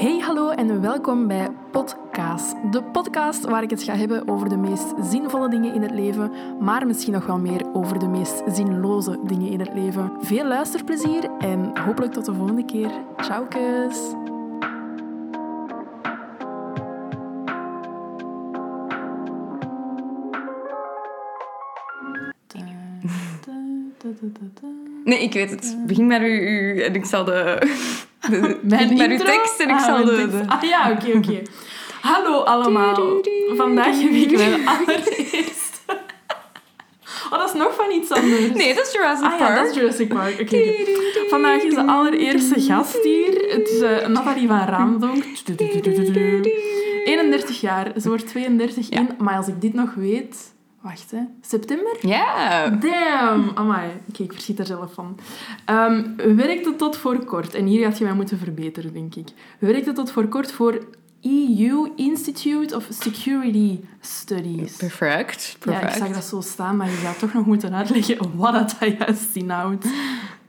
[0.00, 2.54] Hey, hallo en welkom bij Podcast.
[2.70, 6.32] De podcast waar ik het ga hebben over de meest zinvolle dingen in het leven,
[6.60, 10.12] maar misschien nog wel meer over de meest zinloze dingen in het leven.
[10.20, 12.90] Veel luisterplezier en hopelijk tot de volgende keer.
[13.16, 14.14] Ciao, kus.
[25.04, 25.76] Nee, ik weet het.
[25.86, 28.08] Begin u, u en ik zal de...
[28.28, 30.28] de Mijn begin met uw tekst en ik Ah, zal de...
[30.30, 31.42] de- Ah ja, oké, oké.
[32.10, 33.20] Hallo allemaal.
[33.56, 35.68] Vandaag heb ik mijn allereerste...
[37.32, 38.50] Oh, dat is nog van iets anders.
[38.54, 39.56] Nee, dat is Jurassic Ah ja, Park.
[39.58, 40.40] dat is Jurassic Park.
[40.40, 40.74] Oké.
[41.28, 43.48] Vandaag is de allereerste gast hier.
[43.48, 45.24] Het is eh, Nathalie van Raamdonk.
[47.04, 47.92] 31 jaar.
[48.00, 49.08] Ze wordt 32 in.
[49.18, 50.52] Maar als ik dit nog weet...
[50.80, 51.18] Wacht, hè.
[51.40, 51.96] September?
[52.06, 52.68] Ja.
[52.68, 53.50] Damn!
[53.54, 53.90] Amai.
[54.08, 55.18] Oké, ik verschiet er zelf van.
[55.64, 56.04] Ehm,
[56.36, 59.28] werkte tot voor kort, en hier had je mij moeten verbeteren, denk ik.
[59.58, 60.84] Werkte tot voor kort voor
[61.22, 64.76] EU Institute of Security Studies.
[64.76, 65.44] Perfect.
[65.50, 65.96] Ja, Perfect.
[65.96, 69.36] ik zag dat zo staan, maar je zou toch nog moeten uitleggen wat dat juist
[69.36, 69.86] inhoudt.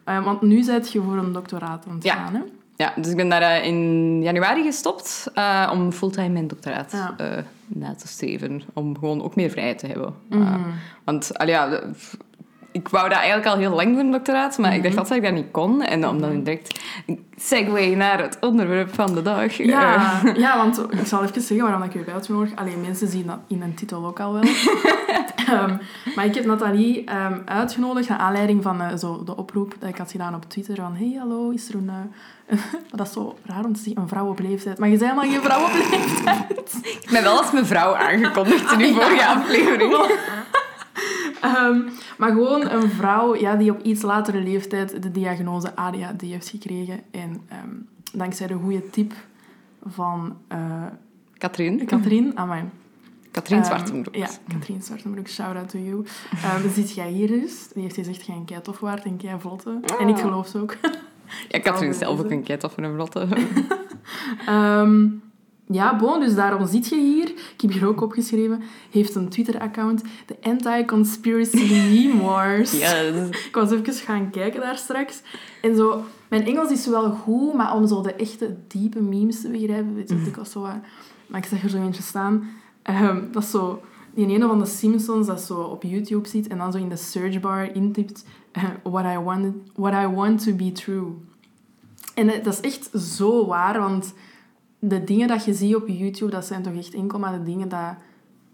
[0.03, 2.13] Eh, want nu zit je voor een doctoraat aan het Ja.
[2.15, 2.41] gaan, hè?
[2.81, 7.13] Ja, dus ik ben daar eh, in januari gestopt eh, om fulltime mijn doctoraat Ja.
[7.17, 8.61] eh, na te streven.
[8.73, 10.13] Om gewoon ook meer vrijheid te hebben.
[10.29, 10.59] Mhm.
[11.03, 11.79] want allee, ja,
[12.71, 14.77] ik wou dat eigenlijk al heel lang doen, een doctoraat, maar Mhm.
[14.77, 15.81] ik dacht altijd dat ik dat niet kon.
[15.81, 19.59] En om dan direct een segue naar het onderwerp van de dag.
[19.59, 22.55] eh, Ja, ja, want ik zal even zeggen waarom ik je heb uitgenodigd.
[22.55, 24.41] Alleen mensen zien dat in een titel ook al wel.
[25.47, 25.75] Ehm,
[26.15, 29.97] maar ik heb Nathalie ehm, uitgenodigd naar aanleiding van eh, zo de oproep dat ik
[29.97, 30.75] had gedaan op Twitter.
[30.75, 31.91] Van, hey, hallo, is er een...
[32.47, 32.57] eh,
[32.97, 34.77] dat is zo raar om te zeggen, een vrouw op leeftijd.
[34.79, 36.73] Maar je zei helemaal geen vrouw op leeftijd.
[36.83, 39.93] Ik ben wel als mevrouw aangekondigd in uw vorige aflevering.
[41.41, 41.79] Ehm,
[42.17, 46.99] maar gewoon een vrouw ja, die op iets latere leeftijd de diagnose ADHD heeft gekregen.
[47.11, 47.69] En ehm,
[48.13, 49.13] dankzij de goede tip
[49.85, 50.85] van eh
[51.37, 51.85] Katrien.
[51.85, 52.71] Katrien, aan
[53.31, 54.15] Katrien Ehm, Zwartenbroek.
[54.15, 56.05] ja, Katrien Zwartenbroek, shout-out to you.
[56.63, 57.67] Um, zit jij hier dus?
[57.73, 59.79] Die heeft gezegd, jij een kei tof waard en kei vlotte.
[59.99, 60.75] En ik geloof ze ook.
[61.49, 63.27] Ja, Katrien is zelf ook een kei toffe en vlotte.
[64.45, 65.07] Ehm,
[65.71, 67.29] ja, bon, dus daarom zit je hier.
[67.29, 68.61] Ik heb hier ook opgeschreven.
[68.91, 70.03] Heeft een Twitter-account.
[70.25, 72.71] De Anti-Conspiracy Meme Wars.
[72.71, 73.29] Yes.
[73.29, 75.21] Ik was even gaan kijken daar straks.
[75.61, 76.03] En zo...
[76.27, 80.09] Mijn Engels is wel goed, maar om zo de echte, diepe memes te begrijpen, weet
[80.09, 80.61] je, ik was zo...
[81.27, 82.49] Maar ik zag er zo eentje staan.
[82.81, 83.81] Ehm, dat is zo...
[84.13, 86.95] Die ene van de Simpsons dat zo op YouTube ziet en dan zo in de
[86.95, 91.07] searchbar intypt eh, what, I want, what I want to be true.
[92.13, 94.13] En eh, dat is echt zo waar, want
[94.83, 97.69] de dingen dat je ziet op YouTube, dat zijn toch echt enkel maar de dingen
[97.69, 97.95] dat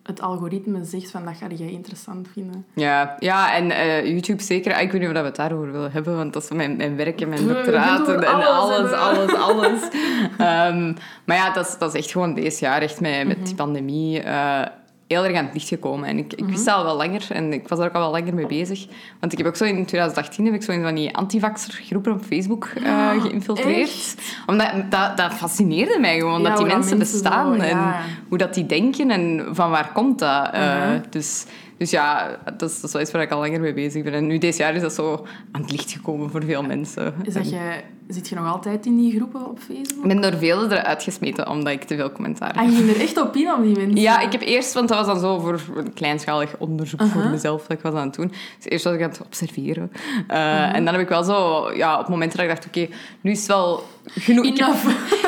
[0.03, 2.65] het algoritme zegt van dat ga jij interessant vinden.
[2.73, 4.73] Ja, ja en eh, YouTube zeker.
[4.73, 6.95] Ah, Ik weet niet of we het daarover willen hebben, want dat is mijn, mijn
[6.95, 9.81] werk en mijn We doctoraat en, alles, alles alles.
[10.37, 10.93] Ehm,
[11.25, 14.21] maar ja, dat is, dat is echt gewoon deze jaar, echt met, met die pandemie,
[14.21, 14.65] eh,
[15.07, 16.07] heel erg aan het licht gekomen.
[16.09, 18.11] En ik, ik wist dat al wel langer en ik was daar ook al wel
[18.11, 18.85] langer mee bezig.
[19.19, 22.11] Want ik heb ook zo in 2018 heb ik zo in van die antivaxer groepen
[22.13, 23.79] op Facebook eh, geïnfiltreerd.
[23.89, 24.15] echt?
[24.45, 27.79] Omdat dat, dat fascineerde mij gewoon, Ja, dat die mensen, mensen bestaan zo, en
[28.27, 30.49] hoe dat die denken en van waar komt dat.
[30.51, 30.99] Eh, Mhm.
[31.09, 31.45] dus,
[31.77, 34.13] dus ja, dat is, dat is wel iets waar ik al langer mee bezig ben.
[34.13, 37.13] En nu deze jaar is dat zo aan het licht gekomen voor veel mensen.
[37.23, 40.03] Is dat je, zit je nog altijd in die groepen op Facebook?
[40.03, 42.57] Ik ben door velen eruit gesmeten omdat ik te veel commentaar heb.
[42.57, 43.95] En je er echt op in op die mensen?
[44.01, 47.61] Ja, ik heb eerst, want dat was dan zo voor een kleinschalig onderzoek voor mezelf
[47.67, 48.27] dat ik was aan het doen.
[48.57, 49.91] Dus eerst was ik aan het observeren.
[50.27, 52.87] Eh, En dan heb ik wel zo, ja, op momenten dat ik dacht, oké,
[53.21, 54.47] nu is het wel genoeg,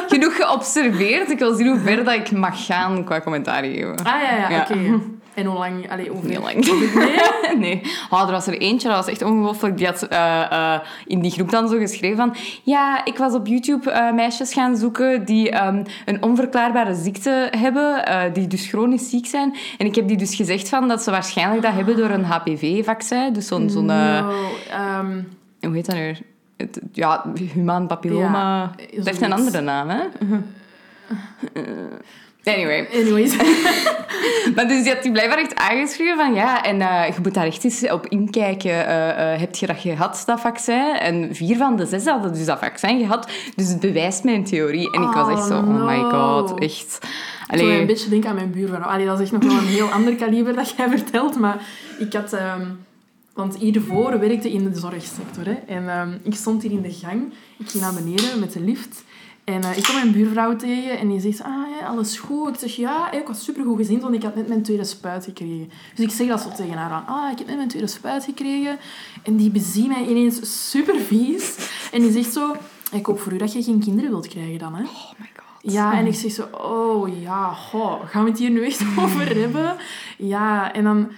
[0.08, 1.30] genoeg geobserveerd.
[1.32, 3.96] Ik wil zien hoe ver dat ik mag gaan qua commentaar geven.
[3.98, 4.62] Ah ja, ja, Ja.
[4.62, 5.00] oké.
[5.34, 5.92] En hoe lang?
[5.92, 6.42] Allee, hoeveel?
[6.42, 6.66] Lang.
[6.66, 7.58] Nee?
[7.58, 7.82] Nee.
[8.10, 9.78] Oh, er was er eentje, dat was echt ongelooflijk.
[9.78, 12.36] Die had eh, eh, in die groep dan zo geschreven van...
[12.64, 18.04] Ja, ik was op YouTube eh, meisjes gaan zoeken die ehm, een onverklaarbare ziekte hebben,
[18.34, 19.56] die dus chronisch ziek zijn.
[19.78, 23.34] En ik heb die dus gezegd van dat ze waarschijnlijk dat hebben door een HPV-vaccin.
[23.34, 23.70] Dus zo'n...
[23.70, 24.32] zo'n eh, No,
[24.70, 25.22] ehm,
[25.62, 26.16] hoe heet dat nu?
[26.58, 28.72] Het, ja, humaan papilloma.
[28.78, 30.04] Ja, dat heeft een andere naam, hè?
[32.44, 32.88] Anyway.
[32.94, 33.36] anyways.
[34.56, 37.46] Maar dus die had die blijkbaar echt aangeschreven van ja, en eh, je moet daar
[37.46, 38.88] echt eens op inkijken.
[38.88, 40.96] Eh, eh, heb je dat gehad, dat vaccin?
[41.00, 43.32] En vier van de zes hadden dus dat vaccin gehad.
[43.56, 44.92] Dus het bewijst mijn theorie.
[44.92, 47.00] En ik was echt zo, Oh, oh my god, echt.
[47.04, 48.82] Ik Allee, een beetje denken aan mijn buurvrouw.
[48.82, 51.40] Allee, dat is echt nog wel een heel ander kaliber dat jij vertelt.
[51.40, 51.62] Maar
[52.00, 52.34] ik had...
[52.34, 52.66] ehm,
[53.34, 55.46] want hiervoor werkte in de zorgsector.
[55.46, 55.58] Hè.
[55.68, 57.34] En ehm, ik stond hier in de gang.
[57.58, 59.04] Ik ging naar beneden met de lift.
[59.54, 62.50] En eh, ik kom mijn buurvrouw tegen en die zegt, ah ja, alles goed.
[62.50, 65.70] Ik zeg, ja, ik was supergoed gezien, want ik had net mijn tweede spuit gekregen.
[65.96, 68.24] Dus ik zeg dat zo tegen haar aan, ah, ik heb net mijn tweede spuit
[68.24, 68.78] gekregen.
[69.24, 71.56] En die beziet mij ineens super vies.
[71.92, 72.56] En die zegt zo,
[72.92, 74.82] ik hoop voor u dat je geen kinderen wilt krijgen dan, hè.
[74.84, 75.72] oh my god.
[75.74, 79.36] Ja, en ik zeg zo, oh ja, goh, gaan we het hier nu echt over
[79.40, 79.76] hebben?
[80.18, 81.10] Ja, en dan...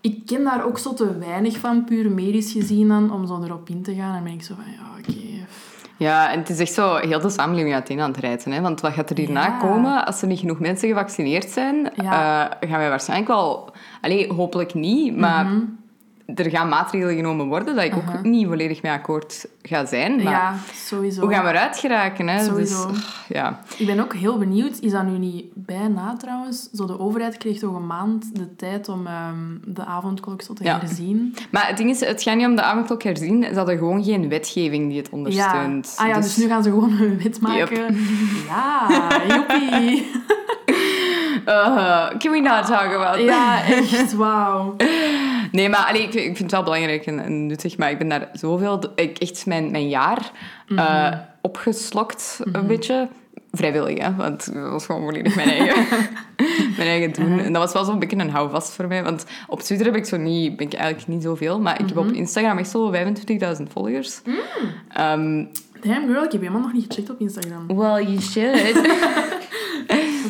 [0.00, 3.68] Ik ken daar ook zo te weinig van, puur medisch gezien dan, om zo erop
[3.68, 4.08] in te gaan.
[4.08, 5.25] En dan ben ik zo van, ja, oké.
[5.98, 8.52] Ja, en het is echt zo heel de samenleving uiteen aan het rijden.
[8.52, 8.60] Hè?
[8.60, 9.58] Want wat gaat er hierna Ja.
[9.58, 11.90] komen als er niet genoeg mensen gevaccineerd zijn?
[11.94, 12.50] Ja.
[12.60, 13.70] eh, gaan wij waarschijnlijk wel...
[14.00, 15.60] Allee, hopelijk niet, maar Mhm.
[16.34, 20.14] Er gaan maatregelen genomen worden dat ik ook niet volledig mee akkoord ga zijn.
[20.22, 21.20] Maar Ja, sowieso.
[21.20, 22.28] hoe gaan we eruit geraken?
[22.28, 22.44] Hè?
[22.44, 22.88] Sowieso.
[22.88, 23.60] Dus, ja.
[23.76, 26.68] Ik ben ook heel benieuwd, is dat nu niet bijna trouwens?
[26.72, 29.34] Zo de overheid kreeg toch een maand de tijd om ehm,
[29.64, 30.78] de avondklok zo te Ja.
[30.78, 31.34] herzien.
[31.50, 33.42] Maar het ding is, het gaat niet om de avondklok herzien.
[33.44, 35.94] Ze hadden gewoon geen wetgeving die het ondersteunt.
[35.98, 36.02] Ja.
[36.04, 36.36] Ah ja, dus...
[36.36, 37.96] nu gaan ze gewoon een wet maken.
[38.46, 38.88] Ja,
[39.28, 40.06] joepie.
[41.48, 44.76] Uh, can we not talk about Ja, echt, wauw.
[45.52, 48.08] Nee, maar allee, ik, ik vind het wel belangrijk en, en nuttig, maar ik ben
[48.08, 48.80] daar zoveel...
[48.94, 50.30] Ik, echt mijn, mijn jaar
[50.68, 50.78] Mhm.
[50.78, 51.12] eh,
[51.42, 53.08] opgeslokt, een beetje.
[53.52, 54.14] Vrijwillig, hè.
[54.14, 55.84] Want dat was gewoon volledig mijn eigen,
[56.76, 57.28] mijn eigen doen.
[57.28, 57.46] Uh-huh.
[57.46, 59.02] En dat was wel zo'n beetje een houvast voor mij.
[59.04, 60.56] Want op Twitter heb ik zo niet...
[60.56, 61.60] Ben ik eigenlijk niet zoveel.
[61.60, 62.08] Maar ik heb Mhm.
[62.08, 64.20] op Instagram echt zo 25.000 volgers.
[64.24, 64.34] Mm.
[64.88, 65.44] Ehm,
[65.80, 67.66] Damn girl, ik heb helemaal nog niet gecheckt op Instagram.
[67.66, 68.62] well, you should.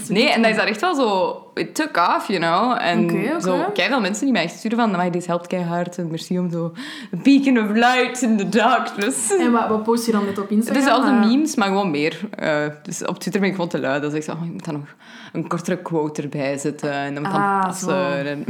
[0.09, 1.41] Nee, en dat is daar echt wel zo...
[1.55, 2.77] It took off, you know.
[2.81, 3.41] En Oké, oké.
[3.41, 4.91] zo veel mensen die mij echt sturen van...
[4.91, 5.99] Maar dit helpt keihard.
[5.99, 6.73] En merci om zo...
[7.11, 9.31] Beacon of light in the darkness.
[9.41, 10.83] En wat, wat post je dan net op Het Instagram?
[10.83, 12.21] is altijd Eh, memes, maar gewoon meer.
[12.31, 14.01] Eh, dus op Twitter ben ik gewoon te lui.
[14.01, 14.95] Dus ik zeg, oh, ik moet daar nog
[15.33, 16.93] een kortere quote erbij zetten.
[16.93, 18.45] En dan moet dan Ah, passen.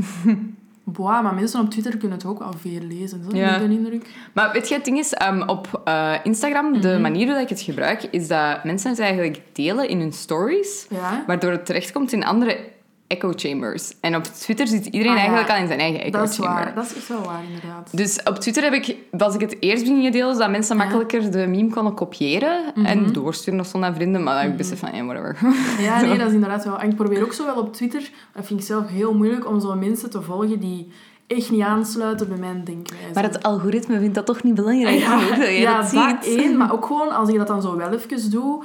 [0.88, 3.24] Boah, maar mensen op Twitter kunnen het ook wel veel lezen.
[3.30, 3.58] Zo, Ja.
[3.58, 4.06] de indruk.
[4.32, 6.80] Maar weet je, het ding is, ehm, op eh, Instagram, Mhm.
[6.80, 10.86] de manier hoe ik het gebruik, is dat mensen het eigenlijk delen in hun stories.
[10.90, 11.24] Ja.
[11.26, 12.58] Waardoor het terechtkomt in andere
[13.06, 13.92] echo chambers.
[14.00, 15.20] En op Twitter zit iedereen Ah, ja.
[15.22, 16.54] eigenlijk al in zijn eigen echo Dat is chamber.
[16.54, 16.74] waar.
[16.74, 17.96] Dat is echt wel waar, inderdaad.
[17.96, 20.82] Dus op Twitter heb ik, was ik het eerst beginnen delen, zodat mensen Ja.
[20.82, 22.86] makkelijker de meme konden kopiëren Mhm.
[22.86, 24.22] en doorsturen of zo naar vrienden.
[24.22, 25.38] Maar dan heb ik besef van, ja, whatever.
[25.84, 26.78] Ja, nee, dat is inderdaad wel.
[26.78, 29.60] En ik probeer ook zo wel op Twitter, dat vind ik zelf heel moeilijk, om
[29.60, 30.88] zo mensen te volgen die
[31.26, 33.04] echt niet aansluiten bij mijn denkwijze.
[33.14, 36.38] Maar het algoritme vindt dat toch niet belangrijk dat ja, dat dat ziet.
[36.38, 38.64] één, maar ook gewoon als ik dat dan zo wel even doe,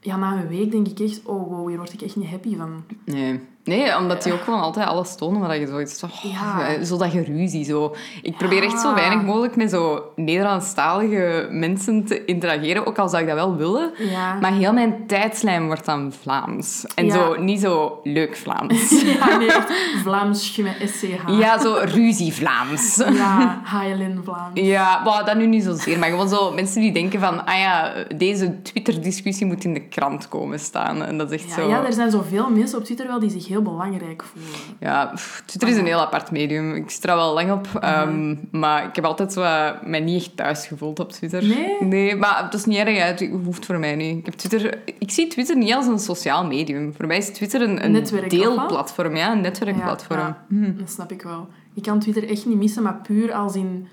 [0.00, 2.56] ja, na een week denk ik echt, oh wow, hier word ik echt niet happy
[2.56, 2.84] van.
[3.04, 3.40] Nee.
[3.64, 6.02] Nee, omdat die ook gewoon altijd alles tonen waar je zoiets...
[6.02, 6.84] Oh, Ja.
[6.84, 7.94] Zo dat geruzie, zo.
[8.22, 13.22] Ik probeer echt zo weinig mogelijk met zo Nederlandstalige mensen te interageren, ook al zou
[13.22, 13.90] ik dat wel willen.
[13.98, 14.38] Ja.
[14.40, 16.84] Maar heel mijn tijdslijn wordt dan Vlaams.
[16.94, 18.90] En zo, niet zo leuk Vlaams.
[19.18, 19.72] Ja, nee, echt
[20.02, 21.28] Vlaams met SCH.
[21.38, 22.96] ja, zo ruzie Vlaams.
[22.96, 24.60] Ja, Highland Vlaams.
[24.74, 27.92] Ja, well, dat nu niet zozeer, maar gewoon zo mensen die denken van, ah ja,
[28.16, 31.02] deze Twitter-discussie moet in de krant komen staan.
[31.02, 31.68] En dat is echt Ja, zo...
[31.68, 34.50] ja, er zijn zoveel mensen op Twitter wel die zich heel belangrijk voelen.
[34.80, 36.74] Ja, pff, Twitter is een heel apart medium.
[36.74, 37.68] Ik er al wel lang op.
[37.80, 41.44] ehm, maar ik heb altijd zo, eh, mij niet echt thuis gevoeld op Twitter.
[41.44, 41.76] Nee?
[41.80, 43.04] Nee, maar dat is niet erg.
[43.04, 44.18] Het hoeft voor mij niet.
[44.18, 46.94] Ik, heb Twitter, ik zie Twitter niet als een sociaal medium.
[46.96, 49.16] Voor mij is Twitter een, een Netwerk, deelplatform.
[49.16, 50.18] Ja, een netwerkplatform.
[50.18, 51.48] Ja, ja, dat snap ik wel.
[51.74, 53.88] Ik kan Twitter echt niet missen, maar puur als in...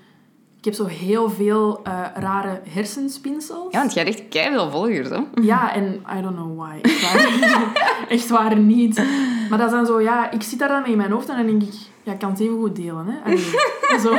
[0.62, 3.72] Ik heb zo heel veel eh, rare hersenspinsels.
[3.72, 5.18] Ja, want jij hebt echt keiveel volgers, hè?
[5.42, 6.78] Ja, en I don't know why.
[6.82, 7.72] Echt waar,
[8.08, 9.04] echt waar niet.
[9.50, 11.36] Maar dat is dan zo, ja, ik zit daar dan mee in mijn hoofd en
[11.36, 13.06] dan denk ik, ja, ik kan het even goed delen.
[13.06, 13.14] Hè?
[13.24, 14.14] Allee, zo,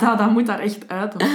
[0.00, 1.14] dat, dat moet daar echt uit.
[1.14, 1.28] Of zo.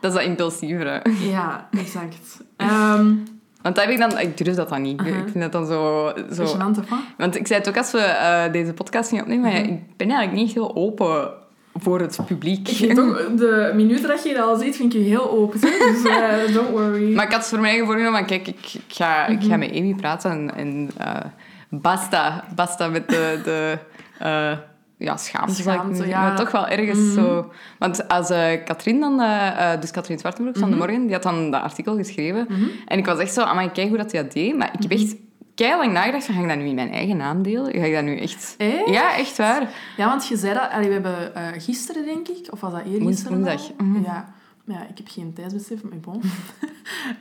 [0.00, 1.02] Dat is dat impulsieve.
[1.30, 2.40] Ja, exact.
[2.56, 3.14] Ehm
[3.62, 4.18] Want dat heb ik dan...
[4.18, 5.00] Ik durf dat dan niet.
[5.00, 6.12] Ik vind dat dan zo...
[6.32, 6.44] zo...
[6.44, 6.98] gênant, of wat?
[7.16, 9.72] Want ik zei het ook als we eh, deze podcast gingen opnemen, maar Mhm.
[9.72, 11.30] ik ben eigenlijk niet heel open
[11.74, 12.66] voor het publiek.
[12.68, 15.60] Toch, de minuten dat je dat al ziet, vind ik je heel open.
[15.60, 15.70] Dus
[16.04, 17.14] eh, don't worry.
[17.14, 19.48] Maar ik had voor mij voorgenomen, van, kijk, ik, ga, ik Mhm.
[19.50, 21.14] ga met Amy praten en, en eh,
[21.68, 23.78] basta, basta met de, de
[24.18, 24.56] eh,
[24.98, 26.20] ja, schaamte, Schaamte, ja.
[26.22, 27.12] maar toch wel ergens Mhm.
[27.12, 27.52] zo...
[27.78, 28.28] Want als
[28.64, 29.22] Katrien dan,
[29.80, 30.84] dus Katrien Zwartenbroek van de Mhm.
[30.84, 32.62] Morgen, die had dan dat artikel geschreven Mhm.
[32.86, 34.90] en ik was echt zo, amai, kijk hoe dat hij dat deed, maar ik heb
[34.98, 35.14] echt
[35.54, 37.72] keilang nagedacht van, ga ik dat nu in mijn eigen naam delen?
[37.72, 38.54] Ga ik dat nu echt...
[38.58, 38.88] Echt?
[38.88, 39.68] Ja, echt waar.
[39.96, 40.70] Ja, want je zei dat...
[40.70, 43.70] allee, we hebben eh, gisteren, denk ik, of was dat eergisteren Woensdag.
[43.76, 44.02] Mhm.
[44.02, 44.34] Ja.
[44.64, 46.20] Ja, ik heb geen tijdsbesef, maar bon.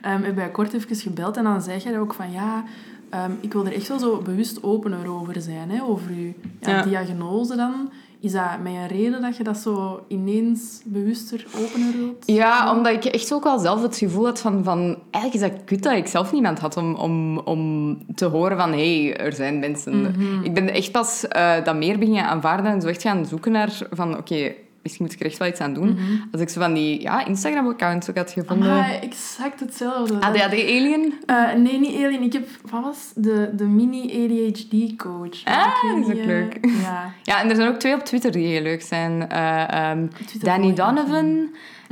[0.02, 2.32] Ehm hebben wij kort even gebeld en dan zei jij ook van...
[2.32, 2.64] Ja,
[3.10, 6.70] ehm, ik wil er echt wel zo bewust opener over zijn, hè, over je ja,
[6.70, 6.84] Ja.
[6.84, 7.92] diagnose dan.
[8.22, 12.24] Is dat met een reden dat je dat zo ineens bewuster opener wilt?
[12.26, 14.64] Ja, omdat ik echt ook wel zelf het gevoel had van...
[14.64, 18.58] van eigenlijk is dat kut dat ik zelf niemand had om, om, om te horen
[18.58, 18.72] van...
[18.72, 20.02] Hé, hey, er zijn mensen.
[20.02, 20.44] Mhm.
[20.44, 23.88] Ik ben echt pas eh, dat meer beginnen aanvaarden en zo echt gaan zoeken naar
[23.92, 24.18] van...
[24.18, 26.00] Oké, misschien moet ik er echt wel iets aan doen.
[26.32, 28.70] Als ik zo van die ja, Instagram-accounts ook had gevonden.
[28.70, 30.20] Maar exact hetzelfde.
[30.20, 31.14] ADHD-alien?
[31.26, 32.22] Eh, nee, niet alien.
[32.22, 35.44] Ik heb, wat was de, de mini-ADHD-coach.
[35.46, 36.58] Ah, dat is ook leuk.
[36.62, 37.14] Ja.
[37.24, 39.30] Ja, en er zijn ook twee op Twitter die heel leuk zijn.
[39.30, 41.50] Eh, Twitter Danny Donovan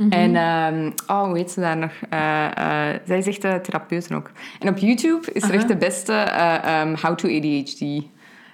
[0.08, 0.36] en...
[0.36, 1.92] ehm, oh, hoe heet ze daar nog?
[2.08, 4.30] Eh, eh, zij is echt een therapeut ook.
[4.58, 8.04] En op YouTube is er echt de beste eh, ehm, How to ADHD.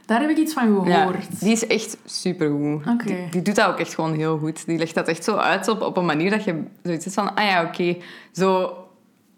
[0.06, 1.40] Daar heb ik iets van Ja, gehoord.
[1.40, 2.86] die is echt supergoed.
[2.86, 3.04] Oké.
[3.04, 4.66] Die, die doet dat ook echt gewoon heel goed.
[4.66, 7.34] Die legt dat echt zo uit op, op een manier dat je zoiets is van...
[7.34, 7.96] Ah ja, oké.
[8.32, 8.72] Zo...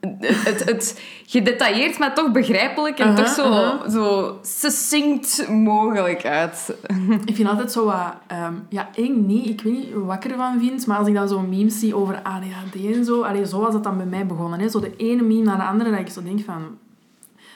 [0.00, 2.98] Het, het, het gedetailleerd, maar toch begrijpelijk.
[2.98, 3.88] En Uh-huh, toch zo, uh-huh.
[3.90, 6.76] zo succinct mogelijk uit.
[7.24, 8.14] Ik vind altijd zo wat...
[8.26, 9.48] ehm, ja, eng niet.
[9.48, 10.86] Ik weet niet wat ik ervan vind.
[10.86, 13.22] Maar als ik dan zo'n memes zie over ADHD en zo...
[13.22, 14.60] Allee, zo was het dan bij mij begonnen.
[14.60, 14.68] Hè.
[14.68, 15.90] Zo de ene meme na de andere.
[15.90, 16.62] Dat ik zo denk van...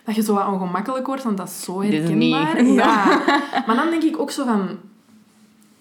[0.04, 1.22] Dat je zo wat ongemakkelijk wordt.
[1.22, 2.62] Want dat is zo is herkenbaar.
[2.62, 2.74] niet.
[2.74, 3.04] Ja.
[3.66, 4.68] Maar dan denk ik ook zo van...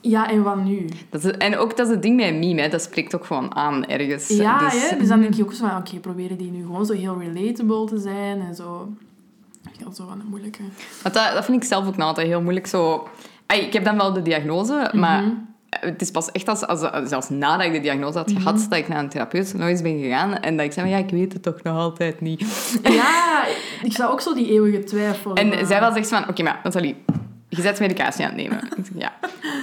[0.02, 0.86] Ja, en wat nu?
[1.10, 2.70] Dat is, en ook dat is het ding met een meme, hè.
[2.70, 4.28] dat spreekt ook gewoon aan ergens.
[4.28, 4.98] Ja, dus, hè?
[4.98, 5.78] dus dan denk je ook zo van...
[5.78, 8.90] Oké, proberen die nu gewoon zo heel relatable te zijn en zo...
[9.64, 10.62] Ik vind dat zo van een moeilijke...
[11.04, 12.68] Dat, dat vind ik zelf ook nog altijd heel moeilijk.
[12.68, 13.08] Zo,
[13.48, 15.32] ik heb dan wel de diagnose, maar Mhm.
[15.82, 18.70] Het is pas echt als, als, zelfs nadat ik de diagnose had gehad, Mhm.
[18.70, 21.10] dat ik naar een therapeut nog eens ben gegaan en dat ik zei ja, ik
[21.10, 22.40] weet het toch nog altijd niet.
[22.84, 23.44] Ja,
[23.84, 26.96] ik zou ook zo die eeuwige twijfel En zij was echt van, oké, maar Nathalie,
[27.56, 28.60] je zet medicatie aan het nemen.
[28.96, 29.14] Ja.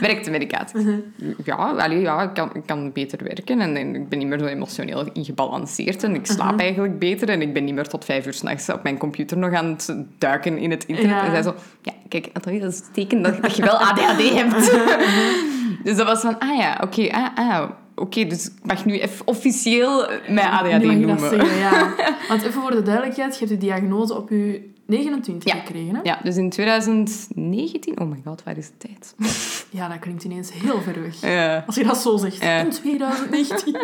[0.00, 0.78] Werkt de medicatie?
[0.80, 0.96] Mhm.
[1.44, 4.38] Ja, allee, ja ik, kan, ik kan beter werken en, en ik ben niet meer
[4.38, 6.60] zo emotioneel gebalanceerd en ik slaap Mhm.
[6.60, 9.52] eigenlijk beter en ik ben niet meer tot vijf uur s'nachts op mijn computer nog
[9.52, 11.14] aan het duiken in het internet.
[11.16, 11.24] Ja.
[11.24, 14.78] En zij zo, ja, kijk, dat is het teken dat, dat je wel ADHD hebt.
[15.84, 19.26] dus dat was van, ah ja, oké, ah, ah, oké, dus ik mag nu even
[19.26, 21.06] officieel mijn ADHD noemen.
[21.06, 21.94] dat zeggen, ja.
[22.28, 25.58] Want even voor de duidelijkheid, je hebt de diagnose op je 29 Ja.
[25.58, 26.00] gekregen, hè?
[26.02, 28.00] Ja, dus in 2019...
[28.00, 29.14] Oh my god, waar is de tijd?
[29.70, 31.20] Ja, dat klinkt ineens heel ver weg.
[31.20, 31.64] Ja.
[31.66, 32.42] Als je dat zo zegt.
[32.42, 32.58] Ja.
[32.58, 33.76] In 2019.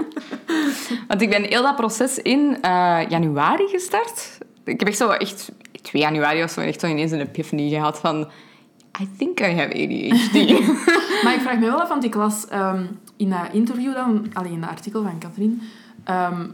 [1.09, 4.39] Want ik ben heel dat proces in eh, januari gestart.
[4.65, 7.99] Ik heb echt zo echt 2 januari of zo echt zo ineens een epiphany gehad
[7.99, 8.29] van
[9.01, 10.33] I think I have ADHD.
[11.25, 12.85] maar ik vraag me wel af, want ik las ehm,
[13.17, 15.63] in dat interview dan, alleen in dat artikel van Katrien,
[16.05, 16.47] ehm,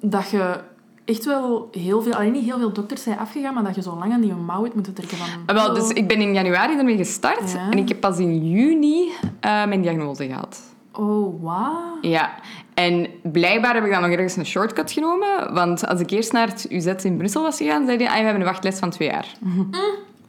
[0.00, 0.60] dat je
[1.06, 3.96] echt wel heel veel, alleen niet heel veel dokters zijn afgegaan, maar dat je zo
[3.98, 5.26] lang aan die mouw hebt moeten trekken van...
[5.46, 7.70] Ah, Wel, dus ik ben in januari ermee gestart Ja.
[7.70, 9.08] en ik heb pas in juni
[9.40, 10.60] eh, mijn diagnose gehad.
[10.92, 11.98] Oh, wauw.
[12.00, 12.34] Ja,
[12.74, 15.54] en blijkbaar heb ik dan nog ergens een shortcut genomen.
[15.54, 18.22] Want als ik eerst naar het UZ in Brussel was gegaan, zeiden die, ah, we
[18.22, 19.26] hebben een wachtlijst van twee jaar.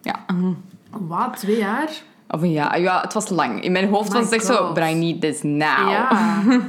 [0.02, 0.26] Ja.
[0.90, 1.90] Wat, twee jaar?
[2.30, 2.80] Of een jaar.
[2.82, 3.62] Ja, het was lang.
[3.62, 5.90] In mijn hoofd was het echt zo, but I need this now.
[5.90, 6.10] Ja.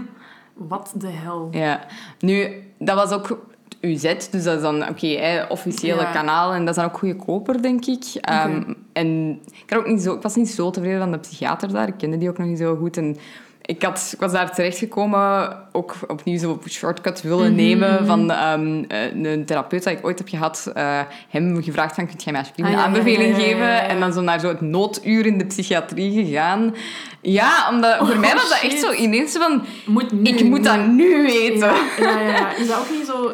[0.54, 1.48] Wat de hel.
[1.50, 1.80] Ja.
[2.18, 3.38] Nu, dat was ook
[3.80, 6.10] UZ, dus dat is dan oké, officiële Ja.
[6.12, 8.04] kanaal en dat is dan ook goedkoper, denk ik.
[8.20, 11.72] Ehm, en ik, had ook niet zo, ik was niet zo tevreden van de psychiater
[11.72, 12.96] daar, ik kende die ook nog niet zo goed.
[12.96, 13.16] En
[13.62, 18.30] ik, had, ik was daar terechtgekomen, ook opnieuw zo een shortcut willen Mhm, nemen van
[18.30, 20.70] ehm, eh, een therapeut dat ik ooit heb gehad.
[20.74, 23.88] eh, hem gevraagd van, kun jij mij alsjeblieft Ah, een ja, aanbeveling ja, geven?
[23.88, 26.74] En dan zo naar zo het nooduur in de psychiatrie gegaan.
[27.22, 29.62] Ja, omdat voor mij was dat echt zo ineens van...
[29.86, 30.22] Moet nu.
[30.30, 31.72] Ik moet dat nu weten.
[31.98, 32.56] Ja, ja, ja.
[32.56, 33.32] Is dat ook niet zo...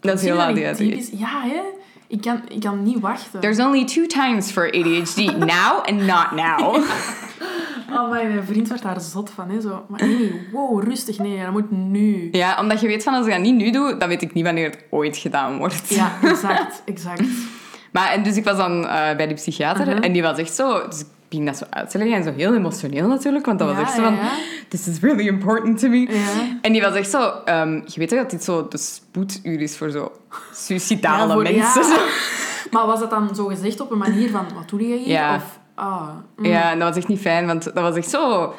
[0.00, 1.10] Dat is heel ADHD.
[1.18, 1.60] Ja, hè?
[2.06, 3.40] Ik kan, ik kan niet wachten.
[3.40, 5.16] There's only two times for ADHD.
[5.38, 6.76] Now and not now.
[7.92, 9.50] Oh, maar mijn vriend werd daar zot van.
[9.50, 9.60] Hè?
[9.60, 11.18] Zo, maar nee, wow, rustig.
[11.18, 12.28] Nee, dat moet nu.
[12.32, 14.44] Ja, omdat je weet van als ik dat niet nu doe, dan weet ik niet
[14.44, 15.88] wanneer het ooit gedaan wordt.
[15.88, 17.22] Ja, exact, exact.
[17.92, 20.02] Maar en dus ik was dan eh, bij die psychiater Mhm.
[20.02, 20.86] en die was echt zo...
[20.88, 23.78] Dus ging dat zo uit te leggen en zo heel emotioneel natuurlijk, want dat was
[23.78, 24.18] echt zo van...
[24.68, 26.08] This is really important to me.
[26.62, 27.32] En die was echt zo...
[27.44, 30.12] ehm, je weet toch dat dit zo de spoeduur is voor zo
[30.52, 31.84] suicidale voor- mensen?
[31.84, 31.96] zo.
[32.70, 35.08] Maar was dat dan zo gezegd op een manier van, wat doe je hier?
[35.08, 35.34] Ja.
[35.34, 38.54] Of, ah, mm, Ja, en dat was echt niet fijn, want dat was echt zo...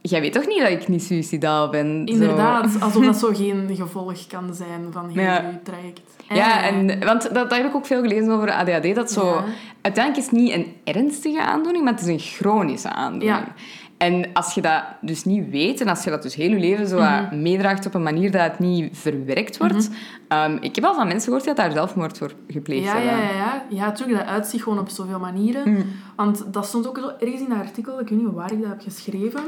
[0.00, 2.02] Jij weet toch niet dat ik niet suicidaal ben?
[2.06, 2.12] Zo.
[2.12, 2.80] inderdaad.
[2.80, 5.34] Alsof dat zo geen gevolg kan zijn van heel Ja.
[5.36, 6.00] je traject.
[6.34, 6.66] Ja, Eh.
[6.66, 8.94] en, want dat, dat heb ik ook veel gelezen over ADHD.
[8.94, 9.44] Dat zo, Ja.
[9.82, 13.30] Uiteindelijk is het niet een ernstige aandoening, maar het is een chronische aandoening.
[13.46, 13.52] Ja.
[13.98, 16.86] En als je dat dus niet weet en als je dat dus heel je leven
[16.88, 17.42] zo Mhm.
[17.42, 19.90] meedraagt op een manier dat het niet verwerkt wordt...
[20.28, 23.26] ehm, ik heb al van mensen gehoord die daar zelfmoord voor gepleegd Ja, ja, hebben.
[23.26, 23.62] ja, ja.
[23.68, 25.68] Ja, natuurlijk, dat uitziet gewoon op zoveel manieren.
[25.70, 25.84] Mm.
[26.16, 28.80] Want dat stond ook ergens in een artikel, ik weet niet waar ik dat heb
[28.80, 29.40] geschreven.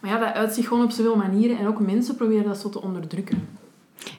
[0.00, 1.58] Maar ja, dat uitziet gewoon op zoveel manieren.
[1.58, 3.48] En ook mensen proberen dat zo te onderdrukken.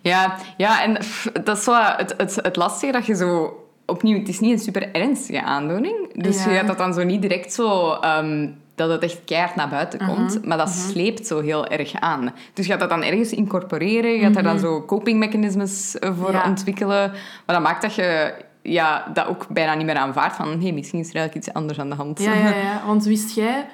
[0.02, 3.60] Ja, ja en pff, dat is zo het, het, het lastige dat je zo...
[3.88, 6.22] Opnieuw, het is niet een super ernstige aandoening.
[6.24, 6.52] Dus Ja.
[6.52, 7.92] je gaat dat dan zo niet direct zo...
[7.92, 10.46] ehm, dat het echt keihard naar buiten Mhm, komt.
[10.46, 12.34] Maar dat sleept zo heel erg aan.
[12.54, 14.12] Dus je gaat dat dan ergens incorporeren.
[14.12, 16.38] Je gaat daar dan zo copingmechanismes eh, voor Mhm.
[16.38, 16.50] Ja.
[16.50, 17.12] ontwikkelen.
[17.46, 20.36] Maar dat maakt dat je ja, dat ook bijna niet meer aanvaardt.
[20.36, 22.20] Van, hé, misschien is er eigenlijk iets anders aan de hand.
[22.24, 22.82] Ja, ja, ja.
[22.88, 23.66] Want wist jij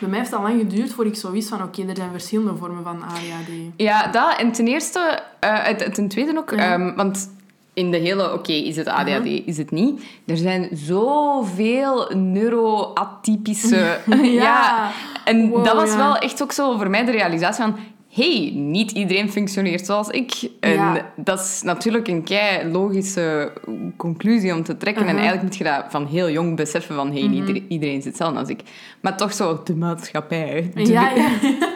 [0.00, 2.10] bij mij heeft het al lang geduurd voor ik zo wist van oké, er zijn
[2.10, 3.50] verschillende vormen van ADHD.
[3.76, 4.36] Ja, dat.
[4.38, 6.72] En ten eerste, het- ten tweede ook, Ja.
[6.72, 7.30] ehm, want
[7.72, 10.02] in de hele, oké, is het ADHD, is het niet?
[10.26, 13.98] Er zijn zoveel neuroatypische...
[14.22, 14.90] Ja.
[15.24, 15.96] En Wow, dat was ja.
[15.96, 17.76] wel echt ook zo voor mij de realisatie van...
[18.12, 20.50] hey, niet iedereen functioneert zoals ik.
[20.60, 21.12] En Ja.
[21.16, 23.52] dat is natuurlijk een kei logische
[23.96, 25.02] conclusie om te trekken.
[25.02, 25.16] En Mhm.
[25.18, 27.12] eigenlijk moet je dat van heel jong beseffen van...
[27.12, 28.60] hey, ieder- iedereen is hetzelfde als ik.
[29.00, 30.70] Maar toch zo de maatschappij.
[30.74, 31.28] de- Ja, ja.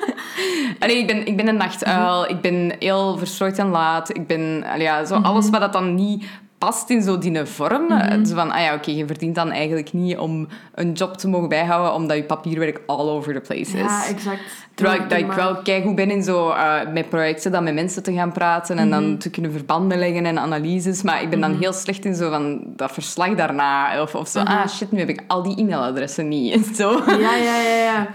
[0.78, 2.30] Allee, ik ben, ik ben een nachtuil.
[2.30, 4.16] Ik ben heel verstrooid en laat.
[4.16, 4.64] Ik ben...
[4.66, 6.24] allee, ja, zo alles wat dat dan niet
[6.64, 7.88] past in zo die vorm.
[8.26, 11.48] Zo van, ah ja, oké, je verdient dan eigenlijk niet om een job te mogen
[11.48, 13.90] bijhouden, omdat je papierwerk all over the place is.
[13.90, 14.40] Ja, exact.
[14.74, 18.02] Terwijl ik, dat ik wel keigoed ben in zo, eh, met projecten dan met mensen
[18.02, 19.00] te gaan praten en Mhm.
[19.00, 21.02] dan te kunnen verbanden leggen en analyses.
[21.02, 24.02] Maar ik ben dan heel slecht in zo van dat verslag daarna.
[24.02, 24.52] Of, of zo, Mhm.
[24.52, 26.52] ah shit, nu heb ik al die e-mailadressen niet.
[26.54, 26.90] En zo.
[27.06, 28.08] Ja, ja, ja, ja.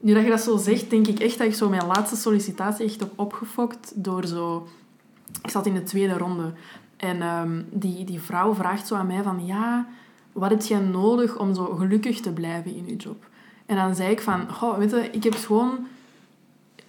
[0.00, 2.84] Nu dat je dat zo zegt, denk ik echt dat ik zo mijn laatste sollicitatie
[2.84, 4.66] echt heb opgefokt door zo...
[5.42, 6.52] Ik zat in de tweede ronde.
[7.02, 9.46] En ehm, die, die vrouw vraagt zo aan mij van...
[9.46, 9.86] Ja,
[10.32, 13.26] wat heb jij nodig om zo gelukkig te blijven in je job?
[13.66, 14.52] En dan zei ik van...
[14.52, 15.86] Goh, weet je, ik heb gewoon...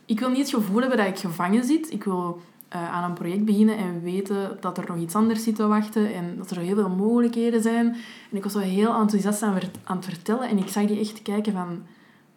[0.05, 1.91] Ik wil niet het gevoel hebben dat ik gevangen zit.
[1.91, 5.55] Ik wil eh, aan een project beginnen en weten dat er nog iets anders zit
[5.55, 6.13] te wachten.
[6.13, 7.85] En dat er heel veel mogelijkheden zijn.
[8.31, 10.49] En ik was zo heel enthousiast aan, aan het vertellen.
[10.49, 11.83] En ik zag die echt kijken van...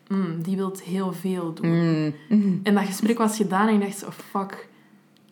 [0.07, 2.15] "Hmm, die wil heel veel doen.
[2.29, 2.61] Mm.
[2.63, 4.69] En dat gesprek was gedaan en ik dacht zo, fuck,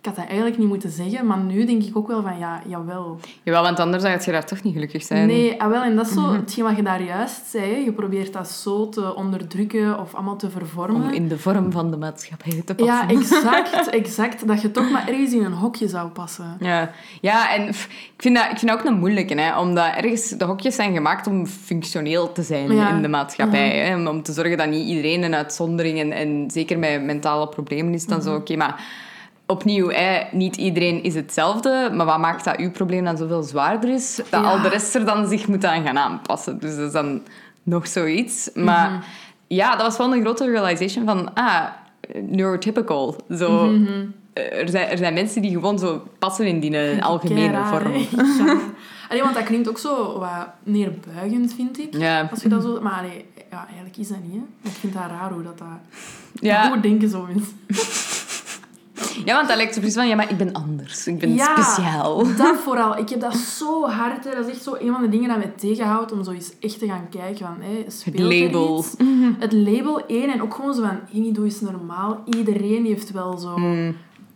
[0.04, 1.26] ik had dat eigenlijk niet moeten zeggen.
[1.26, 3.18] Maar nu denk ik ook wel van, ja, jawel.
[3.42, 5.26] Jawel, want anders zou je daar toch niet gelukkig zijn.
[5.26, 7.84] Nee, ah, wel, en dat is zo hetgeen wat je daar juist zei.
[7.84, 11.02] Je probeert dat zo te onderdrukken of allemaal te vervormen.
[11.02, 12.94] Om in de vorm van de maatschappij te passen.
[12.94, 14.46] Ja, exact, exact.
[14.46, 16.56] Dat je toch maar ergens in een hokje zou passen.
[16.61, 19.94] Ja, ja en pff, ik vind, dat, ik vind dat ook een moeilijke, hè, omdat
[19.94, 22.90] ergens de hokjes zijn gemaakt om functioneel te zijn Ja.
[22.90, 23.78] in de maatschappij.
[23.78, 27.49] Hè, om, om te zorgen dat niet iedereen een uitzondering en, en zeker met mentale
[27.49, 29.02] problemen is dan zo, oké, maar
[29.46, 33.90] opnieuw, hè, niet iedereen is hetzelfde, maar wat maakt dat uw probleem dan zoveel zwaarder
[33.90, 34.50] is, dat Ja.
[34.50, 36.58] al de rest er dan zich moet aan gaan aanpassen.
[36.58, 37.22] Dus dat is dan
[37.62, 38.50] nog zoiets.
[38.54, 39.04] Maar
[39.46, 41.64] ja, dat was wel een grote realization van, ah,
[42.26, 43.16] neurotypical.
[43.30, 43.72] Zo,
[44.32, 47.92] eh, er, zijn, er zijn mensen die gewoon zo passen in die eh, algemene vorm.
[47.92, 48.06] hè.
[48.44, 48.58] Ja.
[49.08, 51.96] Allee, want dat klinkt ook zo wat neerbuigend, vind ik.
[51.96, 52.28] Ja.
[52.30, 52.80] Als je dat zo...
[52.80, 54.68] Maar allee, ja, eigenlijk is dat niet, hè.
[54.68, 55.59] Ik vind dat raar hoe dat...
[55.59, 55.66] dat...
[56.33, 56.68] Ja.
[56.68, 57.52] Hoe denken zo mensen?
[59.24, 61.07] ja, want dat lijkt zo precies van, ja, maar ik ben anders.
[61.07, 62.37] Ik ben Ja, speciaal.
[62.37, 62.98] Dat vooral.
[62.98, 64.24] Ik heb dat zo hard.
[64.24, 64.31] Hè.
[64.35, 66.79] Dat is echt zo een van de dingen dat mij tegenhoudt om zo eens echt
[66.79, 67.57] te gaan kijken van...
[67.61, 68.79] Hè, speelt er label.
[68.79, 68.94] iets?
[69.38, 70.98] Het label één en ook gewoon zo van...
[71.11, 72.22] Hey, doe eens normaal.
[72.24, 73.55] Iedereen heeft wel zo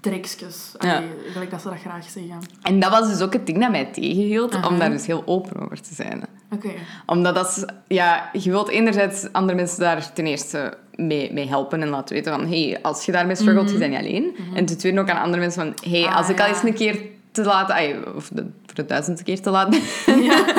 [0.08, 0.72] trekjes.
[0.78, 1.02] Ja.
[1.32, 2.38] Gelijk dat ze dat graag zeggen.
[2.62, 5.60] En dat was dus ook het ding dat mij tegenhield, om daar dus heel open
[5.62, 6.22] over te zijn.
[6.54, 6.68] Oké.
[7.06, 7.64] Omdat dat is,
[7.96, 12.32] ja, je wilt enerzijds andere mensen daar ten eerste mee, mee helpen en laten weten
[12.32, 14.36] van, hey, als je daarmee struggelt, je bent niet alleen.
[14.54, 16.08] En ten tweede ook aan andere mensen van, hey, Mhm.
[16.10, 17.00] Ah, als ik al eens een keer
[17.32, 19.80] te laat, ai, of de, voor de duizendste keer te laat ben,
[20.24, 20.44] Ja.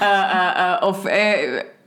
[0.00, 1.10] Eh, eh, eh, of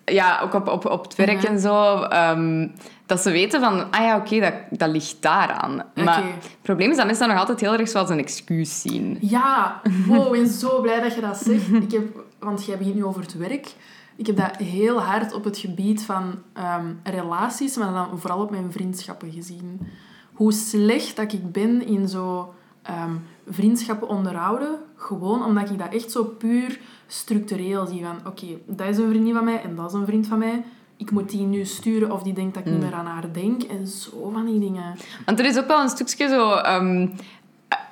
[0.05, 1.45] ja, ook op, op, op het werk Mhm.
[1.45, 2.01] en zo.
[2.01, 2.67] ehm,
[3.09, 5.83] dat ze weten van, ah ja, oké, dat, dat ligt daaraan.
[5.95, 9.17] Maar het probleem is dat mensen dat nog altijd heel erg zoals een excuus zien.
[9.21, 11.73] Ja, wow, ik ben zo blij dat je dat zegt.
[11.89, 13.73] Ik heb, want jij begint nu over het werk.
[14.15, 18.51] Ik heb dat heel hard op het gebied van ehm, relaties, maar dan vooral op
[18.51, 19.87] mijn vriendschappen gezien.
[20.33, 23.13] Hoe slecht dat ik ben in zo ehm,
[23.47, 24.79] vriendschappen onderhouden.
[24.95, 28.03] Gewoon omdat ik dat echt zo puur structureel zie.
[28.03, 30.63] Van, oké, dat is een vriendin van mij en dat is een vriend van mij.
[30.99, 33.63] Ik moet die nu sturen of die denkt dat ik niet meer aan haar denk.
[33.63, 34.95] En zo van die dingen.
[35.25, 36.49] Want er is ook wel een stukje zo...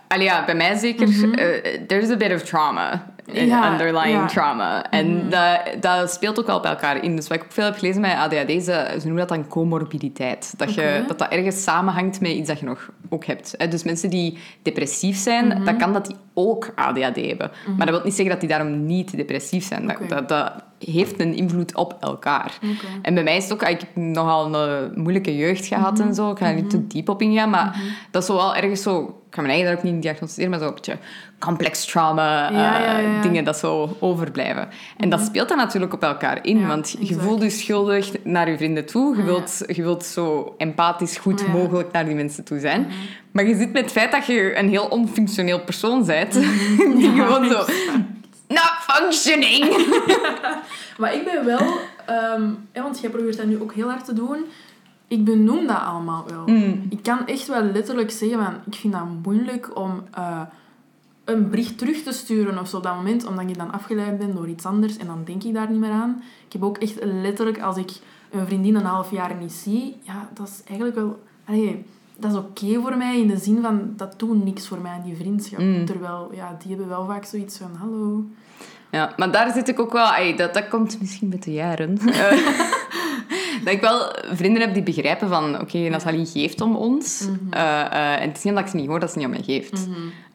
[0.07, 1.33] allee, ja, bij mij zeker.
[1.33, 3.15] eh, there's a bit of trauma.
[3.33, 3.47] Eh.
[3.47, 4.25] Ja, underlying ja.
[4.25, 4.89] Trauma.
[4.89, 7.15] En dat, dat speelt ook wel bij elkaar in.
[7.15, 10.53] Dus wat ik ook veel heb gelezen bij ADHD, ze, ze noemen dat dan comorbiditeit.
[10.57, 13.55] Dat, je, dat dat ergens samenhangt met iets dat je nog ook hebt.
[13.57, 15.63] Eh, Dus mensen die depressief zijn, Mhm.
[15.63, 17.51] dat kan dat die ook ADHD hebben.
[17.77, 19.87] Maar dat wil niet zeggen dat die daarom niet depressief zijn.
[19.87, 22.57] Dat, dat, dat heeft een invloed op elkaar.
[23.01, 23.63] En bij mij is het ook...
[23.63, 26.31] Ik heb nogal een moeilijke jeugd gehad en zo.
[26.31, 27.75] Ik ga er niet te diep op ingaan, maar
[28.11, 29.21] dat is wel ergens zo...
[29.27, 30.97] Ik ga mijn eigen daar ook niet diagnosticeren, maar zo een beetje
[31.39, 34.67] complex trauma, Ja, ja, eh, ja, dingen dat zo overblijven.
[34.97, 37.21] En dat speelt dan natuurlijk op elkaar in, want je exact.
[37.21, 39.15] voelt je schuldig naar je vrienden toe.
[39.15, 42.87] Je wilt, je wilt zo empathisch goed mogelijk naar die mensen toe zijn.
[43.31, 46.33] Maar je zit met het feit dat je een heel onfunctioneel persoon bent,
[46.97, 47.65] die Ja, gewoon zo...
[48.47, 49.65] Not functioning!
[50.97, 51.59] Maar ik ben wel,
[52.05, 54.45] ehm, want jij probeert dat nu ook heel hard te doen.
[55.07, 56.55] Ik benoem dat allemaal wel.
[56.55, 56.85] Mm.
[56.89, 60.41] Ik kan echt wel letterlijk zeggen van, ik vind dat moeilijk om eh,
[61.27, 64.35] een bericht terug te sturen of zo op dat moment, omdat ik dan afgeleid ben
[64.35, 66.23] door iets anders en dan denk ik daar niet meer aan.
[66.45, 67.91] Ik heb ook echt letterlijk, als ik
[68.31, 71.19] een vriendin een half jaar niet zie, ja, dat is eigenlijk wel...
[71.45, 71.85] Allee,
[72.19, 75.15] dat is oké voor mij in de zin van, dat doet niks voor mij die
[75.15, 75.59] vriendschap.
[75.59, 75.85] Mm.
[75.85, 78.25] Terwijl, ja, die hebben wel vaak zoiets van, hallo...
[78.91, 80.13] Ja, maar daar zit ik ook wel...
[80.13, 81.97] ey, dat, dat komt misschien met de jaren.
[83.27, 85.61] Eh, dat ik wel vrienden heb die begrijpen van...
[85.61, 87.21] Oké, Nathalie geeft om ons.
[87.21, 87.53] Mhm.
[87.53, 89.43] Eh, en het is niet omdat ik ze niet hoor dat ze niet om mij
[89.43, 89.87] geeft.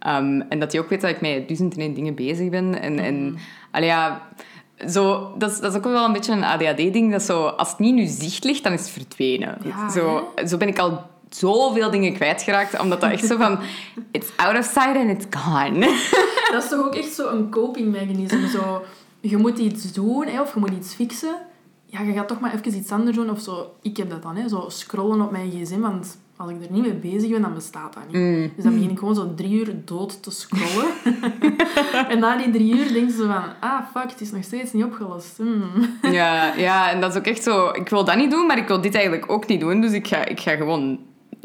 [0.02, 2.80] Ehm, en dat die ook weet dat ik met duizend en één dingen bezig ben.
[2.80, 3.36] En, en Mhm.
[3.70, 4.22] allee, ja...
[4.88, 7.12] Zo, dat, is, dat is ook wel een beetje een ADHD-ding.
[7.12, 9.58] Dat zo, als het niet in je zicht ligt, dan is het verdwenen.
[9.64, 12.80] Ja, zo, zo ben ik al zoveel dingen kwijtgeraakt.
[12.80, 13.58] Omdat dat echt zo van...
[14.10, 15.78] It's out of sight and it's gone.
[16.52, 18.48] Dat is toch ook echt zo'n copingmechanisme.
[18.48, 18.82] Zo,
[19.20, 21.34] je moet iets doen hè, of je moet iets fixen.
[21.86, 23.30] Ja, je gaat toch maar even iets anders doen.
[23.30, 25.80] Of zo, ik heb dat dan, hè, zo scrollen op mijn gsm.
[25.80, 28.16] Want als ik er niet mee bezig ben, dan bestaat dat niet.
[28.16, 28.50] Mm.
[28.54, 30.88] Dus dan begin ik gewoon zo drie uur dood te scrollen.
[32.10, 33.42] en na die drie uur denk je zo van...
[33.60, 35.36] Ah, fuck, het is nog steeds niet opgelost.
[35.36, 35.62] Hmm.
[36.02, 37.68] Ja, ja, en dat is ook echt zo...
[37.68, 39.80] Ik wil dat niet doen, maar ik wil dit eigenlijk ook niet doen.
[39.80, 40.98] Dus ik ga, ik ga gewoon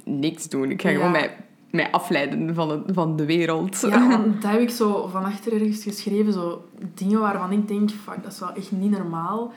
[0.04, 0.72] niks doen.
[0.72, 0.96] Ik ga Ja.
[0.96, 1.36] gewoon mij,
[1.72, 3.82] mij afleiden van, het, van de wereld.
[3.90, 6.34] Ja, want dat heb ik zo van achter ergens geschreven.
[6.34, 9.54] Zo dingen waarvan ik denk, fuck, dat is wel echt niet normaal.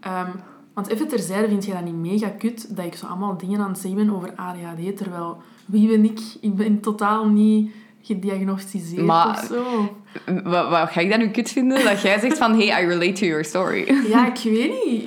[0.00, 0.30] Ehm,
[0.74, 3.70] want even terzijde vind je dat niet mega kut dat ik zo allemaal dingen aan
[3.70, 4.96] het zeggen ben over ADHD.
[4.96, 6.20] Terwijl, wie ben ik?
[6.40, 9.94] Ik ben totaal niet gediagnosticeerd Maar- of zo.
[10.42, 11.84] Wat, wat ga ik dan nu kut vinden?
[11.84, 13.94] Dat jij zegt van, hey, I relate to your story.
[14.08, 15.04] Ja, ik weet niet.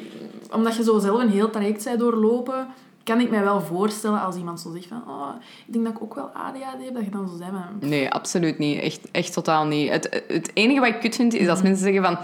[0.51, 2.67] Omdat je zo zelf een heel traject bent doorlopen,
[3.03, 5.29] kan ik mij wel voorstellen als iemand zo zegt van, oh,
[5.67, 8.09] ik denk dat ik ook wel ADHD heb, dat je dan zo zegt van, Nee,
[8.11, 8.79] absoluut niet.
[8.81, 9.89] Echt, echt totaal niet.
[9.89, 12.17] Het, het enige wat ik kut vind, is als mensen zeggen van...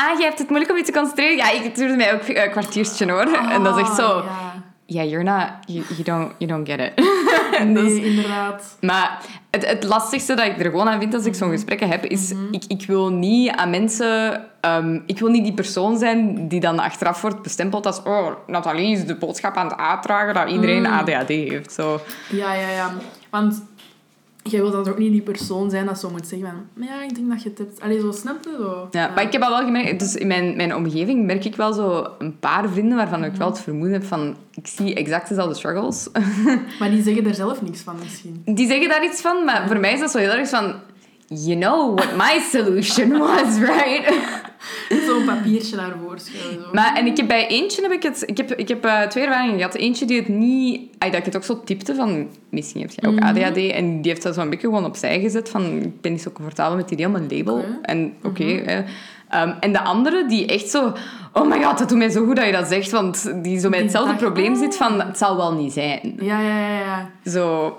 [0.00, 1.36] Ah, je hebt het moeilijk om je te concentreren.
[1.36, 3.26] Ja, ik, duurde mij ook een kwartiertje, hoor.
[3.50, 4.06] en dat is echt zo...
[4.08, 4.24] ah,
[4.86, 5.46] Ja, Ja, you're not...
[5.66, 6.92] You, you, don't, you don't get it.
[7.64, 8.76] Nee, inderdaad.
[8.80, 9.18] Maar
[9.50, 12.32] het, het lastigste dat ik er gewoon aan vind als ik zo'n gesprekken heb, is
[12.50, 14.44] ik, ik wil niet aan mensen...
[14.60, 18.92] ehm, ik wil niet die persoon zijn die dan achteraf wordt bestempeld als oh, Nathalie
[18.92, 21.72] is de boodschap aan het uitdragen dat iedereen ADHD heeft.
[21.72, 22.00] Zo.
[22.30, 22.92] Ja, ja, ja.
[23.30, 23.62] Want
[24.50, 26.60] jij wilt dan ook niet die persoon zijn dat zo moet zeggen van...
[26.74, 27.80] "Maar Ja, ik denk dat je het hebt.
[27.80, 28.88] Allee, zo snap je zo.
[28.90, 30.00] Ja, maar ik heb al wel gemerkt...
[30.00, 33.48] Dus in mijn, mijn omgeving merk ik wel zo een paar vrienden waarvan ik wel
[33.48, 34.36] het vermoeden heb van...
[34.54, 36.08] Ik zie exact dezelfde struggles.
[36.78, 38.42] Maar die zeggen er zelf niks van misschien.
[38.44, 40.74] Die zeggen daar iets van, maar voor mij is dat zo heel erg van...
[41.32, 44.14] You know what my solution was, right?
[45.06, 46.20] Zo'n papiertje schuiven.
[46.20, 46.72] Zo.
[46.72, 48.22] Maar, en ik heb bij eentje heb ik het...
[48.26, 49.74] Ik heb, ik heb eh, twee ervaringen gehad.
[49.74, 50.80] Eentje die het niet...
[50.98, 52.28] ay, dat ik het ook zo tipte van...
[52.48, 53.56] Misschien heb je ook ADHD.
[53.56, 55.62] En die heeft dat zo een beetje gewoon opzij gezet van...
[55.62, 57.58] Ik ben niet zo comfortabel met die idee een label.
[57.58, 57.78] Oké.
[57.82, 58.44] En oké...
[58.44, 58.82] hè.
[59.28, 60.92] Ehm, en de andere die echt zo...
[61.32, 62.90] Oh my god, dat doet mij zo goed dat je dat zegt.
[62.90, 65.00] Want die zo met hetzelfde probleem zit van...
[65.00, 66.16] Het zal wel niet zijn.
[66.20, 67.10] Ja, ja, ja, ja.
[67.30, 67.76] Zo...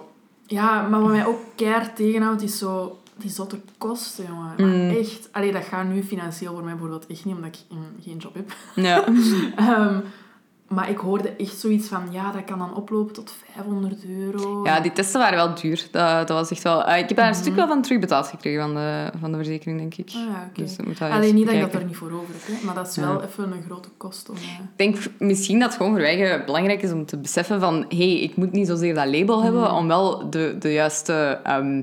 [0.48, 3.01] Ja, maar wat mij ook keihard tegenhoudt, is zo...
[3.18, 4.54] Die zotte kosten, jongen.
[4.88, 5.30] Maar echt...
[5.32, 8.34] Allee, dat gaat nu financieel voor mij bijvoorbeeld echt niet, omdat ik mm, geen job
[8.36, 8.54] heb.
[8.76, 9.04] Ja.
[9.56, 10.00] Ehm,
[10.68, 12.02] maar ik hoorde echt zoiets van...
[12.12, 14.64] Ja, dat kan dan oplopen tot 500 euro.
[14.66, 15.88] Ja, die testen waren wel duur.
[15.92, 16.84] Dat, dat was echt wel...
[16.86, 19.80] eh, ik heb daar een stuk wel van terugbetaald gekregen van de, van de verzekering,
[19.80, 20.08] denk ik.
[20.08, 20.62] Ah, ja, oké.
[20.62, 22.66] Dus dat moet dat Alleen niet dat ik dat er niet voor over heb, hè.
[22.66, 24.36] maar dat is wel even een grote kost om...
[24.36, 27.86] eh, Ik denk misschien dat het gewoon voor eigen belangrijk is om te beseffen van...
[27.90, 31.82] hey, ik moet niet zozeer dat label hebben om wel de, de juiste ehm,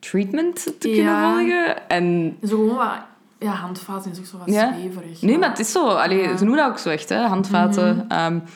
[0.00, 1.34] treatment te kunnen Ja.
[1.36, 1.88] volgen.
[1.88, 2.36] En...
[2.42, 3.08] Zo gewoon wat...
[3.38, 4.72] Ja, handvaten is ook zo wat Ja.
[4.72, 5.22] zweverig.
[5.22, 5.86] Nee, maar het is zo.
[5.88, 6.26] Allee, Ja.
[6.28, 6.36] Mhm.
[6.36, 8.06] Ze noemen dat ook zo echt, hè, handvaten.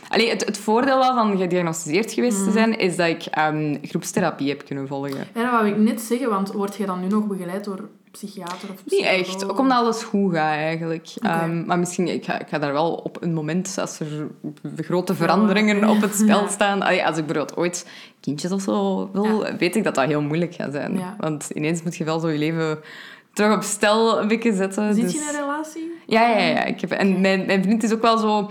[0.08, 2.46] Allee, het, het voordeel wel van gediagnosticeerd geweest Mhm.
[2.46, 5.26] te zijn, is dat ik ehm, groepstherapie heb kunnen volgen.
[5.34, 8.68] Ja, dat wou ik net zeggen, want word je dan nu nog begeleid door psychiater
[8.70, 9.20] of Niet psycholoog?
[9.20, 9.50] echt.
[9.50, 11.08] Ook omdat alles goed gaat, eigenlijk.
[11.20, 14.06] Ehm, maar misschien, ik ga, ik ga daar wel op een moment, als er
[14.76, 16.82] grote veranderingen op het spel staan...
[16.82, 17.86] Allee, als ik bijvoorbeeld ooit
[18.20, 20.98] kindjes of zo wil, weet ik dat dat heel moeilijk gaat zijn.
[20.98, 21.14] Ja.
[21.18, 22.78] Want ineens moet je wel zo je leven
[23.32, 24.94] terug op stel een beetje zetten.
[24.94, 25.12] Zit dus...
[25.12, 25.92] je in een relatie?
[26.06, 26.64] Ja, ja, ja.
[26.64, 28.50] Ik heb, en mijn, mijn vriend is ook wel zo...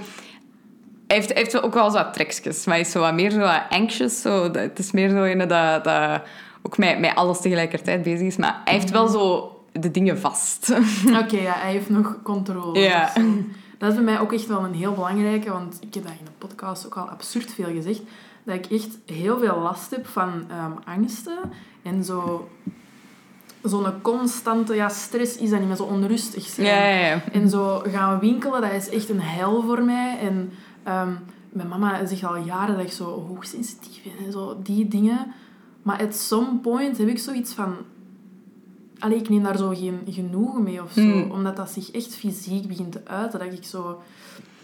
[1.08, 3.32] Hij heeft, hij heeft ook wel zo wat trekjes, maar hij is zo wat meer
[3.32, 4.22] zo wat anxious.
[4.22, 4.52] Zo.
[4.52, 6.22] Dat- Het is meer zo een dat, dat
[6.64, 8.38] ook met, met alles tegelijkertijd bezig is.
[8.38, 10.74] Maar hij heeft wel zo de dingen vast.
[11.22, 12.80] Oké, ja, hij heeft nog controle.
[12.80, 13.04] Ja.
[13.04, 13.22] of zo.
[13.78, 16.26] Dat is bij mij ook echt wel een heel belangrijke, want ik heb dat in
[16.26, 18.02] de podcast ook al absurd veel gezegd,
[18.44, 21.38] dat ik echt heel veel last heb van ehm, angsten
[21.82, 22.50] en zo...
[23.64, 26.68] Zo'n constante ja, stress is dat niet meer zo onrustig zijn.
[26.68, 27.22] Ja, ja, ja.
[27.32, 30.18] En zo gaan winkelen, dat is echt een hel voor mij.
[30.20, 30.52] En
[30.84, 31.12] ehm,
[31.50, 35.34] mijn mama zegt al jaren dat ik zo hoogsensitief ben en zo, die dingen.
[35.84, 37.76] Maar at some point heb ik zoiets van...
[39.00, 41.02] Allee, ik neem daar zo geen genoegen mee of zo.
[41.02, 41.32] Hmm.
[41.32, 43.40] Omdat dat zich echt fysiek begint te uiten.
[43.40, 44.02] Dat ik zo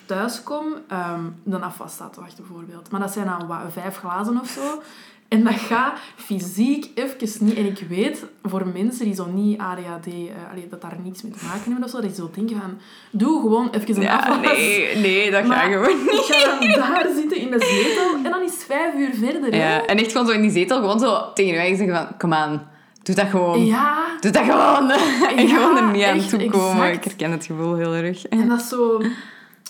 [0.06, 2.92] thuis kom, ehm, de afwas staat te wachten bijvoorbeeld.
[2.92, 4.82] Maar dat zijn dan wat, vijf glazen of zo.
[5.30, 7.56] En dat gaat fysiek even niet.
[7.58, 11.46] En ik weet, voor mensen die zo niet ADHD, eh, dat daar niets mee te
[11.46, 12.78] maken hebben of zo, dat je zo denken van,
[13.12, 14.58] doe gewoon even een Ja, afwas.
[14.58, 16.12] nee, nee, dat Maar gaat gewoon niet.
[16.12, 19.52] Ik ga dan daar zitten in de zetel en dan is het vijf uur verder.
[19.52, 19.58] hè.
[19.74, 22.18] Ja, en echt gewoon zo in die zetel, gewoon zo tegen je eigen zeggen van,
[22.18, 22.68] kom aan,
[23.04, 23.66] doe dat gewoon.
[23.66, 24.90] Ja, Doe dat gewoon.
[25.38, 26.82] en Ja, gewoon er niet aan toekomen.
[26.84, 26.96] exact.
[26.96, 28.26] Ik herken het gevoel heel erg.
[28.28, 29.02] En dat is zo...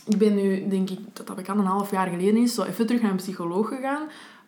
[0.08, 2.86] Ik ben nu, denk ik, dat dat bekend een half jaar geleden is, zo even
[2.86, 4.02] terug naar een psycholoog gegaan.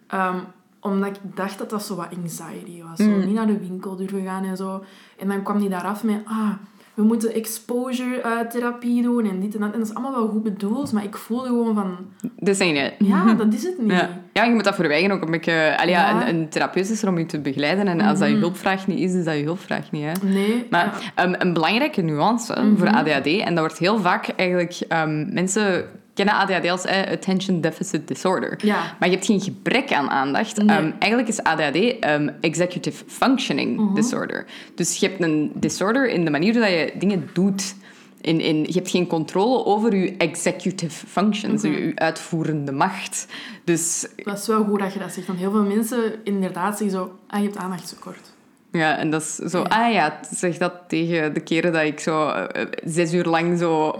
[0.07, 0.37] Ehm,
[0.81, 2.97] omdat ik dacht dat dat zo wat anxiety was.
[2.97, 3.25] Zo Mm.
[3.25, 4.83] niet naar de winkel durven gaan en zo.
[5.19, 6.21] En dan kwam die daar af met...
[6.25, 6.49] Ah,
[6.93, 9.71] we moeten exposure-therapie doen en dit en dat.
[9.73, 11.97] En dat is allemaal wel goed bedoeld, maar ik voelde gewoon van...
[12.39, 12.89] Dat niet, hè.
[12.99, 13.91] Ja, dat is het niet.
[13.91, 14.09] Ja.
[14.33, 15.75] ja, je moet dat verwijgen ook een beetje...
[15.79, 16.27] Allee, ja, Ja.
[16.27, 17.87] een, een therapeut is er om je te begeleiden.
[17.87, 18.43] En als dat je Mhm.
[18.43, 20.03] hulpvraag niet is, is dat je hulpvraag niet.
[20.03, 20.27] Hè.
[20.27, 20.67] Nee.
[20.69, 24.79] Maar een belangrijke nuance voor ADHD, en dat wordt heel vaak eigenlijk...
[24.87, 28.59] ehm, mensen kennen ADHD als eh, Attention Deficit Disorder.
[28.65, 28.95] Ja.
[28.99, 30.57] Maar je hebt geen gebrek aan aandacht.
[30.63, 30.77] Nee.
[30.77, 33.93] Ehm, eigenlijk is ADHD ehm, Executive Functioning Mhm.
[33.93, 34.45] Disorder.
[34.75, 37.75] Dus je hebt een disorder in de manier dat je dingen doet.
[38.21, 41.71] In, in, je hebt geen controle over je executive functions, Mhm.
[41.73, 43.27] je, uitvoerende macht.
[43.63, 45.27] Dus Dat is wel goed dat je dat zegt.
[45.27, 47.11] Want heel veel mensen inderdaad zeggen zo...
[47.27, 48.33] Ah, je hebt aandachtstekort.
[48.71, 49.61] Ja, en dat is zo...
[49.61, 53.99] Ah ja, zeg dat tegen de keren dat ik zo eh, zes uur lang zo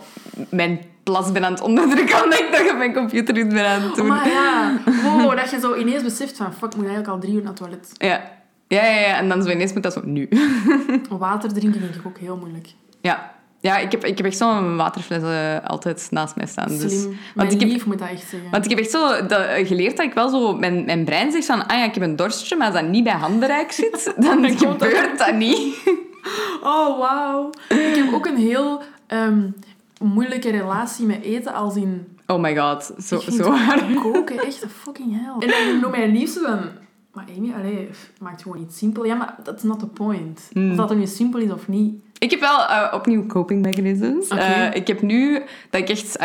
[0.50, 3.82] mijn plas ben aan het onderdrukken omdat ik nog op mijn computer iets ben aan
[3.82, 4.08] het doen.
[4.08, 6.54] Maar ja, wow, dat je zo ineens beseft van...
[6.54, 7.90] Fuck, ik moet eigenlijk al drie uur naar het toilet.
[7.98, 8.40] Ja.
[8.68, 10.30] Ja, ja, ja, en dan zo ineens moet dat zo nu.
[11.10, 12.68] Water drinken vind ik ook heel moeilijk.
[13.02, 13.32] Ja.
[13.60, 16.68] Ja, ik heb, ik heb echt zo'n waterfles eh, altijd naast mij staan.
[16.68, 17.04] Dus, Slim.
[17.04, 18.50] want Mijn ik heb, lief moet dat echt zeggen.
[18.52, 20.54] want ik heb echt zo dat, eh, geleerd dat ik wel zo...
[20.54, 23.04] Mijn, mijn brein zegt van, ah ja, ik heb een dorstje, maar als dat niet
[23.04, 25.76] bij handbereik zit, dan dat gebeurt dat niet.
[26.64, 27.50] Oh, wauw.
[27.70, 29.42] Ik heb ook een heel ehm,
[30.02, 32.18] moeilijke relatie met eten, als in...
[32.28, 33.94] Oh my god, zo, zo waar.
[34.04, 35.50] Koken, echt fucking hell.
[35.50, 36.60] En dan noem mijn liefste van...
[37.14, 39.06] Maar Amy, allee, maakt gewoon iets simpel.
[39.06, 40.50] Ja, maar that's not the point.
[40.54, 41.96] Of dat er nu simpel is of niet.
[42.22, 44.28] Ik heb wel eh, opnieuw coping mechanisms.
[44.28, 46.18] Eh, ik heb nu dat ik echt,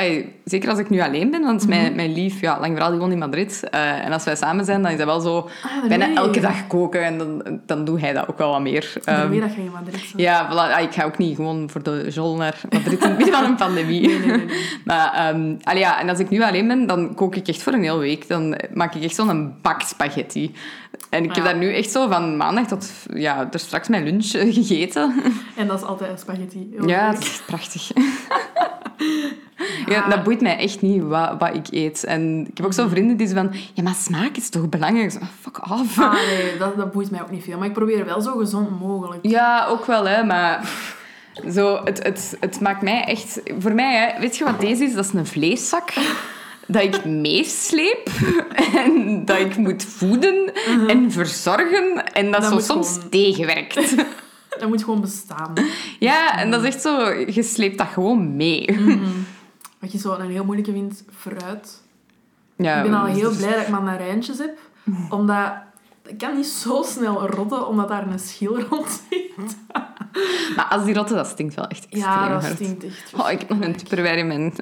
[0.45, 1.95] zeker als ik nu alleen ben, want mijn, Mhm.
[1.95, 3.63] mijn lief, ja, lang vooral die woont in Madrid.
[3.71, 6.17] eh, en als wij samen zijn, dan is dat wel zo Ah, bijna nee.
[6.17, 8.93] elke dag koken en dan, dan doe hij dat ook wel wat meer.
[8.97, 10.75] Um, Ehm, weet dat je in Madrid ja, voilà.
[10.77, 13.45] Ah, ik ga ook niet gewoon voor de jol naar Madrid in het midden van
[13.45, 14.09] een pandemie.
[14.09, 14.45] Nee, nee.
[14.85, 17.83] Maar allee, ja, en als ik nu alleen ben, dan kook ik echt voor een
[17.83, 18.29] hele week.
[18.29, 20.55] Dan maak ik echt zo'n bak spaghetti.
[21.11, 24.33] En ik heb daar nu echt zo van maandag tot ja, er straks mijn lunch
[24.33, 25.23] eh, gegeten.
[25.57, 26.75] En dat is altijd spaghetti.
[26.87, 27.91] Ja, het is echt prachtig.
[29.87, 32.05] Ja, dat boeit mij echt niet wat, wat ik eet.
[32.05, 33.51] En ik heb ook zo vrienden die zo van...
[33.75, 35.11] Ja, maar smaak is toch belangrijk?
[35.11, 35.99] Zo, fuck off.
[35.99, 37.59] Ah, nee, dat, dat boeit mij ook niet veel.
[37.59, 39.27] Maar ik probeer wel zo gezond mogelijk.
[39.27, 40.25] Ja, ook wel, hè.
[40.25, 40.69] Maar
[41.51, 43.41] zo, het, het, het maakt mij echt...
[43.59, 44.95] Voor mij, hè, weet je wat deze is?
[44.95, 45.93] Dat is een vleeszak
[46.67, 48.09] dat ik meesleep
[48.75, 50.53] en dat ik moet voeden
[50.89, 53.95] en verzorgen en dat, Dat zo soms gewoon- tegenwerkt.
[54.59, 55.53] Dat moet gewoon bestaan.
[55.99, 57.09] Ja, en dat is echt zo...
[57.13, 58.79] Je sleept dat gewoon mee.
[59.81, 61.83] Wat je zo een heel moeilijke vindt, fruit.
[62.57, 64.59] Ja, ik ben al dus- heel blij dat ik mandarijntjes heb.
[65.11, 65.53] Omdat...
[66.07, 69.57] Ik kan niet zo snel rotten, omdat daar een schil rond zit.
[70.57, 72.55] Maar als die rotten, dat stinkt wel echt extreem Ja, dat hard.
[72.55, 73.13] stinkt echt.
[73.17, 74.55] Oh, ik heb nog een tupperware in mijn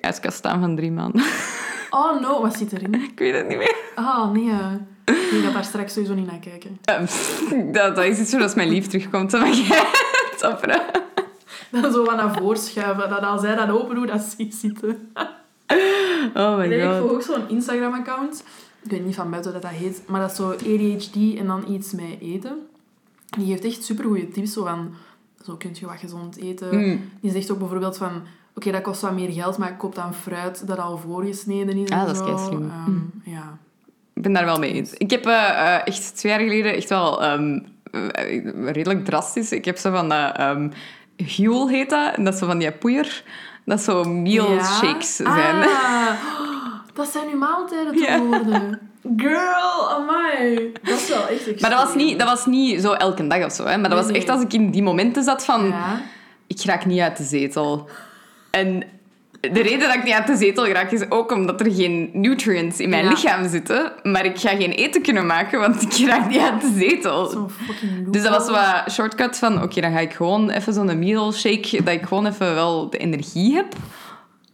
[0.00, 1.22] ijskast staan van drie maanden.
[1.92, 2.94] Oh no, wat zit erin?
[2.94, 3.74] ik weet het niet meer.
[3.94, 4.50] Ah, nee.
[4.50, 4.72] eh.
[5.04, 6.78] Ik ga daar straks sowieso niet naar kijken.
[7.72, 9.30] Dat, dat is iets zo als mijn lief terugkomt.
[9.30, 10.68] Dan mag jij het.
[11.70, 13.08] Dan zo wat naar voren schuiven.
[13.08, 15.12] Dat als hij dat open doet, dat zie ik zitten.
[16.34, 16.98] Oh my Nee, ik god.
[16.98, 18.44] volg ook zo'n Instagram-account.
[18.82, 20.02] Ik weet niet van buiten dat dat heet.
[20.06, 22.58] Maar dat is zo ADHD en dan iets met eten.
[23.38, 24.52] Die geeft echt supergoeie tips.
[24.52, 24.94] Zo van,
[25.44, 26.78] zo kun je wat gezond eten.
[26.78, 27.10] Mm.
[27.20, 28.22] Die zegt ook bijvoorbeeld van...
[28.54, 31.88] Oké, dat kost wat meer geld, maar koop dan fruit dat al voorgesneden is.
[31.88, 32.24] en Ah, dat is zo.
[32.34, 32.70] keislim.
[32.70, 33.58] Ehm, Ja.
[34.14, 34.92] Ik ben daar wel mee eens.
[34.94, 37.58] Ik heb eh, eh, echt twee jaar geleden echt wel ehm,
[37.90, 39.52] eh, redelijk drastisch.
[39.52, 40.72] Ik heb zo van dat um,
[41.16, 42.14] Huel heet dat.
[42.16, 43.22] En dat is zo van die poeier.
[43.64, 44.62] Dat zo meal Ja?
[44.64, 45.56] shakes zijn.
[45.68, 46.10] Ah,
[46.94, 48.20] dat zijn uw maaltijden te Ja.
[48.20, 48.80] worden.
[49.16, 50.72] Girl, amai.
[50.82, 51.56] Dat is wel echt extreem.
[51.60, 53.64] Maar dat was, niet, dat was niet zo elke dag of zo.
[53.64, 53.76] Hè.
[53.78, 54.36] Maar dat Nee, was echt nee.
[54.36, 55.66] als ik in die momenten zat van...
[55.66, 56.00] Ja.
[56.46, 57.88] ik raak niet uit de zetel.
[58.50, 58.82] En
[59.40, 62.78] de reden dat ik niet uit de zetel raak is ook omdat er geen nutrients
[62.80, 63.10] in mijn Ja.
[63.10, 63.92] lichaam zitten.
[64.02, 67.48] Maar ik ga geen eten kunnen maken, want ik raak niet uit de zetel.
[68.06, 71.82] Dus dat was wat shortcut van, oké, dan ga ik gewoon even zo'n meal shake,
[71.82, 73.74] dat ik gewoon even wel de energie heb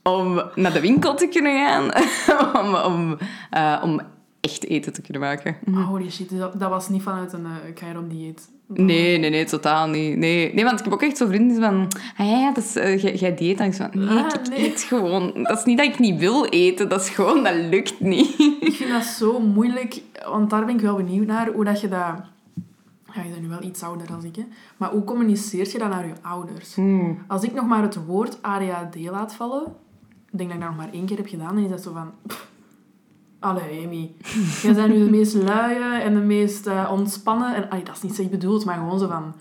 [0.02, 1.90] om naar de winkel te kunnen gaan,
[2.64, 3.18] om, om,
[3.50, 4.00] eh, om
[4.40, 5.56] echt eten te kunnen maken.
[5.68, 7.46] Oh, holy shit, dat, dat was niet vanuit een
[7.82, 8.48] uh, dieet.
[8.68, 10.16] Nee, nee, nee, totaal niet.
[10.16, 11.88] Nee, nee want ik heb ook echt zo vrienden die van...
[12.16, 13.60] Ah ja, dat is, eh, jij, jij dieet.
[13.60, 14.70] En ik van, nee, Ah, ik nee.
[14.70, 15.32] eet gewoon.
[15.42, 16.88] Dat is niet dat ik niet wil eten.
[16.88, 18.38] Dat is gewoon, dat lukt niet.
[18.60, 21.88] Ik vind dat zo moeilijk, want daar ben ik wel benieuwd naar, hoe dat je
[21.88, 22.14] dat...
[23.14, 24.44] Ja, je bent nu wel iets ouder dan ik, hè.
[24.76, 26.74] Maar hoe communiceert je dat naar je ouders?
[26.74, 27.18] Hmm.
[27.26, 29.62] Als ik nog maar het woord ADHD laat vallen,
[30.32, 31.92] ik denk dat ik dat nog maar één keer heb gedaan, dan is dat zo
[31.92, 32.10] van...
[32.26, 32.48] pff,
[33.46, 34.14] Allee, Amy.
[34.62, 37.54] Jij bent nu de meest luie en de meest eh, ontspannen.
[37.54, 39.34] En, allee, dat is niet zo bedoeld, maar gewoon zo van...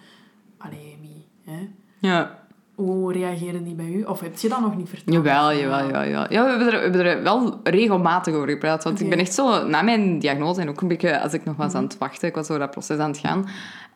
[0.57, 1.25] Allee, Amy.
[1.43, 1.67] Hè?
[1.99, 2.43] Ja.
[2.75, 4.03] Hoe reageren die bij u?
[4.03, 5.15] Of heb je dat nog niet verteld?
[5.15, 6.03] Jawel, jawel, jawel.
[6.03, 6.25] jawel.
[6.29, 8.83] Ja, we hebben, er, we hebben er wel regelmatig over gepraat.
[8.83, 11.55] Want ik ben echt zo, na mijn diagnose en ook een beetje als ik nog
[11.55, 13.47] was aan het wachten, ik was door dat proces aan het gaan,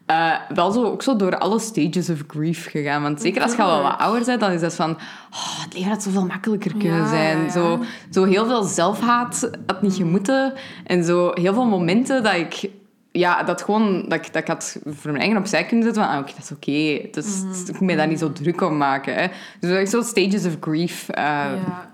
[0.09, 3.01] eh, wel zo, ook zo door alle stages of grief gegaan.
[3.01, 4.89] Want zeker als je al wat ouder bent, dan is dat van,
[5.31, 7.43] oh, het leven had zoveel makkelijker kunnen Ja, zijn.
[7.43, 7.49] ja.
[7.49, 10.53] Zo, zo heel veel zelfhaat had niet gemoeten.
[10.85, 12.69] En zo heel veel momenten dat ik...
[13.11, 14.05] Ja, dat gewoon...
[14.07, 16.11] Dat ik, dat ik had voor mijn eigen opzij kunnen zetten van...
[16.13, 17.09] Ah, oké, dat is oké.
[17.11, 17.59] Dus Mhm.
[17.67, 19.13] ik moet mij daar niet zo druk om maken.
[19.15, 19.27] Hè.
[19.59, 21.09] Dus echt zo stages of grief.
[21.09, 21.87] eh, Ja.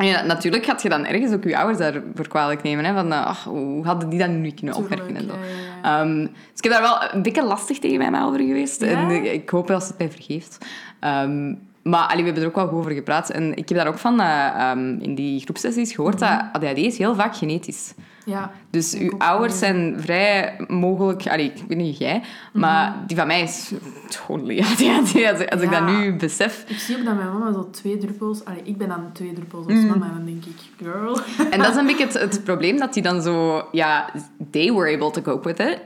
[0.00, 2.84] En ja, natuurlijk gaat je dan ergens ook je ouders daarvoor kwalijk nemen.
[2.84, 5.16] Hè, van, eh, ach, hoe hadden die dat nu niet kunnen opmerken?
[5.16, 5.34] En zo.
[5.82, 8.80] Ehm, dus ik heb daar wel een dikke lastig tegen mijn ma over geweest.
[8.80, 8.86] Ja?
[8.86, 10.58] En ik, hoop wel dat ze het mij vergeeft.
[11.00, 13.30] Ehm, maar allee, we hebben er ook wel over gepraat.
[13.30, 16.98] En ik heb daar ook van eh, ehm, in die groepsessies gehoord dat ADHD is
[16.98, 17.94] heel vaak genetisch.
[18.24, 18.50] Ja.
[18.70, 21.26] Dus uw ouders zijn vrij mogelijk...
[21.26, 23.72] Allee, ik weet niet jij, maar die van mij is
[24.26, 25.50] totally ADHD.
[25.50, 26.64] Als, ik- dat nu besef.
[26.66, 28.44] Ik zie ook dat mijn mama zo twee druppels...
[28.44, 29.72] Allee, ik ben dan twee druppels Mm.
[29.76, 30.06] als mama.
[30.06, 30.56] En dan denk ik,
[30.86, 31.18] girl...
[31.50, 33.64] En dat is een beetje het, het probleem dat die dan zo...
[33.72, 34.10] Ja,
[34.50, 35.78] they were able to cope with it.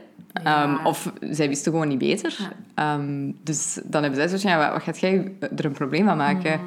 [0.43, 0.63] Ja.
[0.63, 2.37] Um, of zij wisten gewoon niet beter.
[2.79, 6.05] Um, dus dan hebben zij zoiets van, ja, wat, wat gaat jij er een probleem
[6.05, 6.59] van maken?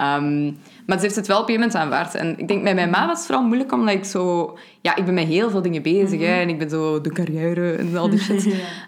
[0.00, 2.14] Um, maar ze heeft het wel op een moment aanvaard.
[2.14, 4.56] En ik denk, bij mijn ma was het vooral moeilijk, omdat ik zo...
[4.80, 6.40] Ja, ik ben met heel veel dingen bezig, hè.
[6.40, 8.44] En ik ben zo de carrière en al die shit.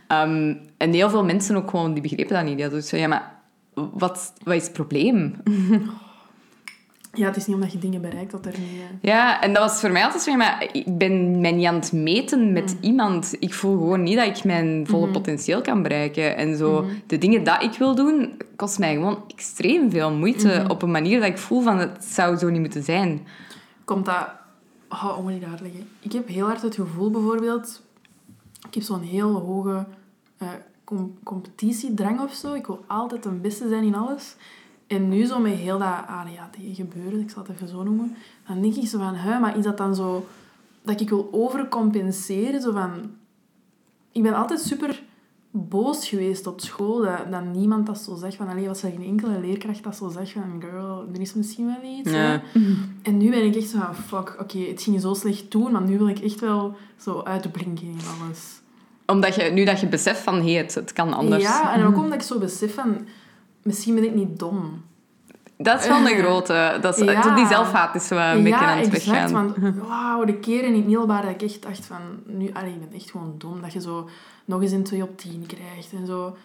[0.09, 0.23] Ja.
[0.23, 2.55] Um, en heel veel mensen ook gewoon, die begrepen dat niet.
[2.55, 3.37] Die hadden zoiets van, ja, maar
[3.99, 5.35] wat, wat is het probleem?
[7.13, 8.69] Ja, het is niet omdat je dingen bereikt dat er niet...
[8.81, 11.75] eh, Ja, en dat was voor mij altijd zo, maar ik ben mij niet aan
[11.75, 12.79] het meten met Mm.
[12.81, 13.37] iemand.
[13.39, 15.13] Ik voel gewoon niet dat ik mijn volle Mhm.
[15.13, 16.37] potentieel kan bereiken.
[16.37, 20.49] En zo, de dingen dat ik wil doen, kost mij gewoon extreem veel moeite.
[20.49, 20.71] Mhm.
[20.71, 23.27] Op een manier dat ik voel van, het zou zo niet moeten zijn.
[23.85, 24.29] Komt dat...
[24.89, 25.89] Oh, moet ik dat uitleggen?
[26.01, 27.83] Ik heb heel hard het gevoel, bijvoorbeeld...
[28.69, 29.87] Ik heb zo'n heel hoge
[30.39, 30.49] eh,
[30.85, 32.53] com- competitiedrang of zo.
[32.55, 34.37] Ik wil altijd een beste zijn in alles.
[34.89, 38.63] En nu zo met heel dat ADHD gebeuren, ik zal het even zo noemen, dan
[38.63, 40.27] denk ik zo van, hè, maar is dat dan zo
[40.83, 42.61] dat ik wil overcompenseren?
[42.61, 42.91] Zo van,
[44.13, 45.03] ik ben altijd super
[45.51, 49.07] boos geweest op school dat, dat niemand dat zo zegt van, allee, was er geen
[49.07, 52.11] enkele leerkracht dat zo zegt van, girl, er is misschien wel iets.
[52.11, 52.43] Ja.
[53.03, 55.83] En nu ben ik echt zo van, fuck, oké, het ging zo slecht toen, maar
[55.83, 58.61] nu wil ik echt wel zo uitblinken in alles.
[59.07, 61.43] Omdat je, nu dat je beseft van, hé, het, het kan anders.
[61.43, 63.07] Ja, en ook omdat ik zo besef van,
[63.69, 64.83] misschien ben ik niet dom.
[65.57, 66.79] Dat is wel een grote...
[66.81, 67.35] Dat is, Ja.
[67.35, 69.33] Die zelfhaat is wel een beetje ja, aan het exact, weggaan.
[69.33, 72.81] want wauw, de keren in het middelbaar dat ik echt dacht van, nu, allee, ik
[72.81, 74.09] ben echt gewoon dom, dat je zo
[74.45, 76.37] nog eens een 2 op 10 krijgt en zo.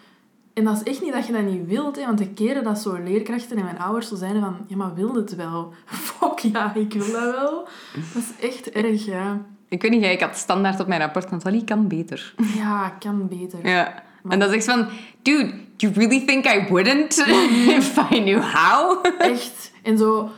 [0.54, 2.78] En dat is echt niet dat je dat niet wilt, hè, want de keren dat
[2.78, 5.72] zo leerkrachten en mijn ouders zo zeiden van, ja, maar wil het wel?
[5.86, 7.68] Fuck, ja, ik wil dat wel.
[8.14, 9.40] Dat is echt erg, ja.
[9.68, 12.34] Ik weet niet, ik had standaard op mijn rapport, Nathalie kan beter.
[12.56, 13.68] Ja, kan beter.
[13.68, 14.02] Ja.
[14.28, 14.86] En dat is echt van,
[15.22, 17.18] dude, you really think I wouldn't
[17.78, 19.04] if I knew how?
[19.18, 19.72] Echt.
[19.82, 20.30] En zo,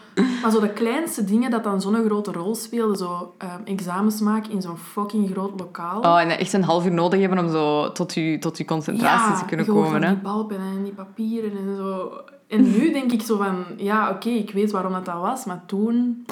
[0.43, 4.51] maar zo de kleinste dingen dat dan zo'n grote rol speelden, zo ehm, examens maken
[4.51, 6.01] in zo'n fucking groot lokaal.
[6.01, 9.45] Oh, en echt een half uur nodig hebben om zo tot je, tot concentratie te
[9.45, 10.03] kunnen komen.
[10.03, 10.09] Hè?
[10.09, 12.13] die balpennen en die papieren en zo.
[12.49, 15.63] En nu denk ik zo van, ja, oké, ik weet waarom dat, dat was, maar
[15.67, 16.27] toen,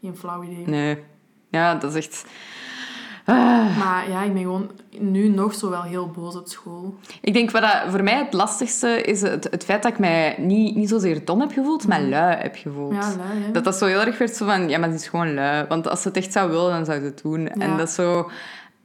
[0.00, 0.66] geen flauw idee.
[0.66, 0.98] Nee.
[1.50, 2.24] Ja, dat is echt...
[3.30, 3.78] Ah.
[3.78, 6.94] Maar ja, ik ben gewoon nu nog zo wel heel boos op school.
[7.20, 10.34] Ik denk wat dat voor mij het lastigste is het, het feit dat ik mij
[10.38, 12.92] niet, niet zozeer dom heb gevoeld, maar lui heb gevoeld.
[12.92, 13.00] Mhm.
[13.00, 13.50] Ja, lui, hè.
[13.50, 15.66] Dat dat zo heel erg werd zo van, ja, maar die is gewoon lui.
[15.68, 17.48] Want als ze het echt zou willen, dan zou ze het doen.
[17.48, 18.30] En dat is zo...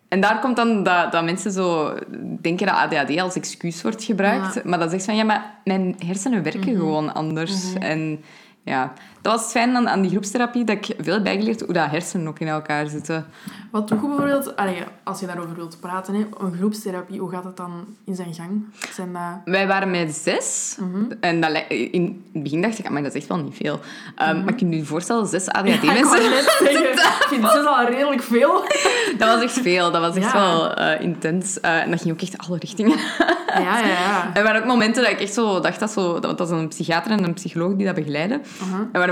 [0.08, 1.94] En daar komt dan dat, dat mensen zo
[2.42, 4.54] denken dat ADHD als excuus wordt gebruikt.
[4.54, 4.62] Ja.
[4.64, 7.74] Maar dat echt van, ja, maar mijn hersenen werken gewoon anders.
[7.74, 8.24] En
[8.64, 8.94] ja,
[9.26, 11.90] dat was het fijn aan, aan die groepstherapie, dat ik veel heb bijgeleerd hoe dat
[11.90, 13.26] hersenen ook in elkaar zitten.
[13.72, 17.44] Wat doe je bijvoorbeeld, allee, als je daarover wilt praten, hè, een groepstherapie, hoe gaat
[17.44, 18.64] het dan in zijn gang?
[18.94, 19.22] Zijn dat...
[19.46, 20.78] Wij waren met zes.
[20.80, 21.12] Mhm.
[21.20, 23.74] En dat, in het begin dacht ik, ah, maar dat is echt wel niet veel.
[23.74, 23.80] Um,
[24.16, 25.58] Maar ik kan je je voorstellen, zes Mhm.
[25.58, 26.24] ADHD-mensen.
[26.38, 28.62] ik vind het al redelijk veel.
[29.18, 29.92] dat was echt veel.
[29.92, 30.40] Dat was echt Ja.
[30.40, 31.60] wel eh, intens.
[31.60, 32.98] Eh, en dat ging ook echt alle richtingen.
[33.48, 34.32] Ja, ja, ja.
[34.34, 37.12] Er waren ook momenten dat ik echt zo dacht, dat, zo, dat was een psychiater
[37.12, 38.42] en een psycholoog die dat begeleiden.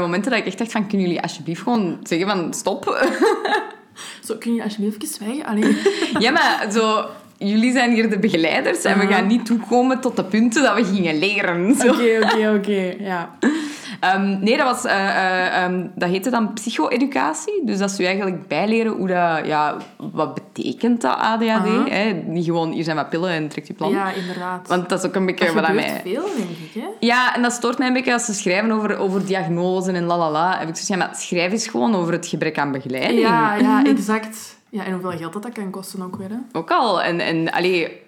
[0.04, 2.86] Momenten dat ik echt dacht van, kunnen jullie alsjeblieft gewoon zeggen van, stop.
[4.26, 5.46] Zo, kun je alsjeblieft even zwijgen?
[5.46, 5.82] Allee.
[6.26, 7.06] ja, maar zo...
[7.38, 10.86] jullie zijn hier de begeleiders en we gaan niet toekomen tot de punten dat we
[10.86, 11.72] gingen leren.
[11.72, 12.95] Oké, oké, oké.
[12.99, 13.38] Ja.
[14.00, 17.62] Ehm, nee, dat, was, eh, eh, ehm, dat heette dan psycho-educatie.
[17.66, 19.46] Dus dat is je eigenlijk bijleren hoe dat...
[19.46, 21.89] Ja, wat betekent dat ADHD?
[21.89, 22.12] Hè?
[22.26, 23.91] Niet gewoon, hier zijn wat pillen en trek je plan.
[23.91, 24.68] ja, inderdaad.
[24.68, 26.02] Want dat is ook een beetje dat wat aan mij...
[26.04, 26.82] veel, denk ik.
[26.82, 26.88] Hè?
[27.00, 30.50] Ja, en dat stoort mij een beetje als ze schrijven over, over diagnose en lalala.
[30.50, 33.20] Heb ik zoiets van, ja, maar schrijf eens gewoon over het gebrek aan begeleiding.
[33.20, 34.58] Ja, ja, exact.
[34.70, 36.30] Ja, en hoeveel geld dat, dat kan kosten ook weer.
[36.30, 36.36] Hè?
[36.52, 37.02] Ook al.
[37.02, 38.03] En, en allee,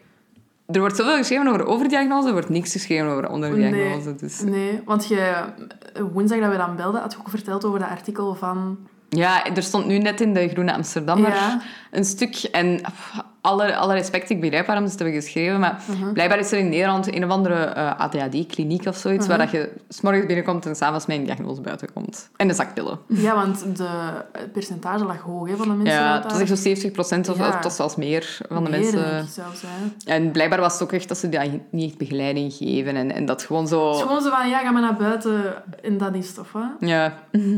[0.65, 4.07] er wordt zoveel geschreven over overdiagnose, er wordt niks geschreven over onderdiagnose.
[4.09, 4.15] Nee.
[4.15, 4.41] Dus.
[4.41, 5.43] Nee, want je,
[6.13, 8.77] woensdag dat we dan belden, had je ook verteld over dat artikel van...
[9.15, 11.61] Ja, er stond nu net in de Groene Amsterdammer Ja.
[11.91, 12.35] een stuk.
[12.51, 12.81] En
[13.41, 15.59] alle, alle respect, ik begrijp waarom ze het hebben geschreven.
[15.59, 16.13] Maar Mhm.
[16.13, 19.37] blijkbaar is er in Nederland een of andere eh, ADHD-kliniek of zoiets, Mhm.
[19.37, 22.29] waar dat je s'morgens binnenkomt en s'avonds met een diagnose buiten komt.
[22.35, 22.99] En een zak pillen.
[23.07, 23.87] Ja, want de,
[24.31, 25.95] het percentage lag hoog hè, van de mensen.
[25.95, 27.47] Ja, het was echt zo 70 procent of, Ja.
[27.47, 29.27] of tot zelfs meer van de Meer, mensen.
[29.27, 30.11] zelfs, hè.
[30.13, 32.95] En blijkbaar was het ook echt dat ze die niet echt begeleiding geven.
[32.95, 33.87] En, en dat gewoon zo...
[33.87, 35.53] Het is gewoon zo van, ja, ga maar naar buiten
[35.83, 36.87] en dat is tof, hè.
[36.87, 37.13] Ja.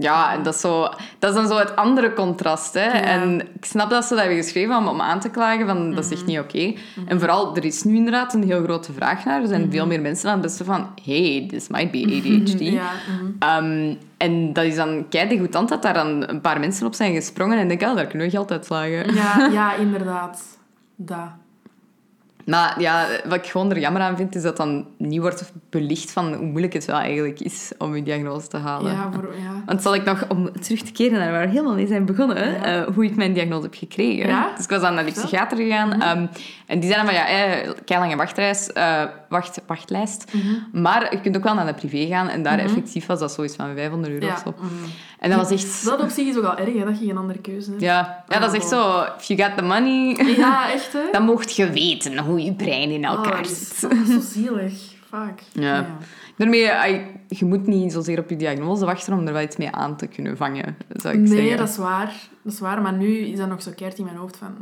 [0.00, 0.88] Ja, en dat is, zo,
[1.18, 2.74] dat is dan zo het andere contrast.
[2.74, 2.80] Hè?
[2.90, 6.04] En ik snap dat ze dat hebben geschreven om, om aan te klagen van dat
[6.04, 6.74] is echt niet oké.
[7.06, 9.40] En vooral, er is nu inderdaad een heel grote vraag naar.
[9.40, 12.60] Er zijn veel meer mensen aan het beseffen van hey, this might be ADHD.
[12.60, 13.30] Ja, mhm.
[13.38, 17.58] Ehm, en dat is dan degoutant dat daar dan een paar mensen op zijn gesprongen
[17.58, 19.14] en denken, oh, daar kunnen we geld uitslagen.
[19.14, 20.42] ja, ja, inderdaad.
[20.96, 21.30] Dat.
[22.48, 26.10] Maar ja, wat ik gewoon er jammer aan vind, is dat dan niet wordt belicht
[26.10, 28.92] van hoe moeilijk het wel eigenlijk is om je diagnose te halen.
[28.92, 29.62] Ja, voor, ja.
[29.66, 32.50] Want zal ik nog, om terug te keren naar waar we helemaal mee zijn begonnen,
[32.52, 32.64] Ja.
[32.64, 34.28] eh, hoe ik mijn diagnose heb gekregen.
[34.28, 34.52] Ja?
[34.56, 35.92] Dus ik was dan naar die psychiater gegaan.
[36.02, 36.26] Ehm,
[36.66, 40.32] en die zei dan van, ja, eh, keilange wachtreis, eh, wacht, wachtlijst.
[40.32, 40.82] Mhm.
[40.82, 42.28] Maar je kunt ook wel naar de privé gaan.
[42.28, 44.32] En daar effectief was dat zoiets van 500 euro Ja.
[44.32, 44.54] of zo.
[44.58, 44.66] mhm.
[45.18, 45.84] En dat was echt...
[45.90, 47.82] Dat op zich is ook al erg, hè, dat je geen andere keuze hebt.
[47.82, 49.00] Ja, ja, dat is echt zo...
[49.18, 51.00] If you got the money, Ja, echt, hè.
[51.12, 53.76] dan mocht je weten hoe je brein in Oh, elkaar dat is zit.
[53.78, 53.88] zo,
[54.40, 54.96] zielig.
[55.08, 55.40] Vaak.
[55.52, 55.86] Ja.
[56.36, 56.62] Daarmee,
[57.28, 60.06] je moet niet zozeer op je diagnose wachten om er wel iets mee aan te
[60.06, 61.56] kunnen vangen, zou ik Nee, zeggen.
[61.56, 62.12] dat is waar.
[62.42, 64.54] Dat is waar, maar nu is dat nog zo keert in mijn hoofd van...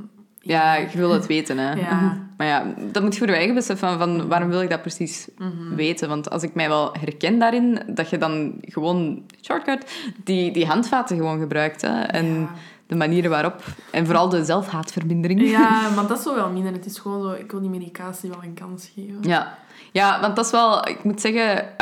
[0.46, 1.72] Ja, je wil het weten, hè.
[1.72, 2.18] Ja.
[2.36, 5.28] Maar ja, dat moet je voor je eigen beseffen van waarom wil ik dat precies
[5.38, 5.74] Mhm.
[5.74, 6.08] weten.
[6.08, 11.16] Want als ik mij wel herken daarin, dat je dan gewoon, shortcut, die, die handvaten
[11.16, 11.82] gewoon gebruikt.
[11.82, 12.00] Hè.
[12.02, 12.48] En Ja.
[12.86, 13.62] de manieren waarop.
[13.90, 15.40] En vooral de zelfhaatvermindering.
[15.50, 16.72] Ja, maar dat is zo wel minder.
[16.72, 19.18] Het is gewoon zo, ik wil die medicatie wel een kans geven.
[19.20, 19.54] Ja,
[19.92, 20.88] ja want dat is wel...
[20.88, 21.78] Ik moet zeggen,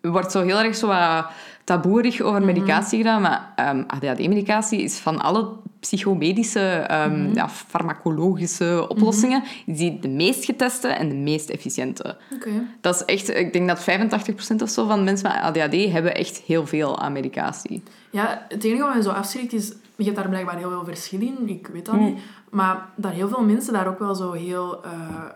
[0.00, 1.26] er wordt zo heel erg zo wat
[1.64, 2.46] taboerig over Mhm.
[2.52, 3.22] medicatie gedaan.
[3.22, 5.48] Maar ehm, ADHD-medicatie is van alle
[5.82, 7.34] psychomedische, ehm, Mhm.
[7.34, 12.16] ja, farmacologische oplossingen, die de meest geteste en de meest efficiënte.
[12.34, 12.50] Oké.
[12.80, 13.28] Dat is echt...
[13.36, 17.12] Ik denk dat 85% of zo van mensen met ADHD hebben echt heel veel aan
[17.12, 17.82] medicatie.
[18.10, 19.72] Ja, het enige wat mij zo afschrikt is...
[19.96, 21.48] Je hebt daar blijkbaar heel veel verschil in.
[21.48, 22.04] Ik weet dat Mm.
[22.04, 22.18] niet.
[22.50, 24.80] Maar dat heel veel mensen daar ook wel zo heel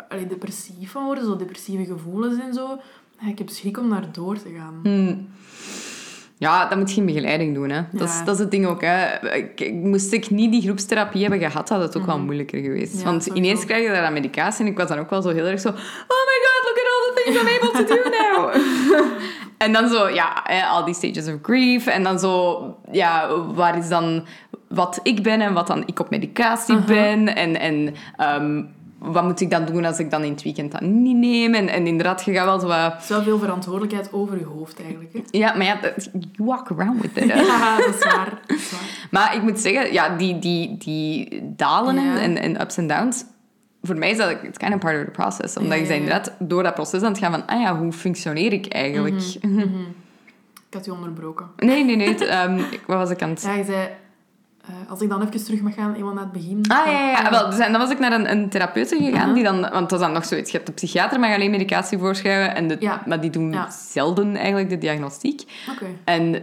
[0.08, 1.24] allee, depressief van worden.
[1.24, 2.78] Zo depressieve gevoelens en zo.
[3.28, 4.80] Ik heb schrik om daar door te gaan.
[6.38, 7.70] Ja, dan moet geen begeleiding doen.
[7.70, 7.82] Hè.
[7.92, 8.80] Dat, is, dat is het ding ook.
[8.80, 9.06] Hè.
[9.72, 12.98] Moest ik niet die groepstherapie hebben gehad, had het ook wel moeilijker geweest.
[12.98, 13.44] Ja, Want sowieso.
[13.44, 15.60] ineens krijg je daar aan medicatie en ik was dan ook wel zo heel erg
[15.60, 15.68] zo...
[15.68, 15.74] Oh
[16.28, 18.54] my god, look at all the things I'm able to do now.
[19.64, 21.86] en dan zo, ja, al die stages of grief.
[21.86, 24.24] En dan zo, ja, waar is dan
[24.68, 26.88] wat ik ben en wat dan ik op medicatie Uh-huh.
[26.96, 27.36] ben.
[27.36, 27.60] En...
[27.60, 28.62] en ehm,
[28.98, 31.54] wat moet ik dan doen als ik dan in het weekend dat niet neem?
[31.54, 33.06] En, en inderdaad, je gaat wel zo wat...
[33.08, 35.12] Wel veel verantwoordelijkheid over je hoofd eigenlijk.
[35.12, 35.20] Hè?
[35.30, 35.78] Ja, maar ja,
[36.12, 37.32] you walk around with it.
[37.32, 37.42] hè.
[37.44, 38.40] Ja, dat is waar.
[38.46, 39.08] Dat is waar.
[39.10, 42.18] Maar ik moet zeggen, ja, die, die, die dalen Ja.
[42.18, 43.24] en, en ups en downs,
[43.82, 45.56] voor mij is dat it's kind of part of the process.
[45.56, 45.90] Omdat Ja, ja.
[45.94, 49.22] inderdaad door dat proces aan het gaan van, ah ja, hoe functioneer ik eigenlijk?
[50.68, 51.46] Ik had je onderbroken.
[51.56, 52.08] Nee, nee, nee.
[52.08, 53.42] het, ehm, ik- wat was ik aan het...
[53.42, 53.88] Ja, je zei...
[54.66, 56.64] eh, als ik dan even terug mag gaan, helemaal naar het begin.
[56.68, 57.30] Ah ja, ja, ja.
[57.30, 59.92] Wel, dus, en dan was ik naar een, een therapeute gegaan, die dan, want dat
[59.92, 60.50] is dan nog zoiets.
[60.50, 63.02] Je hebt de psychiater, mag alleen medicatie voorschrijven, en de, Ja.
[63.06, 63.68] maar die doen Ja.
[63.70, 65.42] zelden eigenlijk de diagnostiek.
[65.70, 65.86] Oké.
[66.04, 66.42] En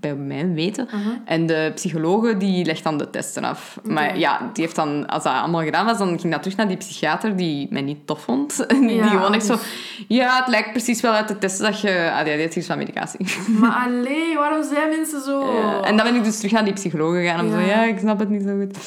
[0.00, 0.88] bij mijn weten.
[1.24, 3.78] En de psychologe die legt dan de testen af.
[3.82, 6.68] Maar ja, die heeft dan, als dat allemaal gedaan was, dan ging dat terug naar
[6.68, 8.64] die psychiater die mij niet tof vond.
[8.86, 9.52] Die gewoon echt zo...
[9.52, 13.26] dus- Ja, het lijkt precies wel uit de testen dat je ADHD is van medicatie.
[13.60, 15.52] Maar allee, waarom zijn mensen zo?
[15.54, 15.80] Ja.
[15.82, 17.40] En dan ben ik dus terug naar die psychologe gegaan.
[17.46, 17.60] Om Ja.
[17.60, 18.78] zo, ja, ik snap het niet zo goed.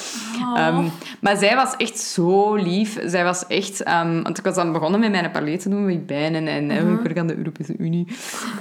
[0.42, 0.60] Oh.
[0.60, 0.86] Ehm,
[1.22, 3.00] maar zij was echt zo lief.
[3.06, 3.84] Zij was echt...
[3.84, 6.36] ehm, want ik was dan begonnen met mijn parlet te doen, ik ben.
[6.36, 6.94] En, en Mhm.
[6.94, 8.08] ik werk aan de Europese Unie.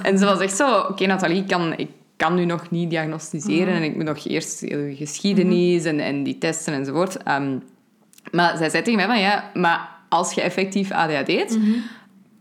[0.02, 0.78] En ze was echt zo...
[0.78, 3.66] Oké, Nathalie, ik kan, ik kan nu nog niet diagnosticeren.
[3.74, 3.76] Mhm.
[3.76, 4.64] En ik moet nog eerst
[4.94, 7.22] geschiedenis en, en die testen enzovoort.
[7.22, 7.56] Ehm,
[8.32, 9.20] maar zij zei tegen mij van...
[9.20, 11.58] Ja, maar als je effectief ADHD hebt...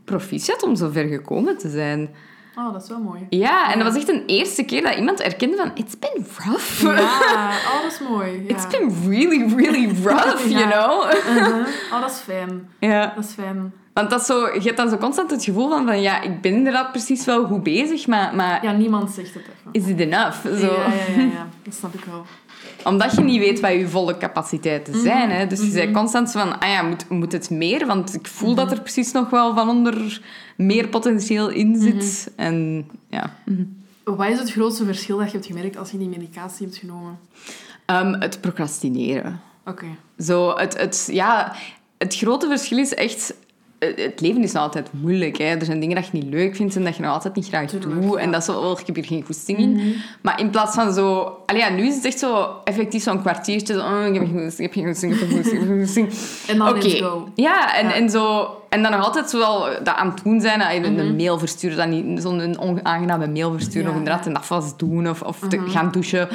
[0.06, 2.10] Proficiat om zo ver gekomen te zijn.
[2.58, 3.26] Oh, dat is wel mooi.
[3.30, 5.72] Ja, en dat was echt een eerste keer dat iemand erkende van...
[5.74, 6.82] It's been rough.
[6.82, 8.44] Ja, oh, dat is mooi.
[8.48, 8.56] Ja.
[8.56, 11.12] It's been really, really rough, you know?
[11.12, 11.68] Uh-huh.
[11.94, 12.70] Oh, dat is fijn.
[12.80, 13.14] Ja.
[13.16, 13.74] Dat is fijn.
[13.94, 16.54] Want dat zo, je hebt dan zo constant het gevoel van, van ja, ik ben
[16.54, 19.70] inderdaad precies wel goed bezig, maar, maar Ja, niemand zegt het even.
[19.72, 20.38] is it enough?
[20.44, 20.52] Zo.
[20.74, 21.48] Ja, ja, ja, ja.
[21.64, 22.26] Dat snap ik wel.
[22.88, 25.04] Omdat je niet weet wat je volle capaciteiten Mhm.
[25.04, 25.30] zijn.
[25.30, 25.48] Hè?
[25.48, 27.86] Dus je bent constant zo van, ah ja, moet, moet het meer?
[27.86, 28.76] Want ik voel dat Mhm.
[28.76, 30.22] er precies nog wel van onder
[30.58, 31.82] meer potentieel in Mhm.
[31.82, 32.32] zit.
[32.36, 33.36] En ja...
[34.04, 37.20] Wat is het grootste verschil dat je hebt gemerkt als je die medicatie hebt genomen?
[37.86, 39.40] Ehm, het procrastineren.
[39.66, 39.86] Oké.
[40.20, 41.56] Zo, het, het, ja,
[41.98, 43.34] het grote verschil is echt...
[43.80, 45.38] eh, Het leven is altijd moeilijk.
[45.38, 45.44] Hè.
[45.46, 47.72] Er zijn dingen dat je niet leuk vindt en dat je nog altijd niet graag
[47.72, 48.16] doet.
[48.16, 49.96] En dat is oh, ik heb hier geen goesting in.
[50.22, 51.38] Maar in plaats van zo...
[51.46, 53.74] Allee, ja, nu is het echt zo effectief zo'n kwartiertje.
[53.74, 55.68] Zo, oh, ik heb geen goesting, ik heb geen goesting, ik heb geen goesting, ik
[55.68, 56.10] heb geen goesting.
[56.50, 57.28] En dan let's go.
[57.36, 57.94] Ja, en, Ja.
[57.94, 58.52] en zo...
[58.70, 60.60] En dan nog altijd zo wel dat aan het doen zijn.
[60.60, 61.00] dat je Mhm.
[61.00, 63.84] Een mail versturen, dan niet zo'n onaangename mail versturen.
[63.84, 65.10] Ja, of inderdaad een afwas doen.
[65.10, 65.70] Of, of te Mhm.
[65.70, 66.28] gaan douchen.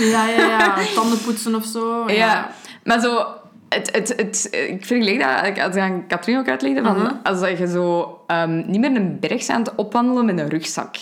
[0.00, 0.74] Ja, ja, ja.
[0.94, 2.10] Tanden poetsen of zo.
[2.10, 2.50] Ja,
[2.84, 3.26] maar zo...
[3.74, 7.14] Het, het, het, ik vergeleek dat, ik het aan Katrien ook uitlegde, van Mhm.
[7.22, 10.94] als je zo ehm, niet meer een berg bent aan het opwandelen met een rugzak.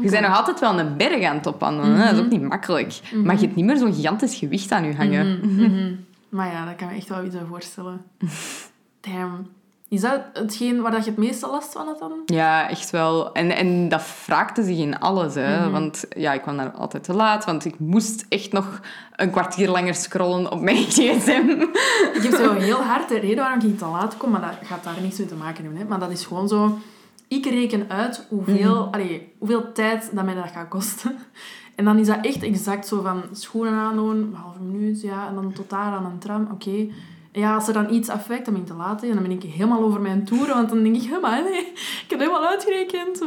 [0.00, 1.98] Je bent nog altijd wel een berg aan het opwandelen.
[1.98, 3.00] Dat is ook niet makkelijk.
[3.24, 5.38] Maar je hebt niet meer zo'n gigantisch gewicht aan je hangen.
[5.42, 5.94] Mhm, mhm.
[6.28, 8.00] Maar ja, dat kan me echt wel iets voorstellen.
[9.00, 9.46] Damn.
[9.92, 12.12] Is dat hetgeen waar dat je het meeste last van had dan?
[12.26, 13.32] Ja, echt wel.
[13.32, 15.34] En, en dat wraakte zich in alles.
[15.34, 15.70] Hè.
[15.70, 17.44] Want ja, ik kwam daar altijd te laat.
[17.44, 18.80] Want ik moest echt nog
[19.16, 21.66] een kwartier langer scrollen op mijn gsm.
[22.12, 24.84] Ik heb zo heel hard de reden waarom ik te laat kom, maar dat gaat
[24.84, 25.80] daar niks mee te maken hebben.
[25.80, 25.88] Hè.
[25.88, 26.78] Maar dat is gewoon zo...
[27.28, 31.16] Ik reken uit hoeveel, allee, hoeveel tijd dat mij dat gaat kosten.
[31.74, 35.34] En dan is dat echt exact zo van schoenen aandoen, een halve minuut, ja, en
[35.34, 36.86] dan tot daar aan een tram, oké.
[37.32, 39.00] Ja, als er dan iets afwijkt, dan ben ik te laat.
[39.00, 39.06] hè.
[39.06, 41.60] En dan ben ik helemaal over mijn toeren, want dan denk ik, maar nee,
[42.04, 43.22] ik heb helemaal uitgerekend.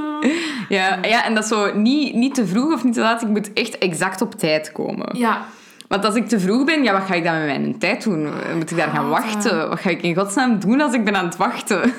[0.69, 3.21] Ja, ja, en dat is zo niet, niet te vroeg of niet te laat.
[3.21, 5.17] Ik moet echt exact op tijd komen.
[5.17, 5.45] Ja,
[5.87, 8.29] Want als ik te vroeg ben, ja, wat ga ik dan met mijn tijd doen?
[8.55, 9.69] Moet ik daar gaan wachten?
[9.69, 11.81] Wat ga ik in godsnaam doen als ik ben aan het wachten?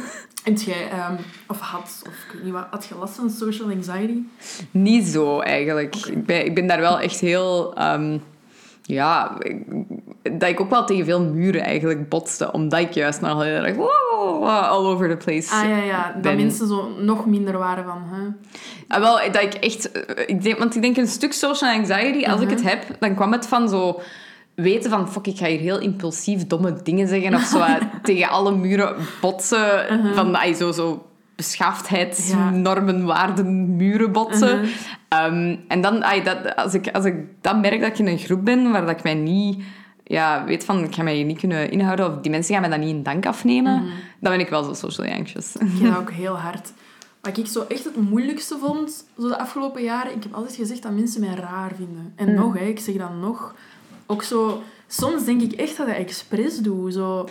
[0.44, 1.14] en jij, ehm,
[1.46, 4.18] of had, of ik weet niet wat, had je last van social anxiety?
[4.70, 5.96] Niet zo, eigenlijk.
[5.96, 7.74] Ik, ben, ik ben daar wel echt heel...
[7.76, 8.18] ehm,
[8.86, 9.64] ja, ik-
[10.40, 12.52] dat ik ook wel tegen veel muren eigenlijk botste.
[12.52, 13.76] Omdat ik juist nog heel erg...
[14.46, 18.26] all over the place Ah ja, ja, dat mensen zo nog minder waren van, hè.
[18.88, 19.92] Ah, wel, dat ik echt...
[19.92, 23.14] eh, Ik denk, want ik denk een stuk social anxiety, als ik het heb, dan
[23.14, 24.00] kwam het van zo...
[24.54, 27.34] Weten van, fuck, ik ga hier heel impulsief domme dingen zeggen.
[27.34, 27.64] Of zo
[28.02, 29.86] tegen alle muren botsen.
[30.14, 31.06] Van, ay, zo, zo
[31.36, 34.60] beschaafdheidsnormen, waarden, muren botsen.
[34.60, 34.68] Mhm.
[35.08, 38.18] Ehm, en dan, ay, dat, als, ik, als ik dan merk dat ik in een
[38.18, 39.62] groep ben waar dat ik mij niet...
[40.08, 42.06] Ja, weet van, ik ga mij hier niet kunnen inhouden.
[42.06, 43.82] Of die mensen gaan mij dat niet in dank afnemen.
[44.20, 45.56] Dan ben ik wel zo socially anxious.
[45.56, 46.72] Ik dat ook heel hard.
[47.20, 50.82] Wat ik zo echt het moeilijkste vond, zo de afgelopen jaren, ik heb altijd gezegd
[50.82, 52.12] dat mensen mij raar vinden.
[52.16, 53.54] En nog, hè, ik zeg dan nog.
[54.06, 56.92] Ook zo, soms denk ik echt dat ik expres doe.
[56.92, 57.28] Zo,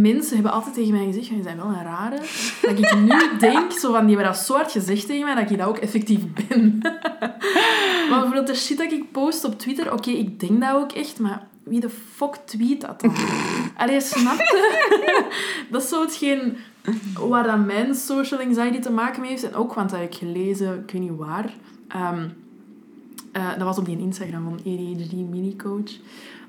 [0.00, 2.16] mensen hebben altijd tegen mij gezegd, je bent wel een rare.
[2.62, 5.50] Dat ik nu denk, zo van, die hebben dat zo hard gezegd tegen mij, dat
[5.50, 6.78] ik dat ook effectief ben.
[8.08, 11.18] maar bijvoorbeeld de shit dat ik post op Twitter, oké, ik denk dat ook echt,
[11.18, 13.12] maar wie de fuck tweet dat dan?
[13.76, 15.24] Allee, snap je?
[15.70, 16.56] dat is zo hetgeen
[17.28, 19.44] waar dan mijn social anxiety te maken mee heeft.
[19.44, 21.54] En ook, want dat heb ik gelezen, ik weet niet waar.
[21.88, 22.28] ehm,
[23.32, 25.90] eh, dat was op die Instagram van ADHD Mini Coach.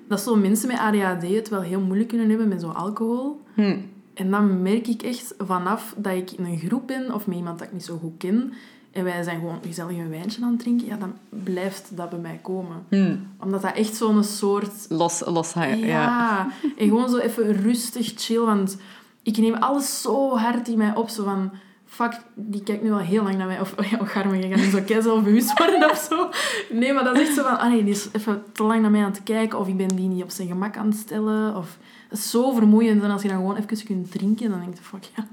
[0.08, 3.42] Dat zo mensen met ADHD het wel heel moeilijk kunnen hebben met zo alcohol.
[3.54, 3.78] Hm.
[4.14, 7.60] En dan merk ik echt vanaf dat ik in een groep ben of met iemand
[7.60, 8.54] dat ik niet zo goed ken
[8.98, 12.20] en wij zijn gewoon gezellig een wijntje aan het drinken, ja, dan blijft dat bij
[12.20, 12.86] mij komen.
[12.90, 13.16] Hm.
[13.40, 15.64] Omdat dat echt zo'n soort Los, los, ja.
[15.64, 16.48] ja.
[16.78, 18.40] En gewoon zo even rustig, chill.
[18.40, 18.78] Want
[19.24, 21.10] ik neem alles zo hard in mij op.
[21.10, 21.52] Zo van,
[21.98, 23.60] fuck, die kijkt nu al heel lang naar mij.
[23.60, 26.30] Of, ja, oh, Garme, je gaat zo kei zelfbewust worden of zo.
[26.70, 28.92] Nee, maar dat is echt zo van, ah nee, die is even te lang naar
[28.92, 29.60] mij aan het kijken.
[29.60, 31.56] Of ik ben die niet op zijn gemak aan het stellen.
[31.56, 31.78] Of,
[32.10, 33.04] dat is zo vermoeiend.
[33.04, 35.28] En als je dan gewoon even kunt drinken, dan denk je, fuck ja.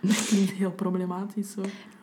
[0.00, 1.60] Dat klinkt heel problematisch zo.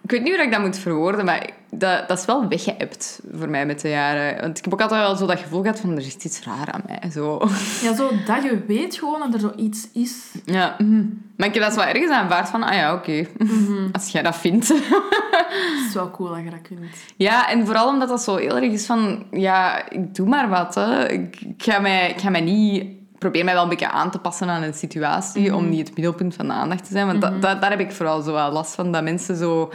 [0.08, 3.50] Ik weet niet hoe ik dat moet verwoorden, maar dat, dat is wel weggeëpt voor
[3.50, 4.42] mij met de jaren.
[4.42, 6.72] Want ik heb ook altijd wel zo dat gevoel gehad van, er is iets raar
[6.72, 7.12] aan mij.
[7.12, 7.42] Zo.
[7.82, 10.32] Ja, zo dat je weet gewoon dat er zoiets is.
[10.46, 10.76] Ja.
[10.78, 11.06] mhm.
[11.38, 13.28] Maar ik heb dat zo ergens aanvaard van, ah ja, oké.
[13.92, 14.68] Als jij dat vindt.
[14.68, 16.80] Het is wel cool dat je dat kunt.
[17.16, 20.76] ja, en vooral omdat dat zo heel erg is van, ja, ik doe maar wat.
[20.76, 21.10] Hè.
[21.10, 22.97] Ik, ik ga mij, ik ga mij niet...
[23.18, 26.36] Probeer mij wel een beetje aan te passen aan een situatie, om niet het middelpunt
[26.36, 27.06] van de aandacht te zijn.
[27.08, 29.70] Want dat, daar heb ik vooral zo wel last van, dat mensen zo een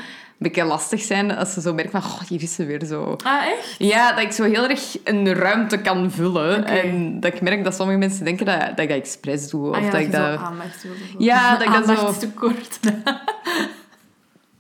[0.49, 3.17] beetje lastig zijn als ze zo merken van, oh, hier is ze weer zo.
[3.25, 3.75] Ah, echt?
[3.79, 6.65] Ja, dat ik zo heel erg een ruimte kan vullen.
[6.65, 9.69] En dat ik merk dat sommige mensen denken dat, dat ik dat expres doe.
[9.69, 10.21] Of Ah ja, dat ik dat...
[10.39, 10.93] zo aandacht wil.
[10.93, 11.15] of zo.
[11.19, 12.79] Ja, dat ik dat zo- Aandachtstekort.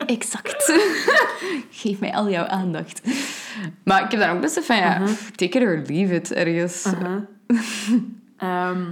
[0.07, 0.73] Exact.
[1.71, 3.01] Geef mij al jouw aandacht.
[3.85, 5.01] Maar ik heb dan ook besef van, ja,
[5.37, 6.87] take it or leave it ergens.
[8.43, 8.83] Ehm,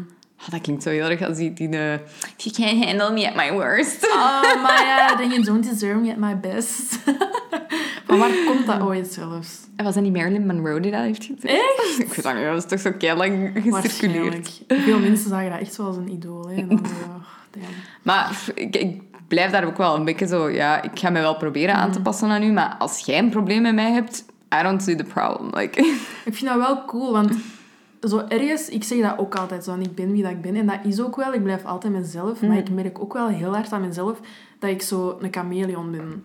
[0.43, 1.53] Oh, dat klinkt zo heel erg als die...
[1.53, 1.95] die uh,
[2.37, 4.07] you can't handle me at my worst.
[4.07, 6.99] oh, maar ja, then you don't deserve me at my best.
[8.07, 9.59] maar waar komt dat ooit zelfs?
[9.77, 11.45] En was dat niet Marilyn Monroe die dat heeft gezegd?
[11.45, 11.99] Echt?
[12.05, 13.65] Ik weet dat niet, dat is toch zo Waarschijnlijk.
[13.65, 14.63] gecirculeerd.
[14.69, 16.49] Veel mensen zagen dat echt wel als een idool.
[16.49, 16.67] Hè.
[16.67, 17.63] Dan, oh.
[18.03, 20.49] Maar ik, ik blijf daar ook wel een beetje zo...
[20.49, 23.31] Ja, ik ga me wel proberen aan te passen aan u, maar als jij een
[23.31, 24.25] probleem met mij hebt,
[24.61, 25.51] I don't see the problem.
[25.55, 25.81] Like...
[26.25, 27.33] Ik vind dat wel cool, want
[28.09, 30.55] zo ergens, ik zeg dat ook altijd zo, en ik ben wie dat ik ben.
[30.57, 33.55] En dat is ook wel, ik blijf altijd mezelf, maar ik merk ook wel heel
[33.55, 34.21] hard aan mezelf
[34.59, 36.25] dat ik zo een chameleon ben.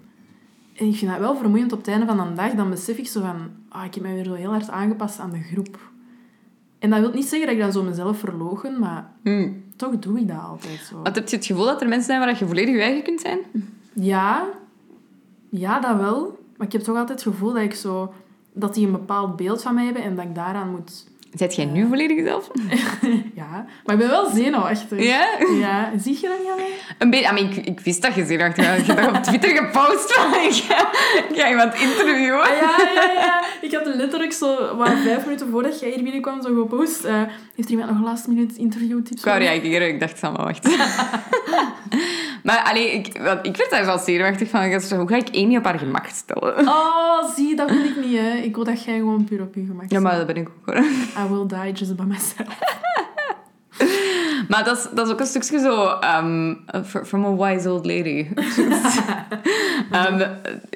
[0.75, 3.07] En ik vind dat wel vermoeiend op het einde van de dag, dan besef ik
[3.07, 3.35] zo van,
[3.69, 5.79] ah, ik heb me weer zo heel hard aangepast aan de groep.
[6.79, 9.63] En dat wil niet zeggen dat ik dan zo mezelf verlogen, maar Hmm.
[9.75, 11.01] toch doe ik dat altijd zo.
[11.01, 13.21] Want heb je het gevoel dat er mensen zijn waar je volledig je eigen kunt
[13.21, 13.39] zijn?
[13.93, 14.47] Ja,
[15.49, 16.39] ja, dat wel.
[16.57, 18.13] Maar ik heb toch altijd het gevoel dat ik zo...
[18.53, 21.07] Dat die een bepaald beeld van mij hebben en dat ik daaraan moet...
[21.35, 22.47] Zet jij nu volledig zelf?
[23.35, 25.03] Ja, maar ik ben wel zenuwachtig.
[25.03, 25.27] Ja?
[25.59, 26.69] Ja, zie je dat niet mij?
[26.97, 28.85] Een beetje, I mean, ik, ik wist dat je zenuwachtig was.
[28.85, 30.89] Je hebt dat op Twitter gepost van, ik ga,
[31.29, 32.41] ik ga iemand interviewen.
[32.41, 33.43] Ah, ja, ja, ja.
[33.61, 37.03] Ik had letterlijk zo, maar vijf minuten voordat jij hier binnenkwam, zo gepost.
[37.03, 37.21] eh,
[37.55, 40.67] heeft iemand nog last minute interview tips Ik wou reageren, ik dacht, maar wacht.
[42.45, 43.07] maar allee, ik,
[43.41, 44.97] ik werd daar wel zenuwachtig van.
[44.97, 46.67] Hoe ga ik Amy op haar gemak stellen?
[46.67, 48.29] Oh, zie, dat wil ik niet, hè.
[48.29, 50.75] Ik wil dat jij gewoon puur op je gemak Ja, maar dat ben ik ook
[50.75, 50.83] hoor.
[50.83, 52.59] I will die just by myself.
[54.49, 55.99] Maar dat is, dat is ook een stukje zo...
[56.23, 58.27] Um, from a wise old lady.
[59.91, 60.17] um,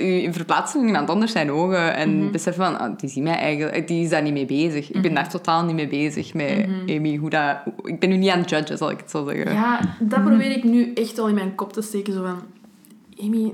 [0.06, 2.80] je verplaatst in iemand anders zijn ogen en besef van...
[2.80, 4.92] ah, die, ziet mij eigenlijk, die is daar niet mee bezig.
[4.92, 7.16] Ik ben daar totaal niet mee bezig met Amy.
[7.16, 9.54] Hoe dat, ik ben nu niet aan het judgen, zal ik het zo zeggen.
[9.54, 12.14] Ja, dat probeer ik nu echt wel in mijn kop te steken.
[12.14, 12.42] Zo van,
[13.26, 13.54] Amy,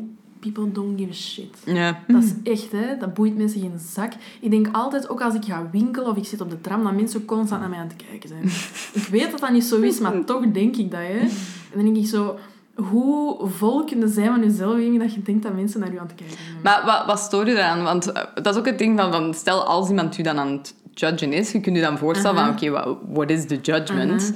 [0.51, 1.57] people don't give a shit.
[1.63, 1.99] Ja.
[2.07, 2.97] Dat is echt, hè.
[2.97, 4.13] Dat boeit mensen geen zak.
[4.39, 6.93] Ik denk altijd, ook als ik ga winkelen of ik zit op de tram, dat
[6.93, 8.43] mensen constant naar mij aan het kijken zijn.
[9.03, 11.19] ik weet dat dat niet zo is, maar toch denk ik dat, hè.
[11.19, 11.29] En
[11.75, 12.37] dan denk ik zo...
[12.75, 16.07] Hoe vol kunnen zijn van jezelf, Amy, dat je denkt dat mensen naar je aan
[16.07, 16.61] het kijken zijn?
[16.63, 17.83] Maar wat, wat stoort je eraan?
[17.83, 19.33] Want eh, dat is ook het ding van, van...
[19.33, 22.49] Stel, als iemand u dan aan het judgen is, je kunt je dan voorstellen van...
[22.49, 24.33] Oké, wat what is the judgment?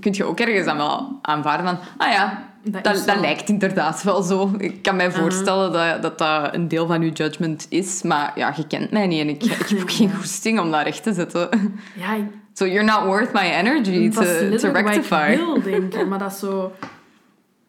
[0.00, 1.78] Kun je ook ergens dan wel aanvaarden van...
[1.96, 4.50] Ah ja, Dat dat, is dat, lijkt inderdaad wel zo.
[4.58, 8.02] Ik kan mij voorstellen dat, dat dat een deel van uw judgment is.
[8.02, 10.82] Maar ja, je kent mij niet en ik, ik heb ook geen goesting om dat
[10.82, 11.48] recht te zetten.
[11.96, 15.28] Ja, ik, So you're not worth my energy dat is to, to rectify.
[15.32, 16.72] ik wil denken, maar dat is zo...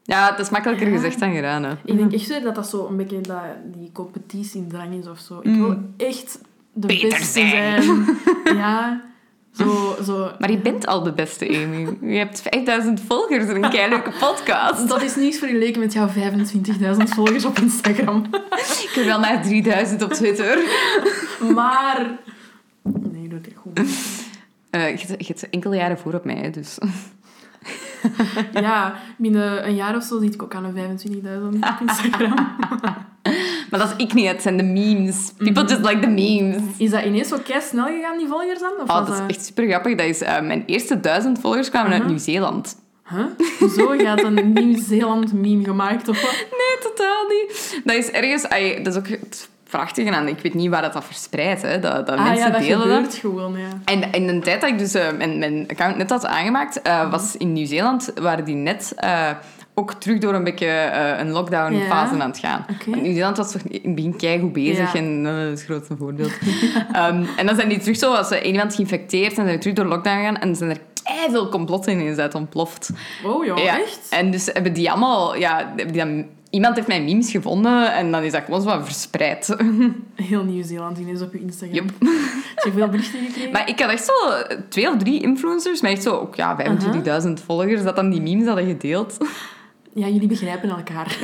[0.03, 0.95] Ja, het is makkelijker Ja.
[0.95, 1.63] gezegd dan gedaan.
[1.63, 1.71] Hè.
[1.85, 3.37] Ik denk echt zo dat dat zo een beetje dat,
[3.73, 5.39] die competitiedrang is of zo.
[5.43, 6.39] Ik wil echt
[6.73, 7.83] de Beter beste zijn.
[7.83, 8.05] zijn.
[8.57, 9.01] Ja,
[9.51, 10.31] zo, zo.
[10.39, 11.97] Maar je bent al de beste, Amy.
[12.11, 14.87] Je hebt 5000 volgers en een keileuke podcast.
[14.87, 16.13] Dat is niets vergeleken met jouw 25.000
[17.03, 18.25] volgers op Instagram.
[18.85, 20.57] Ik heb wel maar 3000 op Twitter.
[21.53, 22.19] Maar...
[22.83, 23.79] Nee, doe het goed.
[24.69, 26.77] Eh, je, je hebt enkele jaren voor op mij, dus...
[28.53, 30.97] Ja, binnen een jaar of zo zit ik ook aan de
[31.51, 32.35] 25.000 op Instagram.
[33.71, 35.31] Maar dat is ik niet, het zijn de memes.
[35.37, 36.61] People just like the memes.
[36.77, 38.71] Is dat ineens zo kei snel gegaan, die volgers dan?
[38.81, 39.95] Of Oh, dat is echt super grappig.
[39.95, 42.79] Dat is, eh, mijn eerste duizend volgers kwamen uit Nieuw-Zeeland.
[43.09, 43.99] Huh?
[43.99, 46.31] Je had een Nieuw-Zeeland meme gemaakt of wat?
[46.31, 47.81] Nee, totaal niet.
[47.83, 48.47] Dat is ergens...
[48.47, 50.27] ai, dat is ook het prachtige aan...
[50.27, 51.79] Ik weet niet waar dat, dat verspreidt, hè.
[51.79, 53.15] Dat, dat Ah mensen ja, dat delen gebeurt dat.
[53.15, 53.67] gewoon, ja.
[53.85, 57.11] En in de tijd dat ik dus eh, mijn, mijn account net had aangemaakt, eh,
[57.11, 58.93] was in Nieuw-Zeeland, waren die net
[59.73, 62.21] ook terug door een beetje eh, een lockdown-fase Ja.
[62.21, 62.65] aan het gaan.
[62.85, 64.99] Want Nieuw-Zeeland was toch in het begin keigoed bezig Ja.
[64.99, 66.31] en eh, dat is het grootste voorbeeld.
[66.93, 69.85] Ehm, en dan zijn die terug zo, als één iemand geïnfecteerd en zijn terug door
[69.85, 70.77] lockdown gegaan en zijn er
[71.29, 72.91] veel complotten ineens uit ontploft.
[73.25, 73.79] Oh ja, Ja.
[73.79, 73.99] echt?
[74.09, 75.35] En dus hebben die allemaal...
[75.35, 78.79] Ja, hebben die dan, iemand heeft mijn memes gevonden en dan is dat gewoon zo
[78.83, 79.55] verspreid.
[80.15, 81.75] Heel Nieuw-Zeeland ineens op je Instagram.
[81.75, 81.91] Yep.
[82.55, 83.51] Heb je veel berichten gekregen?
[83.51, 84.13] Maar ik had echt zo
[84.69, 86.57] twee of drie influencers met echt zo ook, ja,
[87.25, 89.17] 25.000 volgers, dat dan die memes hadden gedeeld.
[89.93, 91.17] Ja, jullie begrijpen elkaar.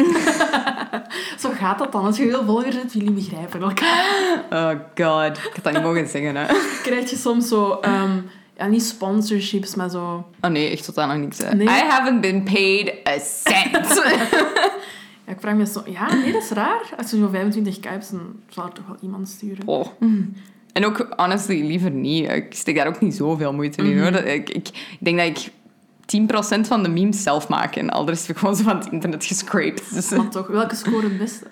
[1.39, 2.05] Zo gaat dat dan.
[2.05, 4.05] Als je veel volgers hebt, jullie begrijpen elkaar.
[4.49, 6.45] Oh god, ik had dat niet mogen zeggen, hè.
[6.84, 7.78] Krijg je soms zo...
[7.82, 8.11] ehm,
[8.57, 10.26] ja, niet sponsorships, maar zo...
[10.41, 11.38] Oh nee, echt totaal nog niks.
[11.53, 11.68] Nee?
[11.68, 14.01] I haven't been paid a cent.
[15.26, 15.82] Ja, ik vraag me zo...
[15.86, 16.82] Ja, nee, dat is raar.
[16.97, 19.68] Als je zo 25k hebt, dan zal er toch wel iemand sturen.
[19.68, 19.88] oh.
[20.74, 22.30] En ook, honestly, liever niet.
[22.30, 24.11] Ik steek daar ook niet zoveel moeite in, hoor.
[24.11, 25.51] Dat- Ik, ik, ik denk dat ik
[26.58, 28.78] 10% van de memes zelf maak en al de rest heb ik gewoon zo van
[28.78, 29.93] het internet gescraped.
[29.93, 31.45] Dus, Maar toch, welke scoren het beste?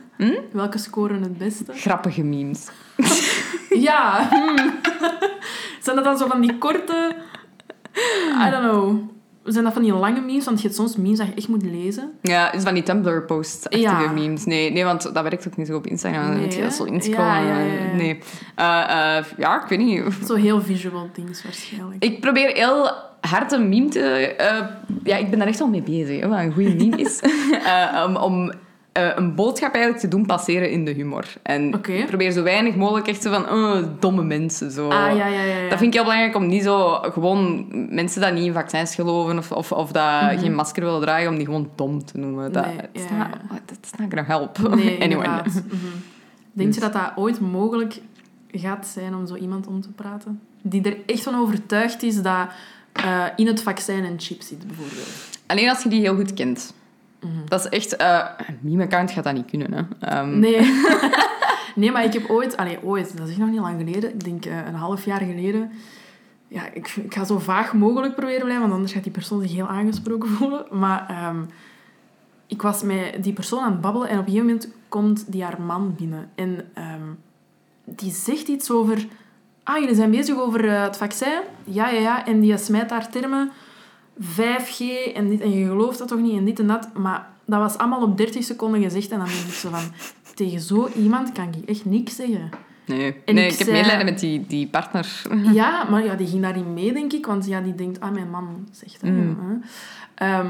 [0.51, 1.65] Welke scoren het beste?
[1.73, 2.67] grappige memes.
[3.69, 4.27] Ja.
[4.29, 4.55] hmm.
[5.83, 7.15] Zijn dat dan zo van die korte...
[8.47, 8.95] I don't know.
[9.43, 10.45] zijn dat van die lange memes?
[10.45, 12.11] Want je hebt soms memes dat je echt moet lezen.
[12.21, 14.11] Ja, is van die Tumblr-posts-achtige Ja.
[14.11, 14.45] memes.
[14.45, 16.21] Nee, nee, want dat werkt ook niet zo op Instagram.
[16.21, 17.11] Dan Nee, moet je zo.
[17.11, 17.95] Ja, ja.
[17.95, 18.19] Nee.
[18.55, 18.65] Eh,
[19.37, 20.03] ja, ik weet niet.
[20.25, 22.03] Zo heel visual things waarschijnlijk.
[22.03, 22.91] Ik probeer heel
[23.25, 23.99] hard een meme te...
[24.35, 24.65] eh,
[25.03, 27.19] ja, ik ben daar echt wel mee bezig, hè, wat een goede meme is.
[27.65, 28.51] Eh, om om
[28.91, 31.25] eh, een boodschap eigenlijk te doen passeren in de humor.
[31.43, 33.49] En ik probeer zo weinig mogelijk echt zo van...
[33.49, 34.89] oh, domme mensen, zo.
[34.89, 35.69] Ah, ja, ja, ja.
[35.69, 39.37] Dat vind ik heel belangrijk om niet zo gewoon mensen dat niet in vaccins geloven
[39.37, 42.51] of, of, of dat geen masker willen dragen, om die gewoon dom te noemen.
[42.51, 42.75] Dat, Mhm.
[42.75, 43.29] Nee, not, ja.
[43.81, 44.75] it's not gonna help.
[44.75, 44.97] Nee.
[45.17, 45.17] Mhm.
[46.53, 47.99] Denk Dus- je dat dat ooit mogelijk
[48.51, 50.39] gaat zijn om zo iemand om te praten?
[50.61, 52.47] Die er echt van overtuigd is dat
[52.95, 55.07] eh, in het vaccin een chip zit, bijvoorbeeld.
[55.45, 56.73] Alleen als je die heel goed kent.
[57.19, 57.33] Mhm.
[57.45, 57.95] Dat is echt...
[57.95, 60.07] eh een meme-account gaat dat niet kunnen, hè.
[60.07, 60.59] Ehm, Nee.
[61.75, 62.57] nee, maar ik heb ooit...
[62.57, 63.17] Allee, ooit.
[63.17, 64.13] Dat is nog niet lang geleden.
[64.13, 65.71] Ik denk eh, een half jaar geleden.
[66.47, 69.51] Ja, ik, ik ga zo vaag mogelijk proberen blijven, want anders gaat die persoon zich
[69.51, 70.65] heel aangesproken voelen.
[70.71, 71.43] Maar ehm,
[72.47, 75.43] ik was met die persoon aan het babbelen en op een gegeven moment komt die
[75.43, 76.29] haar man binnen.
[76.35, 77.09] En ehm,
[77.83, 79.07] die zegt iets over...
[79.65, 81.39] Ah, jullie zijn bezig over eh, het vaccin?
[81.63, 82.25] Ja, ja, ja.
[82.25, 83.51] En die smijt daar termen
[84.21, 84.79] 5G
[85.13, 85.41] en dit.
[85.41, 86.89] En je gelooft dat toch niet en dit en dat.
[86.93, 89.11] Maar dat was allemaal op 30 seconden gezegd.
[89.11, 89.83] En dan denk ik zo van...
[90.35, 92.49] Tegen zo iemand kan ik echt niks zeggen.
[92.85, 95.21] Nee, En nee ik ik, heb zei- medelijden met die, die partner.
[95.53, 97.25] Ja, maar ja, die ging daarin mee, denk ik.
[97.25, 99.09] Want ja, die denkt, ah, mijn man zegt dat.
[99.09, 99.61] Mm.
[100.15, 100.47] Ehm,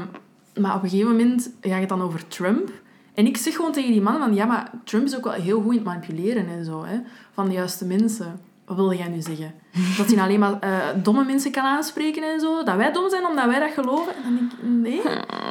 [0.60, 2.70] maar op een gegeven moment gaat het dan over Trump.
[3.14, 5.60] En ik zeg gewoon tegen die man van, ja, maar Trump is ook wel heel
[5.60, 6.98] goed in het manipuleren en zo, hè.
[7.32, 8.40] Van de juiste mensen.
[8.66, 9.54] Wat wil jij nu zeggen?
[9.96, 12.62] Dat hij alleen maar eh, domme mensen kan aanspreken en zo?
[12.64, 14.14] Dat wij dom zijn omdat wij dat geloven?
[14.14, 14.96] En dan denk ik, nee,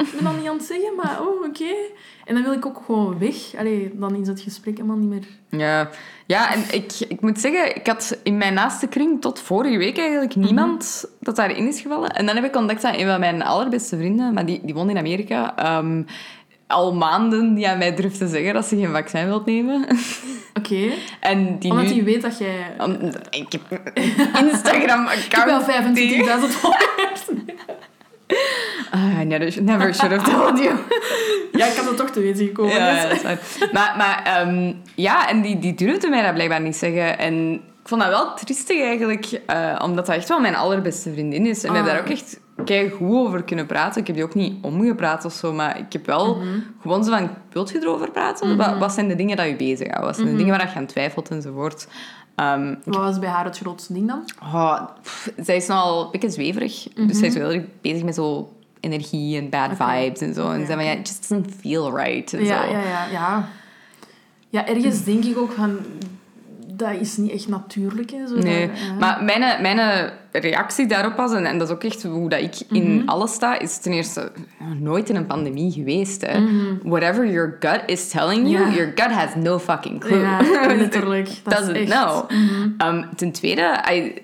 [0.05, 1.73] ik ben dat niet aan het zeggen, maar oh, oké.
[2.25, 3.35] En dan wil ik ook gewoon weg.
[3.57, 5.25] Allee, dan is het gesprek helemaal niet meer...
[5.49, 5.89] Ja,
[6.25, 9.97] ja en ik, ik moet zeggen, ik had in mijn naaste kring tot vorige week
[9.97, 12.09] eigenlijk niemand dat daarin is gevallen.
[12.09, 14.89] En dan heb ik ontdekt dat een van mijn allerbeste vrienden, maar die, die woont
[14.89, 16.03] in Amerika, ehm,
[16.67, 19.85] al maanden die aan mij durft te zeggen dat ze geen vaccin wilt nemen.
[20.59, 20.89] Oké.
[21.19, 21.93] en die Omdat nu...
[21.93, 22.55] hij weet dat jij...
[22.77, 22.97] Om-
[23.29, 23.61] ik heb
[23.93, 25.25] een Instagram-account.
[25.25, 27.21] Ik heb wel 25.000 followers.
[28.91, 30.75] Ah, never, never should have told you.
[31.59, 32.73] Ja, ik had het toch te weten gekomen.
[32.75, 33.01] Ja, dus.
[33.01, 33.69] ja, dat is waar.
[33.71, 37.17] Maar, maar ehm, ja, en die, die durfde mij dat blijkbaar niet zeggen.
[37.19, 41.45] En ik vond dat wel triestig eigenlijk, eh, omdat dat echt wel mijn allerbeste vriendin
[41.45, 41.63] is.
[41.63, 41.83] En we Ah.
[41.85, 44.01] hebben daar ook echt kei goed over kunnen praten.
[44.01, 46.47] Ik heb die ook niet omgepraat of zo, maar ik heb wel Mhm.
[46.81, 48.57] gewoon zo van, wilt je erover praten?
[48.57, 50.05] wat, wat zijn de dingen dat je bezighouden?
[50.05, 50.21] Wat Mhm.
[50.25, 51.87] zijn de dingen waar je aan twijfelt enzovoort?
[52.35, 54.23] Ehm, Wat was bij haar het grootste ding dan?
[54.43, 56.87] oh, pff, zij is nogal een beetje zweverig.
[56.93, 59.89] Dus zij is wel heel erg bezig met zo energie en bad Mhm.
[59.89, 60.49] Vibes en zo.
[60.49, 62.33] En Oké, zei van, ja, it just doesn't feel right.
[62.33, 62.71] En Ja, zo.
[62.71, 63.47] ja, ja, ja.
[64.49, 65.77] Ja, ergens denk ik ook van...
[66.77, 68.11] Dat is niet echt natuurlijk.
[68.11, 68.93] Hè, zo Nee, dat- ja.
[68.93, 72.55] maar mijn, mijn reactie daarop was, en, en dat is ook echt hoe dat ik
[72.71, 74.31] in alles sta, is ten eerste
[74.79, 76.25] nooit in een pandemie geweest.
[76.25, 76.39] Hè.
[76.83, 78.73] Whatever your gut is telling you, Ja.
[78.75, 80.19] your gut has no fucking clue.
[80.19, 80.39] Ja,
[80.75, 81.29] letterlijk.
[81.43, 81.89] Dat is Doesn't echt...
[81.91, 82.29] know.
[82.87, 83.61] Um, ten tweede,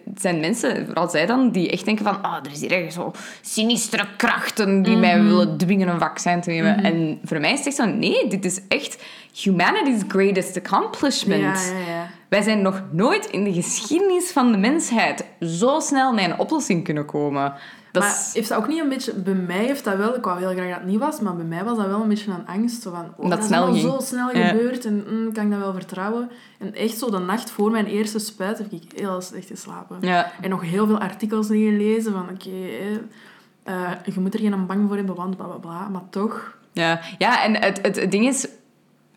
[0.05, 2.93] het zijn mensen, vooral zij dan, die echt denken van oh, er is hier echt
[2.93, 6.83] zo sinistere krachten die mij willen dwingen een vaccin te nemen.
[6.83, 9.03] En voor mij is het echt zo, nee, dit is echt
[9.43, 11.41] humanity's greatest accomplishment.
[11.41, 12.07] Ja, ja, ja.
[12.31, 16.83] Wij zijn nog nooit in de geschiedenis van de mensheid zo snel met een oplossing
[16.83, 17.53] kunnen komen.
[17.91, 18.31] Dat maar is...
[18.33, 19.13] heeft dat ook niet een beetje...
[19.13, 20.15] Bij mij heeft dat wel...
[20.15, 22.07] Ik wou heel graag dat het niet was, maar bij mij was dat wel een
[22.07, 22.81] beetje een angst.
[22.81, 23.93] Zo van, oh, Dat is snel allemaal ging.
[23.93, 24.47] zo snel Ja.
[24.47, 26.29] gebeurd en mm, kan ik dat wel vertrouwen?
[26.59, 29.97] En echt zo de nacht voor mijn eerste spuit heb ik heel slecht geslapen.
[30.01, 30.31] Ja.
[30.41, 32.29] En nog heel veel artikels liggen lezen van...
[32.33, 33.01] Oké, hè,
[33.63, 35.87] eh, je moet er geen bang voor hebben, want bla bla bla.
[35.87, 36.57] Maar toch...
[36.73, 38.47] Ja, ja en het, het ding is,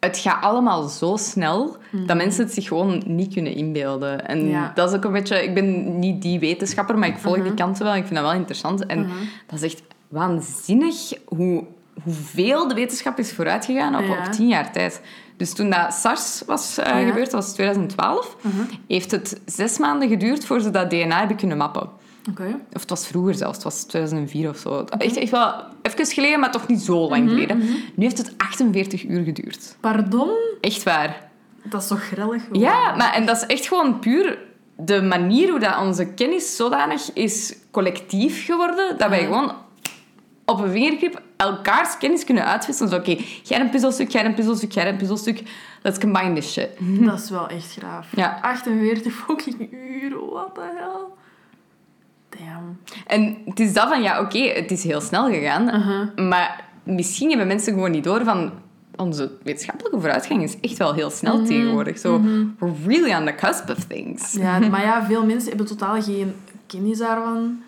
[0.04, 1.76] het gaat allemaal zo snel
[2.06, 4.26] dat mensen het zich gewoon niet kunnen inbeelden.
[4.26, 4.48] En Mhm.
[4.50, 4.72] Ja.
[4.74, 5.42] dat is ook een beetje...
[5.44, 7.44] Ik ben niet die wetenschapper, maar ik volg Mhm.
[7.44, 7.94] die kanten wel.
[7.94, 8.86] Ik vind dat wel interessant.
[8.86, 9.06] En
[9.46, 11.64] dat is echt waanzinnig hoe,
[12.02, 14.10] hoeveel de wetenschap is vooruitgegaan op, Ja.
[14.26, 15.00] op tien jaar tijd.
[15.36, 16.94] Dus toen dat SARS was eh, Ja.
[16.94, 17.06] Mhm.
[17.08, 18.36] gebeurd, dat was 2012,
[18.88, 21.88] heeft het zes maanden geduurd voor ze dat DNA hebben kunnen mappen.
[22.72, 24.84] Of het was vroeger zelfs, het was 2004 of zo.
[24.98, 27.58] Echt, echt wel even geleden, maar toch niet zo lang geleden.
[27.94, 29.76] Nu heeft het 48 uur geduurd.
[29.80, 30.30] Pardon?
[30.60, 31.30] Echt waar.
[31.62, 32.40] Dat is toch gewoon.
[32.52, 34.38] Ja, maar en dat is echt gewoon puur
[34.76, 39.52] de manier hoe dat onze kennis zodanig is collectief geworden, dat wij gewoon
[40.44, 42.90] op een vingergrip elkaars kennis kunnen uitwisselen.
[42.90, 45.42] Zo, oké, jij een puzzelstuk, jij een puzzelstuk, jij een puzzelstuk.
[45.82, 46.68] Let's combine this shit.
[46.80, 48.08] Dat is wel echt graaf.
[48.16, 48.38] Ja.
[48.42, 51.22] 48 fucking uur, what the hell?
[52.38, 52.78] Damn.
[53.06, 55.64] En het is dat van, ja, oké, het is heel snel gegaan,
[56.28, 58.50] maar misschien hebben mensen gewoon niet door van
[58.96, 61.46] onze wetenschappelijke vooruitgang is echt wel heel snel Mhm.
[61.46, 61.98] tegenwoordig.
[61.98, 62.20] So,
[62.58, 64.32] we're really on the cusp of things.
[64.32, 66.34] Ja, maar ja, veel mensen hebben totaal geen
[66.66, 67.62] kennis daarvan.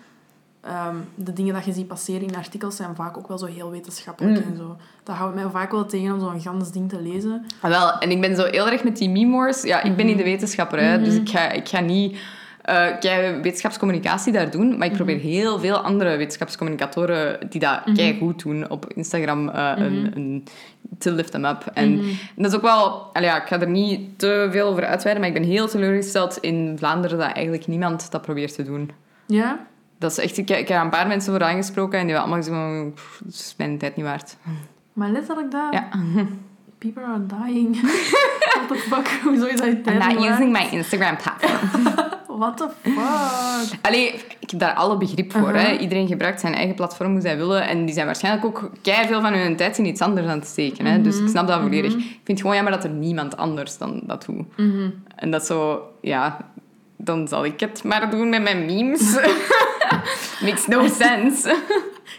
[0.61, 3.71] ehm, de dingen dat je ziet passeren in artikels zijn vaak ook wel zo heel
[3.71, 4.51] wetenschappelijk Mm.
[4.51, 4.77] en zo.
[5.03, 7.45] Dat houdt mij vaak wel tegen om zo'n gans ding te lezen.
[7.61, 9.61] Ah, wel, en ik ben zo heel erg met die meme-wars.
[9.61, 10.31] Ja, ik ben niet de Mhm.
[10.31, 12.17] wetenschapper, hè, dus ik ga, ik ga niet
[12.67, 14.67] eh, kei wetenschapscommunicatie daar doen.
[14.77, 15.03] Maar ik Mhm.
[15.03, 19.81] probeer heel veel andere wetenschapscommunicatoren die dat kei goed doen op Instagram eh, Mhm.
[19.83, 20.43] een, een,
[20.97, 21.65] te lift them up.
[21.73, 22.01] En
[22.35, 23.09] dat is ook wel...
[23.13, 26.75] ja, ik ga er niet te veel over uitweiden, maar ik ben heel teleurgesteld in
[26.77, 28.91] Vlaanderen dat eigenlijk niemand dat probeert te doen.
[29.25, 29.59] Ja?
[29.99, 30.37] Dat is echt...
[30.37, 32.93] Ik, ik heb een paar mensen voor aangesproken en die hebben allemaal gezegd van...
[32.93, 34.37] "Pff, Dat is mijn tijd niet waard.
[34.93, 35.67] Maar letterlijk dat.
[35.73, 35.87] Ja.
[36.77, 37.81] People are dying.
[38.53, 39.07] What the fuck?
[39.23, 40.31] Hoezo is dat je I'm tijd not waard?
[40.31, 41.93] using my Instagram platform.
[42.37, 43.79] What the fuck?
[43.87, 45.49] Allee, ik heb daar alle begrip voor.
[45.49, 45.61] Uh-huh.
[45.61, 45.77] hè.
[45.77, 47.67] Iedereen gebruikt zijn eigen platform hoe zij willen.
[47.67, 50.85] En die zijn waarschijnlijk ook veel van hun tijd in iets anders aan het steken.
[50.85, 51.01] Hè.
[51.01, 51.93] Dus ik snap dat volledig.
[51.93, 54.45] Ik vind het gewoon jammer dat er niemand anders dan dat doet.
[55.15, 56.37] En dat zo, ja,
[56.97, 59.15] dan zal ik het maar doen met mijn memes.
[60.45, 61.55] Makes no sense.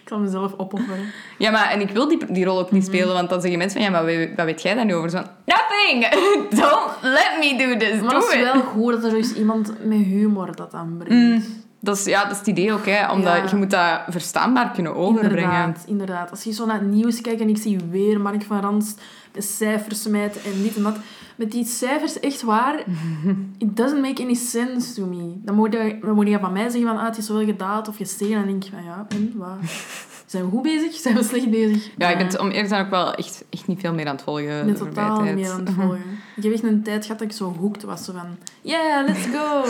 [0.09, 0.99] Ik zal mezelf opofferen.
[1.39, 3.81] Ja, maar en ik wil die, die rol ook niet spelen, want dan zeggen mensen
[3.83, 5.11] van, ja, maar wat, wat weet jij daar nu over?
[5.11, 6.09] Zo, nothing!
[6.61, 9.99] Don't let me do this, Maar het is wel goed dat er eens iemand met
[9.99, 11.47] humor dat aanbrengt.
[11.81, 13.11] Dat is, ja, dat is het idee ook, hè.
[13.13, 13.45] Omdat Ja.
[13.51, 15.43] je moet dat verstaanbaar kunnen overbrengen.
[15.51, 16.31] Inderdaad, inderdaad.
[16.31, 18.95] Als je zo naar het nieuws kijkt en ik zie weer Mark van Rans
[19.39, 20.97] cijfers smijten en dit en dat.
[21.37, 22.85] Met die cijfers, echt waar,
[23.59, 25.33] it doesn't make any sense to me.
[25.43, 27.89] Dan moet je, dan moet je van mij zeggen van, ah, het is zowel gedaald
[27.89, 28.35] of gestegen.
[28.35, 29.59] En dan denk ik van, ja, en wat?
[30.29, 30.93] Zijn we goed bezig?
[30.95, 31.91] Zijn we slecht bezig?
[31.99, 34.15] Ja, ik ben om eerlijk te zijn ook wel echt, echt niet veel meer aan
[34.15, 34.67] het volgen.
[34.67, 36.01] De totaal niet meer aan het volgen.
[36.37, 38.05] Ik heb echt een tijd gehad dat ik zo hooked was.
[38.05, 39.63] Zo van, yeah, let's go.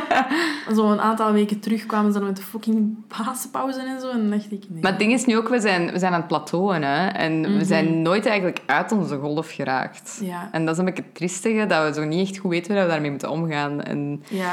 [0.68, 4.10] en zo een aantal weken terug kwamen ze dan met de fucking paaspauze en zo.
[4.10, 4.82] En dacht ik, nee.
[4.82, 6.82] Maar het ding is nu ook, we zijn, we zijn aan het plateauen.
[6.82, 7.06] Hè?
[7.06, 10.16] En we zijn nooit eigenlijk uit onze golf geraakt.
[10.20, 10.30] Mhm.
[10.30, 10.48] Ja.
[10.52, 12.82] En dat is een beetje het triestige, dat we zo niet echt goed weten hoe
[12.82, 13.82] we daarmee moeten omgaan.
[13.82, 14.52] En Ja,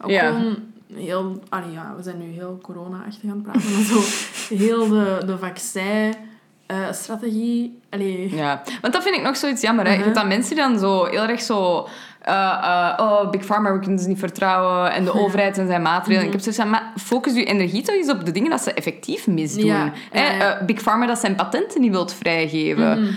[0.00, 0.26] ook Ja.
[0.32, 0.56] gewoon
[0.94, 1.42] heel...
[1.48, 4.00] Allee, ja, we zijn nu heel corona-achtig aan het praten, maar zo
[4.64, 7.78] heel de, de vaccin-strategie...
[7.90, 9.84] allee, ja, want dat vind ik nog zoiets jammer.
[9.84, 9.90] Hè?
[9.90, 10.04] Je Mhm.
[10.04, 11.88] hebt dan mensen die dan zo heel erg zo...
[12.20, 14.92] eh, eh, oh, Big Pharma, we kunnen ze niet vertrouwen.
[14.92, 16.18] En de overheid en zijn maatregelen.
[16.18, 16.26] Mhm.
[16.26, 18.72] Ik heb zoiets van, maar focus je energie toch eens op de dingen dat ze
[18.72, 19.64] effectief misdoen.
[19.66, 20.38] Ja, Hè?
[20.38, 23.16] Eh, Big Pharma dat zijn patenten niet wilt vrijgeven.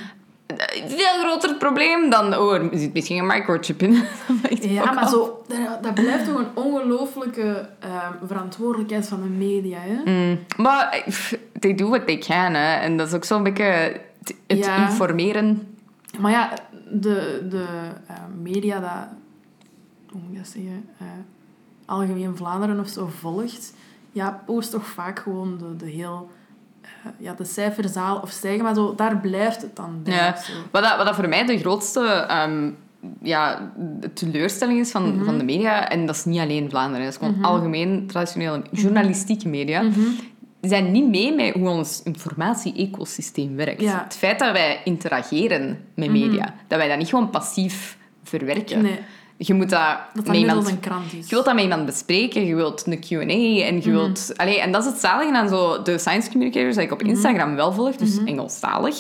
[0.88, 2.36] Veel groter probleem dan...
[2.38, 4.04] Oh, er zit misschien een microchip in.
[4.60, 5.44] Ja, maar zo,
[5.82, 9.80] dat, blijft toch een ongelooflijke ehm, verantwoordelijkheid van de media.
[9.80, 10.12] Hè?
[10.12, 11.04] Mm, maar
[11.60, 12.76] they do what they can, hè.
[12.76, 14.88] En dat is ook zo'n beetje het, het Ja.
[14.90, 15.76] informeren.
[16.20, 16.54] Maar ja,
[16.92, 17.66] de, de
[18.08, 19.08] eh, media dat,
[20.10, 21.08] hoe moet ik dat zeggen, eh,
[21.86, 23.74] Algemeen Vlaanderen of zo volgt,
[24.12, 26.30] ja, post toch vaak gewoon de, de heel...
[27.08, 30.14] eh, ja, de cijferzaal of stijgen, maar zo, daar blijft het dan bij.
[30.14, 30.36] Ja.
[30.72, 32.70] Wat, dat, wat dat voor mij de grootste ehm,
[33.22, 35.26] ja, de teleurstelling is van, Mhm.
[35.26, 39.48] van de media, en dat is niet alleen Vlaanderen, dat is gewoon algemeen traditionele journalistieke
[39.48, 40.00] media, Mhm.
[40.62, 43.82] zijn niet mee met hoe ons informatie-ecosysteem werkt.
[43.82, 44.04] Ja.
[44.04, 48.82] Het feit dat wij interageren met media, dat wij dat niet gewoon passief verwerken.
[48.82, 49.00] Nee,
[49.40, 51.30] Je moet dat, dat dat iemand een krant is.
[51.30, 54.34] Je wilt dat met iemand bespreken, je wilt een Q&A en je wilt...
[54.36, 57.56] Allee, en dat is het zalige aan zo de science communicators dat ik op Instagram
[57.56, 58.98] wel volg, dus Engelstalig.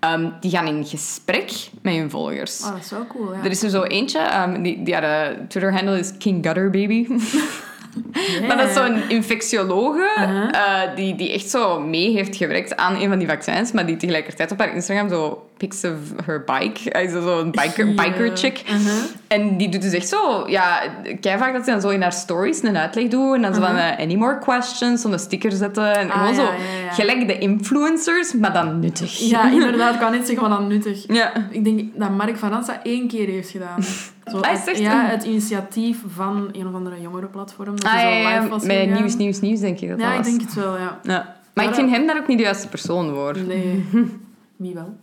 [0.00, 1.50] Ehm, die gaan in gesprek
[1.82, 2.62] met hun volgers.
[2.62, 3.44] Oh, dat is wel cool, ja.
[3.44, 7.06] Er is er zo eentje, ehm, die, die haar eh, Twitter-handle is King Gutter Baby.
[8.46, 10.08] Maar dat is zo'n infectiologe
[10.52, 13.96] eh, die, die echt zo mee heeft gewerkt aan een van die vaccins, maar die
[13.96, 16.80] tegelijkertijd op haar Instagram zo pics of her bike.
[16.84, 18.62] Hij is zo'n biker, biker chick.
[18.64, 18.92] Uh-huh.
[19.28, 20.80] En die doet dus echt zo, ja,
[21.20, 23.60] kei vaak dat ze dan zo in haar stories een uitleg doen en dan zo
[23.60, 26.22] van eh, any more questions, zo'n sticker zetten en Uh-huh.
[26.22, 26.92] Ah, gewoon ja, zo ja, ja.
[26.92, 29.18] gelijk de influencers, maar dan nuttig.
[29.18, 29.94] Ja, inderdaad.
[29.94, 31.04] Ik kan niet zeggen dan nuttig.
[31.08, 31.32] Ja.
[31.50, 33.82] Ik denk dat Mark van Rans dat één keer heeft gedaan.
[34.32, 37.76] Zo, Ah, is het, ja, een- het initiatief van een of andere jongerenplatform.
[37.80, 38.92] Dat Ah, zo live was met gegaan.
[38.94, 40.98] nieuws, nieuws, nieuws denk ik dat Ja, dat ik denk het wel, ja.
[41.02, 41.36] Ja.
[41.54, 43.36] Maar ik vind hem daar ook niet de juiste persoon voor.
[43.46, 43.84] Nee,
[44.56, 44.96] wie wel?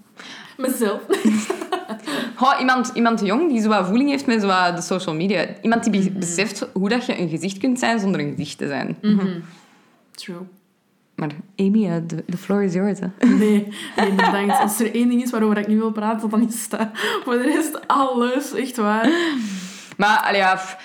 [0.57, 1.01] Mezelf.
[2.35, 5.45] Goh, iemand, iemand jong die zo wat voeling heeft met zo wat de social media.
[5.61, 8.67] Iemand die be- beseft hoe dat je een gezicht kunt zijn zonder een gezicht te
[8.67, 8.97] zijn.
[10.11, 10.37] True.
[11.15, 12.99] Maar Amy, eh, de the floor is yours.
[12.99, 13.27] Hè.
[13.27, 14.59] Nee, nee, bedankt.
[14.59, 16.87] Als er één ding is waarover ik nu wil praten, dan is dat.
[17.23, 18.53] Voor de rest, alles.
[18.53, 19.09] Echt waar.
[19.97, 20.77] Maar allee, ja, f-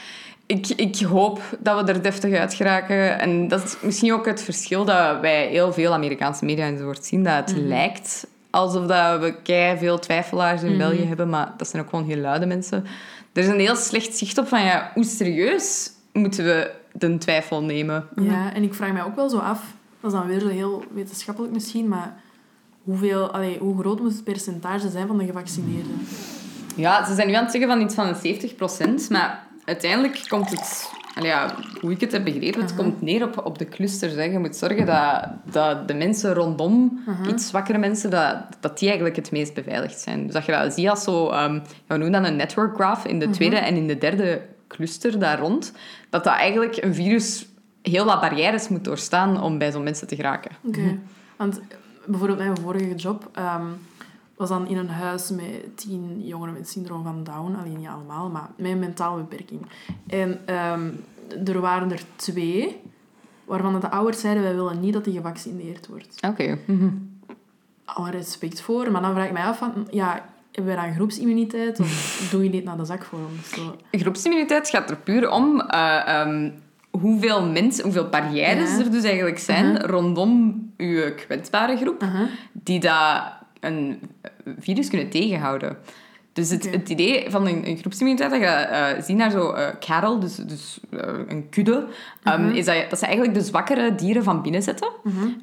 [0.47, 3.21] ik, ik hoop dat we er deftig uit geraken.
[3.21, 7.25] En dat is misschien ook het verschil dat wij heel veel Amerikaanse media enzovoort zien.
[7.25, 11.83] Dat het lijkt alsof dat we kei veel twijfelaars in België hebben, maar dat zijn
[11.83, 12.85] ook gewoon heel luide mensen.
[13.33, 17.63] Er is een heel slecht zicht op van ja, hoe serieus moeten we de twijfel
[17.63, 18.09] nemen.
[18.17, 19.63] Ja, en ik vraag mij ook wel zo af,
[20.01, 22.21] dat is dan weer zo heel wetenschappelijk misschien, maar
[22.83, 26.07] hoeveel, allee, hoe groot moet het percentage zijn van de gevaccineerden?
[26.77, 30.51] Ja, ze zijn nu aan het zeggen van iets van een 70% maar uiteindelijk komt
[30.51, 30.91] het...
[31.21, 34.15] allee, ja, hoe ik het heb begrepen, het komt neer op, op de clusters.
[34.15, 34.23] Hè.
[34.23, 39.17] Je moet zorgen dat, dat de mensen rondom, iets zwakkere mensen, dat, dat die eigenlijk
[39.17, 40.25] het meest beveiligd zijn.
[40.25, 43.07] Dus dat je dat ziet als zo, ehm, ja, we noemen dat een network graph
[43.07, 45.73] in de tweede en in de derde cluster daar rond,
[46.11, 47.49] dat dat eigenlijk een virus
[47.83, 50.51] heel wat barrières moet doorstaan om bij zo'n mensen te geraken.
[50.63, 50.99] Oké.
[51.37, 51.61] Want
[52.07, 53.67] bijvoorbeeld mijn vorige job ehm,
[54.37, 57.57] was dan in een huis met tien jongeren met syndroom van Down.
[57.61, 59.67] Alleen niet allemaal, maar met een mentale beperking.
[60.07, 60.89] En ehm,
[61.45, 62.77] er waren er twee
[63.45, 66.19] waarvan de ouders zeiden, wij willen niet dat die gevaccineerd wordt.
[66.27, 66.59] Oké.
[66.67, 66.89] Mhm.
[67.85, 71.81] Alle respect voor, maar dan vraag ik mij af van, ja, hebben wij dan groepsimmuniteit
[71.81, 73.51] of doe je dit naar de zak voor ons?
[73.51, 73.77] Zo.
[73.91, 76.51] Groepsimmuniteit gaat er puur om eh, ehm,
[76.91, 78.85] hoeveel mensen, hoeveel barrières Ja.
[78.85, 82.29] er dus eigenlijk zijn rondom uw kwetsbare groep, Uh-huh.
[82.53, 83.23] die dat
[83.61, 84.01] een
[84.59, 85.77] virus kunnen tegenhouden.
[86.33, 89.69] Dus het, het idee van een, een groepsimmuniteit, dat je eh, ziet naar zo eh
[89.81, 91.87] cattle, dus, dus eh, een kudde,
[92.23, 94.89] ehm, is dat, ze eigenlijk de zwakkere dieren van binnen zetten.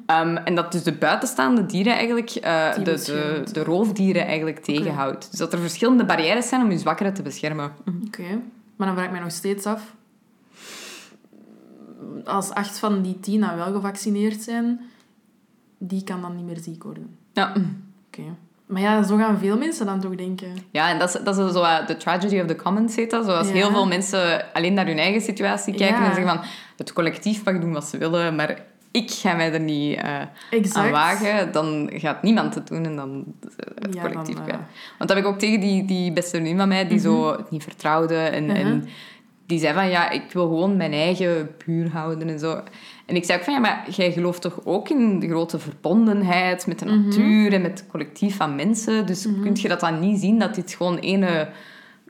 [0.06, 5.30] Ehm, en dat dus de buitenstaande dieren eigenlijk, de, de, de roofdieren eigenlijk tegenhoudt.
[5.30, 7.72] Dus dat er verschillende barrières zijn om je zwakkere te beschermen.
[8.06, 8.40] Oké,
[8.76, 9.94] maar dan vraag ik mij nog steeds af.
[12.24, 14.80] Als acht van die tien dan wel gevaccineerd zijn,
[15.78, 17.16] die kan dan niet meer ziek worden.
[17.32, 17.52] Ja.
[18.06, 18.22] Oké.
[18.68, 20.48] Maar ja, zo gaan veel mensen dan toch denken.
[20.70, 23.24] Ja, en dat is, dat is zo de tragedy of the commons, heet dat.
[23.24, 23.54] Zoals Ja.
[23.54, 26.08] heel veel mensen alleen naar hun eigen situatie kijken Ja.
[26.08, 26.44] en zeggen van
[26.76, 28.58] het collectief mag doen wat ze willen, maar
[28.90, 30.20] ik ga mij er niet eh,
[30.72, 31.52] aan wagen.
[31.52, 33.24] Dan gaat niemand het doen en dan
[33.56, 34.54] eh, het Ja, collectief dan, eh,
[34.98, 37.50] Want dat heb ik ook tegen die, die beste vriendin van mij, die zo het
[37.50, 38.16] niet vertrouwde.
[38.16, 38.56] En, Mhm.
[38.56, 38.88] en
[39.46, 42.62] die zei van, ja, ik wil gewoon mijn eigen puur houden en zo.
[43.08, 46.66] En ik zei ook van, ja, maar jij gelooft toch ook in de grote verbondenheid
[46.66, 47.04] met de Mhm.
[47.04, 49.06] natuur en met het collectief van mensen.
[49.06, 51.48] Dus kun je dat dan niet zien dat dit gewoon ene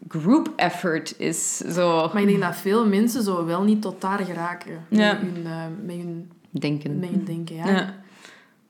[0.08, 1.56] group effort is?
[1.56, 4.84] Zo Maar ik denk dat veel mensen zo wel niet tot daar geraken.
[4.88, 5.12] Ja.
[5.12, 6.98] Met, hun, eh, met, hun, denken.
[6.98, 7.68] met hun denken, ja.
[7.68, 7.94] Ja.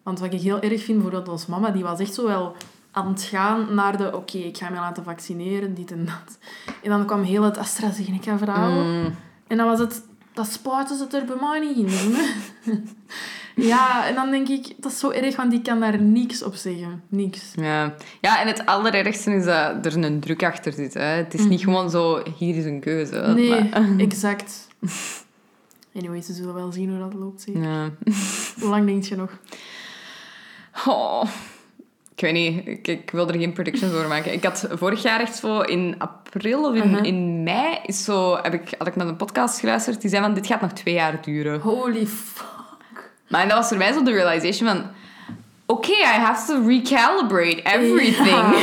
[0.02, 2.56] Want wat ik heel erg vind, bijvoorbeeld als mama, die was echt zo wel
[2.90, 4.16] aan het gaan naar de...
[4.16, 6.38] Oké, ik ga me laten vaccineren, dit en dat.
[6.82, 8.70] En dan kwam heel het AstraZeneca-verhaal.
[8.84, 9.14] Mm.
[9.46, 10.02] En dan was het...
[10.38, 12.16] Dat spuiten ze er bij mij niet in.
[13.70, 14.74] ja, en dan denk ik...
[14.76, 17.02] Dat is zo erg, want die kan daar niks op zeggen.
[17.08, 17.52] Niks.
[17.54, 17.94] Ja.
[18.20, 20.94] ja, en het allerergste is dat er een druk achter zit.
[20.94, 21.02] Hè.
[21.02, 23.32] Het is niet gewoon zo, hier is een keuze.
[23.34, 24.66] Nee, Maar- exact.
[25.94, 27.42] Anyway, ze zullen wel zien hoe dat loopt.
[27.42, 27.62] Zeker.
[27.62, 27.90] ja.
[28.60, 29.38] Hoe lang denk je nog?
[30.86, 31.24] Oh,
[32.18, 34.32] ik weet niet, ik, ik wil er geen predictions over maken.
[34.32, 37.04] Ik had vorig jaar echt zo in april of in, Mhm.
[37.04, 40.34] in mei is zo, heb ik, had ik naar een podcast geluisterd die zei van
[40.34, 41.60] dit gaat nog twee jaar duren.
[41.60, 43.10] Holy fuck.
[43.28, 44.84] Maar en dat was voor mij zo de realization van
[45.68, 48.26] oké, I have to recalibrate everything.
[48.26, 48.52] Ja.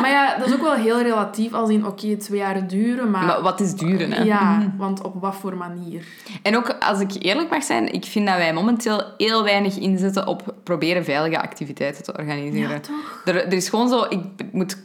[0.00, 1.52] Maar ja, dat is ook wel heel relatief.
[1.52, 3.24] Als in, oké, twee jaar duren, maar...
[3.24, 4.22] Maar wat is duren, hè?
[4.22, 6.06] Ja, want op wat voor manier?
[6.42, 10.26] En ook, als ik eerlijk mag zijn, ik vind dat wij momenteel heel weinig inzetten
[10.26, 12.70] op proberen veilige activiteiten te organiseren.
[12.70, 13.22] Ja, toch?
[13.24, 14.22] Er, er is gewoon zo, ik
[14.52, 14.76] moet...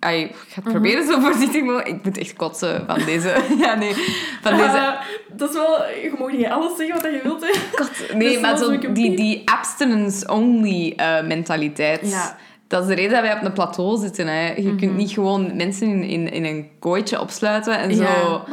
[0.00, 1.88] ai, ik ga het proberen zo voorzichtig mogelijk.
[1.88, 3.36] Ik moet echt kotsen van deze...
[3.58, 3.94] Ja, nee.
[4.42, 4.80] Van deze...
[4.80, 5.00] Ah,
[5.32, 5.76] dat is wel...
[5.76, 7.50] Je mag niet alles zeggen wat je wilt, hè.
[7.76, 9.16] kot- nee, dat maar zo, die, piep.
[9.16, 12.10] die abstinence-only eh, mentaliteit.
[12.10, 12.36] Ja.
[12.66, 14.26] Dat is de reden dat wij op een plateau zitten.
[14.26, 14.52] Hè.
[14.52, 18.02] Je kunt niet gewoon mensen in, in, in een kooitje opsluiten en zo...
[18.02, 18.44] Ja.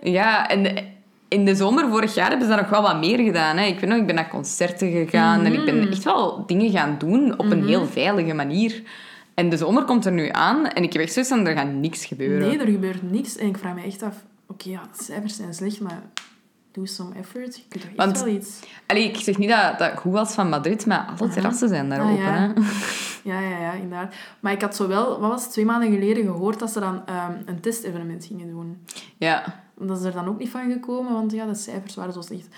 [0.00, 0.10] Bye.
[0.10, 0.76] Ja, en
[1.28, 3.56] in de zomer vorig jaar hebben ze daar nog wel wat meer gedaan.
[3.56, 3.64] Hè.
[3.64, 6.96] Ik weet nog, ik ben naar concerten gegaan en ik ben echt wel dingen gaan
[6.98, 8.82] doen op een heel veilige manier.
[9.38, 11.72] En de zomer komt er nu aan en ik heb echt zoiets van, er gaat
[11.72, 12.48] niks gebeuren.
[12.48, 13.36] Nee, er gebeurt niks.
[13.36, 14.14] En ik vraag me echt af...
[14.46, 16.02] Oké, ja, de cijfers zijn slecht, maar...
[16.72, 17.56] Do some effort.
[17.56, 18.60] Je kunt toch echt Want- wel iets...
[18.86, 22.00] Allee, ik zeg niet dat dat goed was van Madrid, maar alle terrassen zijn daar
[22.00, 22.22] Ah, open.
[22.24, 22.30] ja.
[22.32, 22.52] Hè.
[23.30, 24.14] Ja, ja, ja, inderdaad.
[24.40, 25.20] Maar ik had zo wel...
[25.20, 25.52] Wat was het?
[25.52, 28.84] Twee maanden geleden gehoord dat ze dan ehm, een testevenement gingen doen.
[29.16, 29.62] Ja.
[29.78, 32.48] Dat is er dan ook niet van gekomen, want ja, de cijfers waren zo slecht.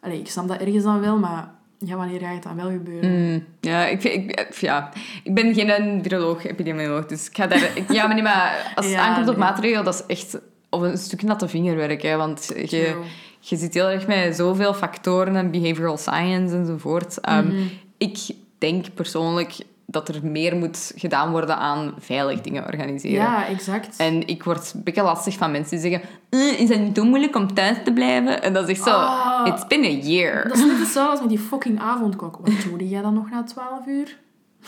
[0.00, 3.10] Allee, ik snap dat ergens dan wel, maar ja, wanneer gaat het dan wel gebeuren?
[3.10, 7.70] Mm, ja, ik, ik, ja, ik ben geen viroloog, epidemioloog, dus ik ga daar...
[7.74, 9.44] Ik, ja, maar, nee, maar als het Ja, aankomt op nee.
[9.44, 12.02] maatregelen, dat is echt op een stukje natte vingerwerk.
[12.02, 13.02] Hè, want je,
[13.40, 17.28] je zit heel erg met zoveel factoren en behavioral science enzovoort.
[17.28, 17.70] Um.
[17.96, 18.18] Ik
[18.58, 19.56] denk persoonlijk
[19.90, 23.16] dat er meer moet gedaan worden aan veilig dingen organiseren.
[23.16, 23.96] Ja, exact.
[23.96, 26.08] En ik word een beetje lastig van mensen die zeggen...
[26.30, 28.42] "Eh, is het niet te moeilijk om thuis te blijven?
[28.42, 28.94] En dat is echt zo...
[28.94, 29.46] Ah.
[29.46, 30.48] It's been a year.
[30.48, 32.38] Dat is net hetzelfde als met die fucking avondklok.
[32.42, 34.16] Wat doe jij dan nog na 12 uur?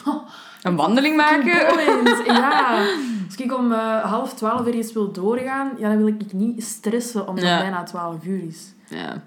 [0.63, 1.45] Een wandeling maken?
[2.27, 2.79] Ja.
[3.27, 7.29] Als ik om eh, half twaalf ergens wil doorgaan, ja, dan wil ik niet stressen
[7.29, 7.51] omdat Ja.
[7.51, 8.73] het bijna 12 uur is.
[8.89, 9.23] Ja.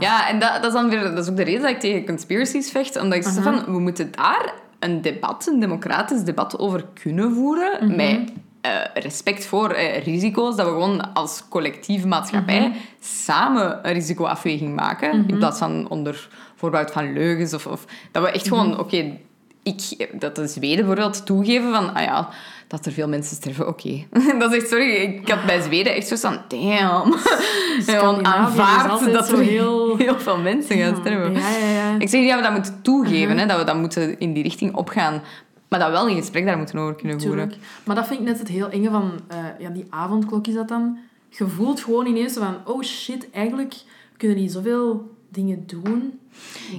[0.00, 1.00] Ja, en dat, dat is dan weer...
[1.02, 3.00] Dat is ook de reden dat ik tegen conspiracies vecht.
[3.00, 4.52] Omdat ik zeg van, we moeten daar
[4.84, 7.96] een debat, een democratisch debat over kunnen voeren.
[7.96, 10.56] Met eh, respect voor eh, risico's.
[10.56, 12.78] Dat we gewoon als collectieve maatschappij Mhm.
[13.00, 15.24] samen een risicoafweging maken.
[15.28, 17.54] In plaats van onder voorbehoud van leugens.
[17.54, 18.54] Of, of dat we echt Mhm.
[18.54, 19.16] gewoon, oké,
[19.64, 22.28] ik, dat de Zweden bijvoorbeeld toegeven van, ah ja,
[22.68, 24.04] dat er veel mensen sterven, oké.
[24.38, 27.12] dat is echt, sorry, ik had bij Zweden echt zo van, damn.
[27.86, 31.32] Gewoon aanvaard dat er heel- heel veel mensen gaan sterven.
[31.32, 31.94] Ja, ja, ja.
[31.98, 33.38] Ik zeg niet dat we dat moeten toegeven, Mhm.
[33.38, 35.22] hè, dat we dat moeten in die richting opgaan.
[35.68, 37.48] Maar dat we wel een gesprek daar moeten over kunnen voeren.
[37.48, 37.66] Tuurlijk.
[37.84, 39.10] Maar dat vind ik net het heel enge van...
[39.28, 40.98] eh, ja, die avondklok is dat dan.
[41.28, 42.56] Je voelt gewoon ineens van...
[42.64, 43.74] Oh shit, eigenlijk
[44.16, 46.18] kunnen die zoveel dingen doen.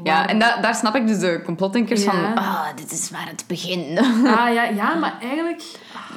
[0.04, 2.12] Ja, en da- daar snap ik dus de complotdenkers Ja.
[2.12, 2.36] van...
[2.44, 3.98] Ah, dit is maar het begin.
[4.38, 5.64] Ah, ja, ja, maar eigenlijk...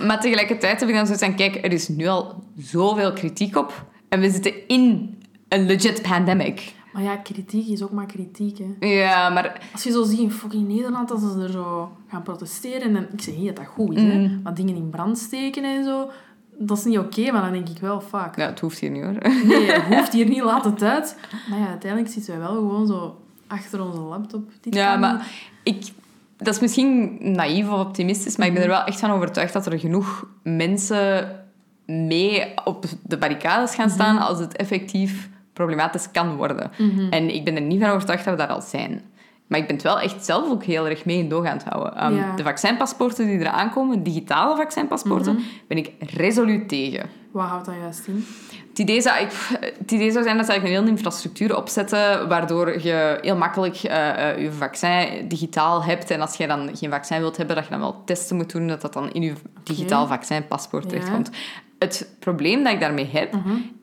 [0.06, 1.34] maar tegelijkertijd heb ik dan zoiets van...
[1.34, 3.84] Kijk, er is nu al zoveel kritiek op.
[4.08, 5.16] En we zitten in
[5.48, 6.72] een legit pandemic.
[6.92, 8.86] Maar ja, kritiek is ook maar kritiek, hè.
[8.88, 9.60] Ja, maar...
[9.72, 12.82] Als je zo ziet in fucking Nederland, dat ze er zo gaan protesteren...
[12.82, 14.18] En dan, ik zeg niet dat dat goed is, hè.
[14.18, 14.40] Mm.
[14.42, 16.10] Maar dingen in brand steken en zo...
[16.58, 18.36] Dat is niet oké, maar dan denk ik wel, fuck.
[18.36, 19.12] Ja, het hoeft hier niet, hoor.
[19.22, 21.16] Nee, je hoeft hier niet, laat het uit.
[21.50, 24.50] Maar ja, uiteindelijk zitten wij wel gewoon zo achter onze laptop.
[24.60, 25.26] Dit Ja, kan maar
[25.62, 25.82] ik...
[26.36, 29.66] Dat is misschien naïef of optimistisch, maar ik ben er wel echt van overtuigd dat
[29.66, 31.36] er genoeg mensen
[31.86, 36.70] mee op de barricades gaan staan als het effectief problematisch kan worden.
[37.10, 39.02] En ik ben er niet van overtuigd dat we daar al zijn.
[39.48, 41.64] Maar ik ben het wel echt zelf ook heel erg mee in doog aan het
[41.68, 42.04] houden.
[42.04, 42.36] Um, Ja.
[42.36, 45.38] De vaccinpaspoorten die eraan komen, digitale vaccinpaspoorten,
[45.68, 47.06] ben ik resoluut tegen.
[47.32, 48.24] Wat houdt dat juist in?
[48.68, 49.30] Het idee, zou, ik,
[49.78, 53.76] het idee zou zijn dat ze eigenlijk een hele infrastructuur opzetten waardoor je heel makkelijk
[53.76, 56.10] eh, eh, je vaccin digitaal hebt.
[56.10, 58.66] En als je dan geen vaccin wilt hebben, dat je dan wel testen moet doen,
[58.68, 59.32] dat dat dan in je
[59.62, 60.88] digitaal vaccinpaspoort Ja.
[60.90, 61.30] terechtkomt.
[61.78, 63.34] Het probleem dat ik daarmee heb,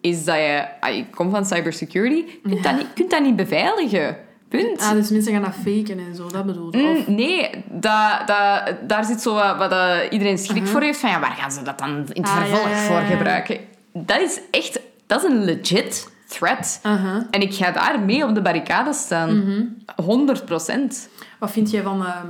[0.01, 0.65] is dat je...
[0.79, 4.17] ah, Ik kom van cybersecurity, je kunt, dat, niet, kunt dat niet beveiligen.
[4.49, 4.81] Punt.
[4.81, 6.97] Ah, dus mensen gaan dat faken en zo, dat bedoel je?
[6.99, 10.99] Of- Mm, nee, dat, dat, daar zit zo wat, wat dat iedereen schrik voor heeft.
[10.99, 13.57] Van ja, waar gaan ze dat dan in het Ah, vervolg ja, ja, voor gebruiken?
[13.93, 14.79] Dat is echt...
[15.07, 16.79] Dat is een legit threat.
[16.85, 17.15] Uh-huh.
[17.31, 19.37] En ik ga daar mee op de barricade staan.
[19.37, 19.63] Mhm.
[20.05, 21.09] 100 procent.
[21.39, 22.27] Wat vind jij van ehm,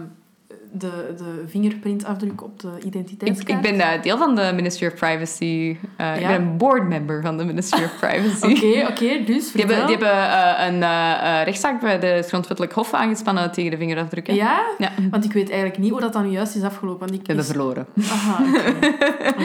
[0.79, 3.65] de, de vingerprintafdruk op de identiteitskaart?
[3.65, 5.77] ik ben deel van de Ministry of Privacy.
[5.95, 8.53] Eh, Ik ben een board member van de Ministry of Privacy.
[8.55, 12.93] Oké, oké, dus Die hebben, die hebben eh, een eh, rechtszaak bij de Grondwettelijk Hof
[12.93, 14.35] aangespannen tegen de vingerafdrukken.
[14.35, 14.65] Ja?
[14.77, 14.91] Ja.
[15.11, 16.99] Want ik weet eigenlijk niet hoe dat dan juist is afgelopen.
[16.99, 17.87] Want ik Die hebben verloren.
[18.11, 19.43] Aha, oké.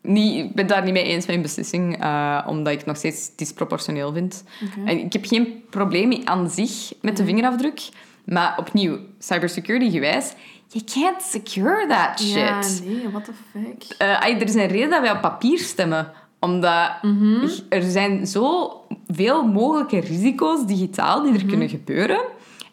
[0.00, 2.04] Niet, ik ben daar niet mee eens met mijn beslissing,
[2.46, 4.44] omdat ik het nog steeds disproportioneel vind.
[4.84, 7.88] En ik heb geen probleem aan zich met de vingerafdruk,
[8.24, 10.32] maar opnieuw, cybersecurity gewijs,
[10.68, 12.34] you can't secure that shit.
[12.34, 13.96] Ja, nee, what the fuck.
[13.98, 16.10] Eh, ay, er is een reden dat wij op papier stemmen.
[16.40, 17.48] Omdat Mhm.
[17.68, 21.48] er zijn zoveel mogelijke risico's digitaal die er Mhm.
[21.48, 22.20] kunnen gebeuren.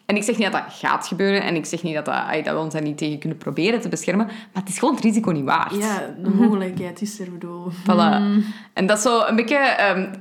[0.06, 1.42] En ik zeg niet dat dat gaat gebeuren.
[1.42, 3.80] En ik zeg niet dat, dat, ay, dat we ons daar niet tegen kunnen proberen
[3.80, 4.26] te beschermen.
[4.26, 5.74] Maar het is gewoon het risico niet waard.
[5.76, 7.70] Ja, de mogelijkheid is er, bedoel.
[7.72, 8.22] Voilà.
[8.72, 9.56] En dat is zo een beetje...
[9.56, 10.12] ehm,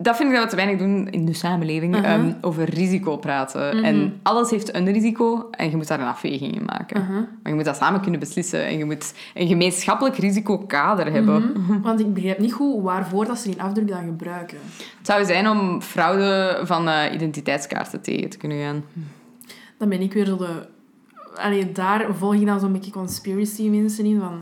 [0.00, 1.96] dat vind ik dat we te weinig doen in de samenleving.
[1.96, 2.12] Uh-huh.
[2.12, 3.84] ehm, over risico praten.
[3.84, 7.00] En alles heeft een risico en je moet daar een afweging in maken.
[7.00, 7.16] Uh-huh.
[7.16, 8.66] Maar je moet dat samen kunnen beslissen.
[8.66, 11.52] En je moet een gemeenschappelijk risicokader hebben.
[11.82, 14.58] Want ik begrijp niet goed waarvoor dat ze die afdruk dan gebruiken.
[14.98, 18.84] Het zou zijn om fraude van eh, identiteitskaarten tegen te kunnen gaan.
[19.78, 20.66] Dan ben ik weer zo de...
[21.36, 24.40] Allee, daar volg je dan zo'n beetje conspiracy mensen in, van...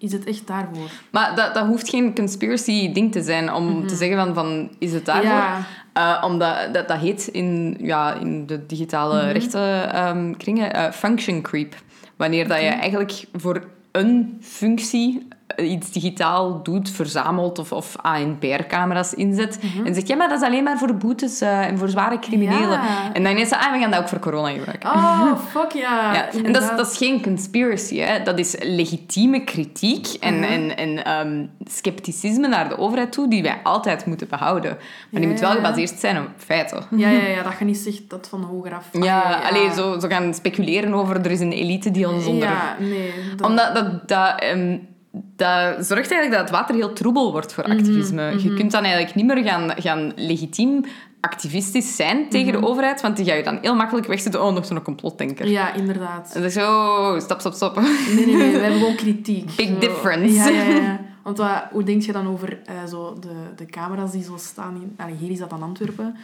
[0.00, 0.90] Is het echt daarvoor?
[1.10, 4.92] Maar dat, dat hoeft geen conspiracy ding te zijn om te zeggen van, van is
[4.92, 5.30] het daarvoor?
[5.30, 5.66] Ja.
[5.92, 11.42] Eh, omdat dat, dat heet in, ja, in de digitale rechten ehm, kringen eh, function
[11.42, 11.74] creep.
[12.16, 15.28] Wanneer dat je eigenlijk voor een functie
[15.62, 19.58] iets digitaal doet, verzamelt of, of ANPR-camera's inzet.
[19.84, 22.68] En zegt, ja, maar dat is alleen maar voor boetes eh, en voor zware criminelen.
[22.70, 23.12] Ja.
[23.12, 24.90] En dan is het, ah, we gaan dat ook voor corona gebruiken.
[24.90, 26.14] Oh, fuck ja.
[26.14, 28.22] Ja, en dat is, dat is geen conspiracy, hè.
[28.22, 30.42] dat is legitieme kritiek en, Mhm.
[30.44, 34.76] en, en ehm, scepticisme naar de overheid toe, die wij altijd moeten behouden.
[35.10, 36.82] Maar die moet wel gebaseerd zijn op feiten.
[36.96, 38.84] Ja, ja, ja, dat je niet zegt dat van hoger af.
[38.92, 42.48] Ja, Ah, alleen zo, zo gaan speculeren over er is een elite die ons onder...
[42.48, 43.12] Ja, nee.
[43.36, 44.76] dat- Omdat dat, dat, ehm,
[45.12, 48.42] dat zorgt eigenlijk dat het water heel troebel wordt Mhm, voor activisme.
[48.42, 50.84] Je kunt dan eigenlijk niet meer gaan, gaan legitiem
[51.20, 52.60] activistisch zijn tegen Mhm.
[52.60, 54.42] de overheid, want die ga je dan heel makkelijk wegzetten.
[54.44, 55.48] Oh, nog zo'n complotdenker.
[55.48, 56.32] Ja, inderdaad.
[56.34, 57.76] En dan zo, stop, stop, stop.
[57.80, 58.50] Nee, nee, nee.
[58.52, 59.56] We hebben gewoon kritiek.
[59.56, 59.78] Big Zo.
[59.78, 60.34] difference.
[60.52, 61.00] Ja, ja, ja.
[61.24, 64.74] Want wat, hoe denk je dan over eh, zo de, de camera's die zo staan
[64.74, 64.94] in...
[64.96, 66.16] Allee, hier is dat dan Antwerpen.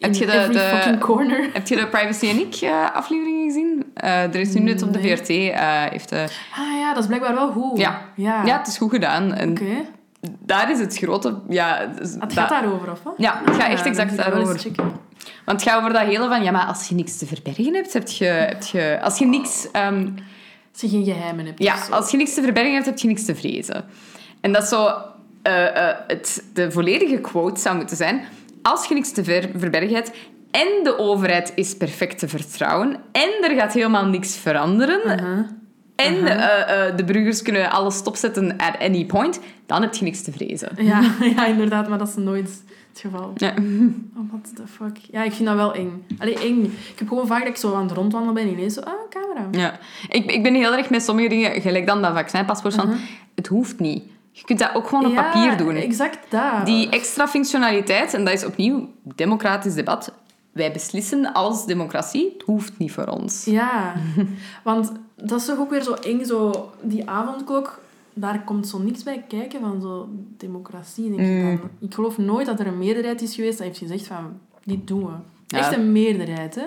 [0.00, 1.48] Heb je de- de-.
[1.52, 3.84] Heb je de Privacy en ik eh, aflevering gezien?
[3.94, 5.00] Eh, er is nu net op de.
[5.00, 5.28] VRT.
[5.28, 7.78] eh, heeft, Ah ja, dat is blijkbaar wel goed.
[7.78, 8.00] Ja.
[8.16, 8.44] Ja.
[8.44, 9.32] ja, het is goed gedaan.
[9.50, 9.64] Oké.
[10.38, 11.38] daar is het grote...
[11.48, 13.14] Ja, dus Het gaat daarover, of wat?
[13.16, 14.60] Ja, het gaat Ah, echt exact daarover.
[15.44, 16.42] Want het gaat over dat hele van...
[16.42, 18.24] Ja, maar als je niks te verbergen hebt, heb je...
[18.24, 19.70] Heb je als je niks...
[19.70, 20.06] ehm,
[20.72, 21.62] Als je geen geheimen hebt.
[21.62, 23.84] Ja, als je niks te verbergen hebt, heb je niks te vrezen.
[24.40, 24.86] En dat is zo...
[25.42, 25.64] eh,
[26.06, 28.24] het, de volledige quote zou moeten zijn...
[28.62, 30.10] Als je niks te ver- verbergen hebt...
[30.50, 32.96] En de overheid is perfect te vertrouwen.
[33.12, 35.00] En er gaat helemaal niks veranderen.
[35.06, 35.46] Uh-huh.
[35.96, 39.40] En eh, eh, de burgers kunnen alles stopzetten at any point.
[39.66, 40.68] Dan heb je niks te vrezen.
[40.76, 41.00] Ja,
[41.36, 43.32] ja, inderdaad, maar dat is nooit het geval.
[43.34, 43.54] Ja.
[44.16, 44.96] Oh, what the fuck.
[45.10, 46.04] Ja, ik vind dat wel eng.
[46.18, 46.64] Allee, eng.
[46.64, 48.92] Ik heb gewoon vaak dat ik zo aan het rondwandelen ben en ineens zo, ah,
[49.10, 49.48] camera.
[49.50, 49.78] Ja.
[50.08, 52.94] Ik, ik ben heel erg met sommige dingen, gelijk dan dat vaccinpaspoort, van,
[53.34, 54.02] het hoeft niet.
[54.40, 55.74] Je kunt dat ook gewoon op Ja, papier doen.
[55.76, 56.66] exact dat.
[56.66, 60.12] Die extra functionaliteit, en dat is opnieuw democratisch debat.
[60.52, 63.44] Wij beslissen als democratie, het hoeft niet voor ons.
[63.44, 63.94] Ja,
[64.64, 67.80] want dat is toch ook weer zo eng, zo die avondklok,
[68.14, 71.56] daar komt zo niks bij kijken van zo democratie, denk ik Mm.
[71.60, 71.70] dan.
[71.88, 75.04] Ik geloof nooit dat er een meerderheid is geweest dat heeft gezegd van, dit doen
[75.04, 75.12] we.
[75.50, 75.58] Ja.
[75.58, 76.64] Echt een meerderheid, hè.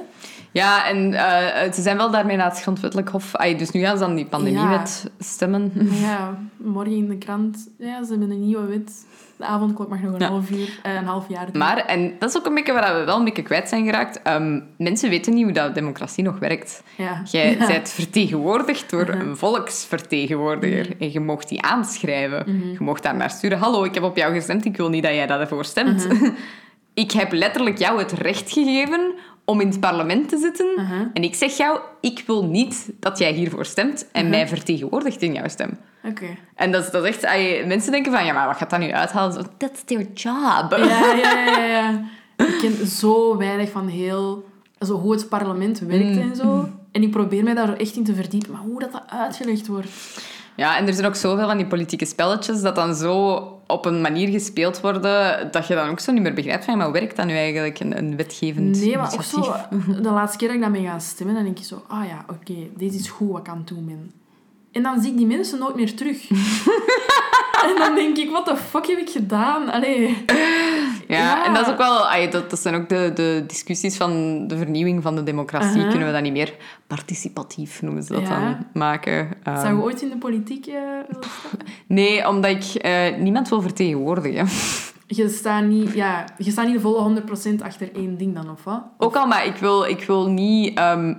[0.51, 3.35] Ja, en eh, ze zijn wel daarmee naar het grondwettelijk hof.
[3.35, 5.71] Ai, dus nu gaan ze aan die pandemiewet stemmen.
[6.01, 9.05] Ja, morgen in de krant, ja, ze hebben een nieuwe wet.
[9.37, 10.27] De avondklok mag nog een Ja.
[10.27, 11.57] half uur, eh, een half jaar doen.
[11.57, 14.21] Maar, en dat is ook een beetje waar we wel een beetje kwijt zijn geraakt,
[14.21, 16.83] ehm, mensen weten niet hoe dat democratie nog werkt.
[16.97, 17.21] ja.
[17.25, 19.19] Jij bent vertegenwoordigd door Mhm.
[19.29, 20.87] een volksvertegenwoordiger.
[20.99, 22.43] En je mocht die aanschrijven.
[22.47, 22.69] Mhm.
[22.69, 23.57] Je mocht daar naar sturen.
[23.57, 24.65] Hallo, ik heb op jou gestemd.
[24.65, 26.07] Ik wil niet dat jij daarvoor stemt.
[26.93, 29.13] Ik heb letterlijk jou het recht gegeven
[29.45, 30.67] om in het parlement te zitten.
[31.13, 35.33] En ik zeg jou, ik wil niet dat jij hiervoor stemt en mij vertegenwoordigt in
[35.33, 35.77] jouw stem.
[36.03, 36.25] Oké.
[36.55, 37.65] En dat is, dat is echt...
[37.65, 39.33] mensen denken van, ja, maar wat gaat dat nu uithalen?
[39.33, 40.75] Zo, That's their job.
[40.77, 42.03] Ja, ja, ja, ja.
[42.37, 44.51] Ik ken zo weinig van heel...
[44.79, 46.29] Zo hoe het parlement werkt Mm.
[46.29, 46.69] en zo.
[46.91, 48.51] En ik probeer mij daar echt in te verdiepen.
[48.51, 49.87] Maar hoe dat, dat uitgelegd wordt...
[50.55, 54.01] Ja, en er zijn ook zoveel van die politieke spelletjes dat dan zo op een
[54.01, 57.25] manier gespeeld worden dat je dan ook zo niet meer begrijpt van, maar werkt dat
[57.25, 59.55] nu eigenlijk, een, een wetgevend Nee, maar ook zo...
[60.01, 61.83] De laatste keer dat ik dat mee ga stemmen, dan denk ik zo...
[61.87, 64.11] Ah ja, oké, dit is goed wat ik aan het doen ben.
[64.73, 66.29] En dan zie ik die mensen nooit meer terug.
[67.67, 69.71] en dan denk ik, wat de fuck heb ik gedaan?
[69.71, 70.23] Allee.
[71.07, 71.45] Ja, Ja.
[71.45, 72.29] en dat is ook wel...
[72.31, 75.87] dat, dat zijn ook de, de discussies van de vernieuwing van de democratie.
[75.87, 76.53] Kunnen we dat niet meer
[76.87, 78.39] participatief, noemen ze dat Ja.
[78.39, 79.29] dan, maken?
[79.43, 80.73] Ehm, Zou je ooit in de politiek eh?
[81.87, 84.47] Nee, omdat ik eh, niemand wil vertegenwoordigen.
[85.07, 88.63] Je staat niet, ja, je staat niet de volle 100% achter één ding dan, of
[88.63, 88.83] wat?
[88.97, 90.77] Ook al, maar ik wil, ik wil niet...
[90.77, 91.13] ehm,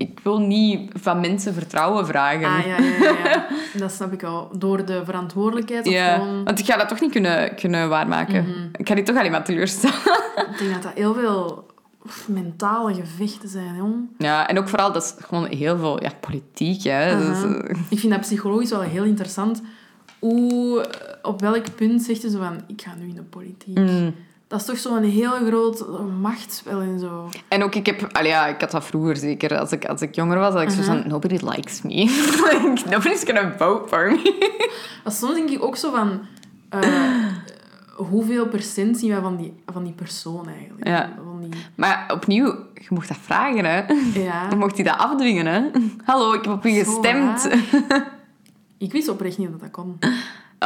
[0.00, 2.46] ik wil niet van mensen vertrouwen vragen.
[2.46, 3.46] Ah, ja, ja, ja.
[3.78, 4.50] Dat snap ik wel.
[4.58, 6.44] Door de verantwoordelijkheid of Ja, gewoon...
[6.44, 8.44] want ik ga dat toch niet kunnen, kunnen waarmaken.
[8.44, 8.68] Mhm.
[8.72, 9.96] Ik ga die toch alleen maar teleurstellen.
[10.52, 11.66] Ik denk dat dat heel veel
[12.26, 14.08] mentale gevechten zijn, jong.
[14.18, 16.82] Ja, en ook vooral, dat is gewoon heel veel ja, politiek.
[16.82, 17.18] Hè.
[17.18, 19.62] Dus, eh, Ik vind dat psychologisch wel heel interessant.
[20.18, 20.86] Hoe,
[21.22, 23.78] op welk punt zegt je zo van, ik ga nu in de politiek?
[23.78, 24.14] mm.
[24.50, 25.84] Dat is toch zo'n heel groot
[26.20, 27.28] machtsspel en zo.
[27.48, 28.08] En ook, ik heb...
[28.12, 29.58] Allee, ja, ik had dat vroeger zeker.
[29.58, 30.86] Als ik, als ik jonger was, had ik zo Mhm.
[30.86, 31.02] van...
[31.08, 31.90] Nobody likes me.
[32.50, 34.48] Like, Nobody's gonna vote for me.
[35.04, 36.20] Maar soms denk ik ook zo van...
[36.68, 37.26] eh,
[37.96, 40.86] hoeveel procent zien wij van die, van die persoon eigenlijk?
[40.88, 41.10] Ja.
[41.24, 43.76] Van die, Maar opnieuw, je mocht dat vragen, hè.
[44.20, 44.46] ja.
[44.50, 45.62] Je mocht die dat afdwingen, hè.
[46.04, 47.48] Hallo, ik heb op u gestemd.
[48.78, 49.98] Ik wist oprecht niet dat dat kon.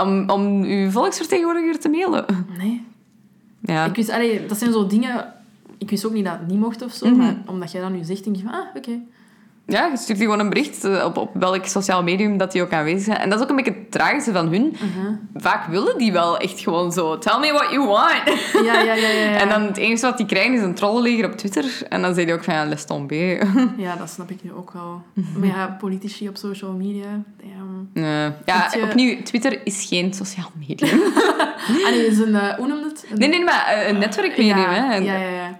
[0.02, 2.24] Om, om uw volksvertegenwoordiger te mailen.
[2.58, 2.86] Nee.
[3.64, 3.84] Ja.
[3.84, 5.32] Ik wist, allee, dat zijn zo dingen...
[5.78, 7.16] Ik wist ook niet dat het niet mocht of zo, Mhm.
[7.16, 8.98] maar omdat jij dat nu zegt, denk je van, ah, oké.
[9.66, 12.62] Ja, je stuurt die gewoon een bericht eh, op, op welk sociaal medium dat die
[12.62, 13.18] ook aanwezig zijn.
[13.18, 14.64] En dat is ook een beetje het tragische van hun.
[14.72, 15.12] Uh-huh.
[15.34, 17.18] Vaak willen die wel echt gewoon zo...
[17.18, 18.22] Tell me what you want.
[18.52, 19.08] Ja, ja, ja, ja.
[19.08, 19.36] ja.
[19.42, 21.82] En dan het enige wat die krijgen is een trollenleger op Twitter.
[21.88, 23.46] En dan zei hij ook van, ja, les tomber.
[23.76, 25.02] Ja, dat snap ik nu ook wel.
[25.38, 27.88] Maar ja, politici op social media, damn.
[27.92, 28.30] Nee.
[28.44, 31.00] Ja, je- opnieuw, Twitter is geen sociaal medium.
[31.84, 32.34] Ah nee, is een...
[32.34, 33.06] eh, hoe noem je het?
[33.10, 34.94] Een- Nee, nee, maar eh, een netwerkmedium, ja, hè.
[34.96, 35.58] Ja, ja, ja.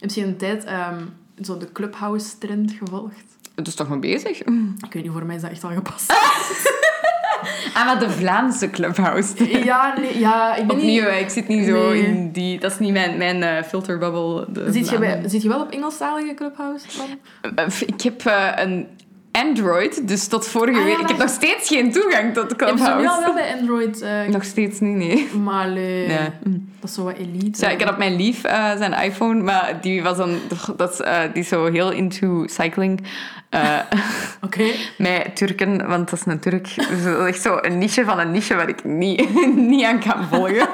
[0.00, 1.00] Heb je een tijd ehm,
[1.42, 3.24] zo de Clubhouse-trend gevolgd?
[3.56, 4.38] Het is toch nog bezig?
[4.40, 6.12] Ik weet niet, voor mij is dat echt al gepast.
[7.74, 9.64] Ah, maar de Vlaamse Clubhouse.
[9.64, 11.20] ja, nee, ja, ik ben Opnieuw, niet...
[11.20, 12.02] ik zit niet zo Nee.
[12.06, 12.60] in die...
[12.60, 14.46] Dat is niet mijn, mijn eh, filterbubble.
[14.72, 17.52] Zit je, bij, zit je wel op Engelstalige Clubhouse dan?
[17.56, 18.88] Eh, Ik heb eh, een
[19.44, 20.98] Android, dus tot vorige Ah, ja, week...
[21.00, 23.20] Ik heb nog steeds geen toegang tot Heb je nu al Clubhouse.
[23.24, 24.00] wel bij Android...
[24.02, 25.28] eh Nog steeds niet, nee.
[25.42, 26.32] Maar nee, Ja.
[26.80, 27.64] dat is zo wat elite.
[27.64, 30.38] Ja, ik had op mijn lief eh, zijn iPhone, maar die was dan...
[30.76, 33.02] Dat, is, eh, die is zo heel into cycling.
[33.50, 33.78] eh,
[34.44, 34.64] Oké.
[34.98, 36.74] met Turken, want dat is een Turk.
[36.74, 40.00] Dus dat is echt zo een niche van een niche waar ik niet, niet aan
[40.00, 40.68] kan volgen.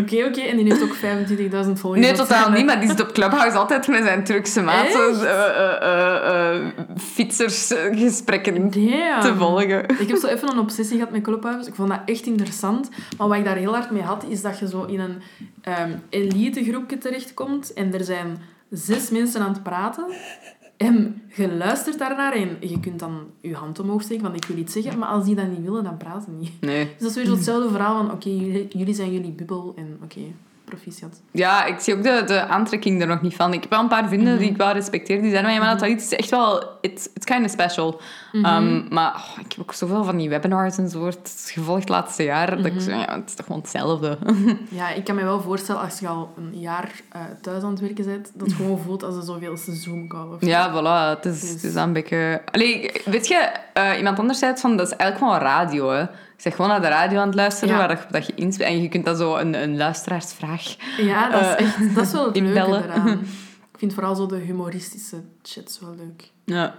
[0.00, 0.40] Oké, oké.
[0.40, 0.96] En die heeft ook
[1.66, 2.00] 25.000 volgers.
[2.00, 4.90] Nee, totaal niet, maar die zit op Clubhouse altijd met zijn Turkse maat.
[4.92, 6.66] zo, eh, eh, eh,
[6.96, 9.20] fietsersgesprekken Damn.
[9.20, 9.88] te volgen.
[9.98, 11.68] Ik heb zo even een obsessie gehad met Clubhouse.
[11.68, 12.88] Ik vond dat echt interessant.
[13.18, 15.22] Maar wat ik daar heel hard mee had, is dat je zo in een
[15.62, 18.38] ehm elitegroepje terechtkomt en er zijn
[18.70, 20.04] zes mensen aan het praten.
[20.78, 24.56] En je luistert daarnaar en je kunt dan je hand omhoog steken van ik wil
[24.56, 26.60] iets zeggen, maar als die dat niet willen, dan praten ze niet.
[26.60, 26.84] Nee.
[26.84, 29.98] Dus dat is weer zo hetzelfde verhaal van oké, jullie, jullie zijn jullie bubbel en
[30.02, 30.20] oké,
[30.68, 31.20] proficiat.
[31.30, 33.52] Ja, ik zie ook de, de aantrekking er nog niet van.
[33.52, 35.20] Ik heb wel een paar vrienden die ik wel respecteer.
[35.20, 36.62] Die zeiden, maar ja, maar dat is echt wel...
[36.80, 38.00] It's, it's kind of special.
[38.32, 41.88] Um, maar oh, ik heb ook zoveel van die webinars en zo het gevolgd het
[41.88, 42.56] laatste jaar.
[42.56, 44.18] Dat ik zo, ja, het is toch gewoon hetzelfde.
[44.70, 47.80] Ja, ik kan me wel voorstellen als je al een jaar eh, thuis aan het
[47.80, 50.36] werken bent, dat het gewoon voelt als een zoveelste Zoom-call.
[50.40, 51.16] ja, voilà.
[51.16, 52.42] Het is, het is een beetje...
[52.50, 56.04] Allee, weet je, eh, iemand anders zei het van, dat is eigenlijk gewoon radio, hè.
[56.38, 57.78] Je zegt gewoon naar de radio aan het luisteren, Ja.
[57.86, 58.68] waar dat, dat je inspeelt.
[58.70, 60.76] En je kunt dan zo een, een luisteraarsvraag...
[60.98, 63.08] Ja, dat is Eh, echt dat is wel het leuke eraan.
[63.72, 66.30] Ik vind vooral zo de humoristische chats wel leuk.
[66.44, 66.74] Ja.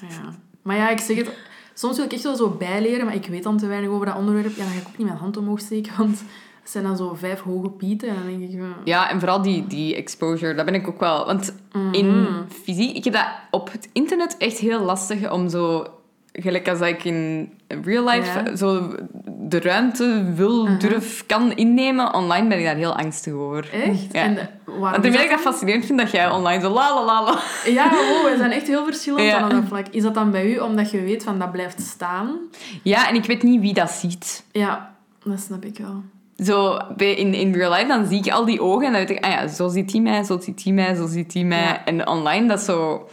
[0.00, 0.34] Ja.
[0.62, 1.30] Maar ja, ik zeg het,
[1.74, 4.16] soms wil ik echt wel zo bijleren, maar ik weet dan te weinig over dat
[4.16, 4.56] onderwerp.
[4.56, 6.18] Ja, dan ga ik ook niet mijn hand omhoog steken, want
[6.62, 8.08] het zijn dan zo vijf hoge pieten.
[8.08, 11.26] En dan denk ik, Ja, en vooral die, die exposure, dat ben ik ook wel.
[11.26, 11.94] Want Mhm.
[11.94, 12.26] in
[12.62, 15.86] fysiek, ik heb dat op het internet echt heel lastig om zo,
[16.32, 17.50] gelijk als ik in
[17.84, 18.56] real life Ja.
[18.56, 18.94] zo
[19.26, 22.14] de ruimte wil, durf, kan innemen.
[22.14, 23.68] Online ben ik daar heel angstig over.
[23.72, 24.06] echt?
[24.12, 24.22] Ja.
[24.22, 27.38] En eh, waarom terwijl ik dat fascinerend vind dat jij online zo la la la?
[27.66, 29.44] Ja, wow, we zijn echt heel verschillend Ja.
[29.44, 29.86] op dat vlak.
[29.90, 32.36] Is dat dan bij u omdat je weet van dat blijft staan?
[32.82, 34.44] Ja, en ik weet niet wie dat ziet.
[34.52, 34.94] Ja,
[35.24, 36.02] dat snap ik wel.
[36.44, 39.24] Zo, in, in real life, dan zie ik al die ogen en dan weet ik,
[39.24, 41.80] ah ja, zo ziet hij mij, zo ziet hij mij, zo ziet hij mij.
[41.84, 43.08] En online, dat is zo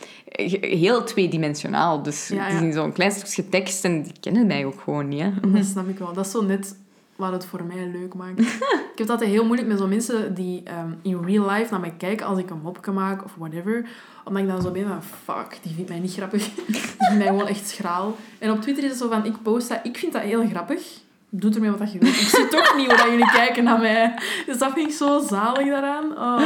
[0.62, 2.04] heel tweedimensionaal.
[2.04, 2.58] Dus Ja, het ja.
[2.58, 5.22] is in zo'n klein stukje tekst en die kennen mij ook gewoon niet.
[5.22, 5.32] Hè.
[5.52, 6.14] Dat snap ik wel.
[6.14, 6.76] Dat is zo net
[7.16, 8.40] wat het voor mij leuk maakt.
[8.94, 11.80] ik heb het altijd heel moeilijk met zo'n mensen die ehm, in real life naar
[11.80, 13.90] mij kijken als ik een mopje maak of whatever.
[14.24, 16.50] Omdat ik dan zo ben van, fuck, die vindt mij niet grappig.
[16.68, 18.16] Die vindt mij gewoon echt schraal.
[18.40, 21.04] En op Twitter is het zo van, ik post dat, ik vind dat heel grappig.
[21.30, 22.16] Doe ermee wat je wilt.
[22.16, 24.14] Ik zie toch niet hoe dat jullie kijken naar mij.
[24.46, 26.12] Dus dat vind ik zo zalig daaraan.
[26.18, 26.42] Oh.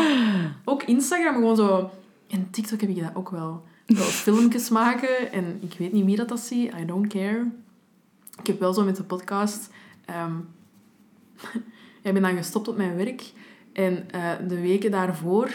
[0.65, 1.89] Ook Instagram, gewoon zo...
[2.29, 3.63] En TikTok heb ik dat ook wel.
[3.95, 6.73] Zo filmpjes maken en ik weet niet wie dat, dat ziet.
[6.81, 7.47] I don't care.
[8.39, 9.69] Ik heb wel zo met de podcast...
[10.05, 10.33] ehm
[12.01, 13.31] ik ben dan gestopt op mijn werk.
[13.73, 15.51] En eh, de weken daarvoor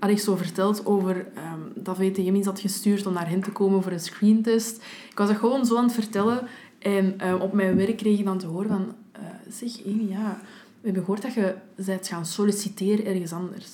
[0.00, 3.50] had ik zo verteld over ehm, dat VTM iets had gestuurd om naar hen te
[3.50, 4.76] komen voor een screentest.
[5.10, 6.48] Ik was dat gewoon zo aan het vertellen.
[6.78, 8.94] En ehm, op mijn werk kreeg ik dan te horen van...
[9.12, 10.40] eh, zeg, Amy, ja,
[10.80, 13.70] we hebben gehoord dat je bent gaan solliciteren ergens anders.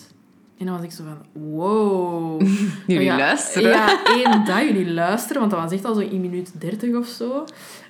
[0.65, 1.43] En dan was ik zo van...
[1.43, 2.41] Wow.
[2.86, 3.70] Jullie Ja, luisteren.
[3.70, 7.07] Ja, één, dat jullie luisteren, want dat was echt al zo in minuut 30 of
[7.07, 7.45] zo.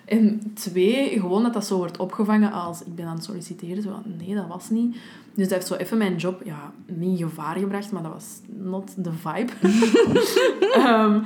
[0.04, 3.82] En twee, gewoon dat dat zo wordt opgevangen als ik ben aan het solliciteren.
[3.82, 4.96] Zo, van, nee, dat was niet.
[5.34, 8.40] Dus dat heeft zo even mijn job ja, niet in gevaar gebracht, maar dat was
[8.46, 9.52] not the vibe.
[10.84, 11.20] Ehm,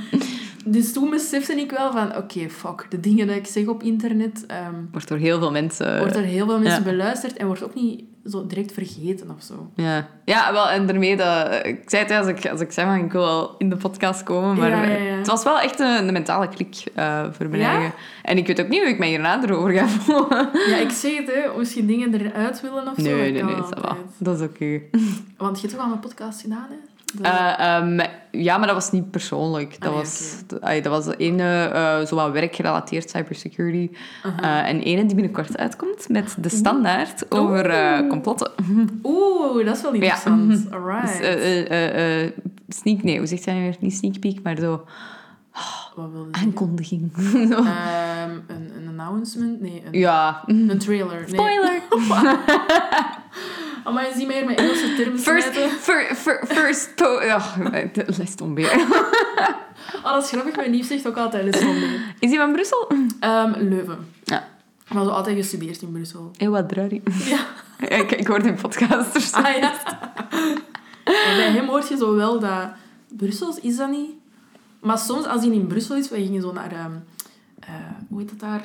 [0.65, 4.47] dus toen besefte ik wel van, oké, fuck, de dingen die ik zeg op internet,
[4.47, 5.99] ehm, Wordt door heel veel mensen...
[5.99, 6.91] wordt er heel veel mensen ja.
[6.91, 9.71] beluisterd en wordt ook niet zo direct vergeten of zo.
[9.75, 10.09] Ja.
[10.25, 11.67] ja, wel, en daarmee dat...
[11.67, 14.23] Ik zei het, als ik, als ik zei, van, ik wil wel in de podcast
[14.23, 15.17] komen, maar Ja, ja, ja.
[15.17, 17.71] het was wel echt een, een mentale klik eh, voor mijn Ja?
[17.75, 17.93] eigen.
[18.23, 20.49] En ik weet ook niet hoe ik mij hierna erover ga voelen.
[20.69, 23.03] Ja, ik zeg het, hè, misschien dingen eruit willen of zo.
[23.03, 23.95] Nee, dat nee, nee, altijd.
[24.19, 24.81] Dat is oké.
[25.37, 26.77] Want je hebt toch al een podcast gedaan, hè?
[27.15, 29.81] De- Eh, ehm, ja, maar dat was niet persoonlijk.
[29.81, 30.35] Dat, was,
[30.83, 33.91] dat was de ene, wat werkgerelateerd cybersecurity.
[34.27, 34.59] Uh-huh.
[34.59, 38.51] Eh, en ene die binnenkort uitkomt met de standaard over complotten.
[39.03, 40.49] Oeh, dat is wel interessant.
[40.51, 41.21] Dus, Alright.
[41.21, 42.31] eh,
[42.69, 43.77] sneak, nee, hoe zegt hij weer?
[43.81, 44.85] Niet sneak peek, maar zo
[46.31, 47.13] aankondiging.
[47.17, 49.61] Ehm, een, een announcement?
[49.61, 50.43] Nee, een, ja.
[50.47, 51.21] een trailer.
[51.21, 51.29] Nee.
[51.29, 51.83] Spoiler!
[53.93, 55.71] Maar je ziet mij hier met Engelse termen First, smijten.
[55.79, 57.05] fir, fir, first po...
[57.05, 57.57] Oh,
[58.19, 58.73] les tombeer.
[60.05, 60.57] Oh, dat is grappig.
[60.57, 62.01] Mijn lief zegt ook altijd les van mee.
[62.19, 62.91] Is hij van Brussel?
[63.21, 64.13] Ehm, Leuven.
[64.25, 64.49] Ja.
[64.93, 66.31] Maar zo altijd gestudeerd in Brussel.
[66.37, 67.03] Heel wat drari.
[67.25, 67.39] Ja.
[67.99, 69.33] Ik, ik hoorde in podcasters.
[69.33, 69.73] Ah, ja.
[71.05, 72.69] En bij hem hoort je zo wel dat...
[73.17, 74.11] Brussels is dat niet.
[74.81, 76.73] Maar soms, als hij in Brussel is, wij gingen zo naar...
[76.73, 76.93] ehm,
[77.61, 77.69] eh,
[78.09, 78.63] hoe heet dat daar?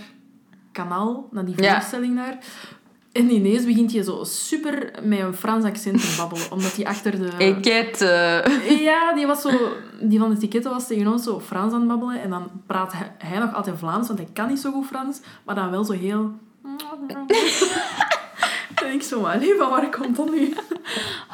[0.72, 1.73] Kanaal, naar die Ja.
[1.73, 2.38] voorstelling daar.
[3.14, 6.52] En ineens begint je zo super met een Frans accent te babbelen.
[6.52, 7.27] Omdat hij achter de...
[7.38, 7.48] Eh,
[8.88, 9.49] Ja, die, was zo,
[10.02, 12.22] die van de ticketten was tegen ons zo Frans aan het babbelen.
[12.22, 15.19] En dan praat hij, hij nog altijd Vlaams, want hij kan niet zo goed Frans.
[15.45, 16.31] Maar dan wel zo heel...
[18.85, 20.53] en ik zo, allee, van waar komt dat nu?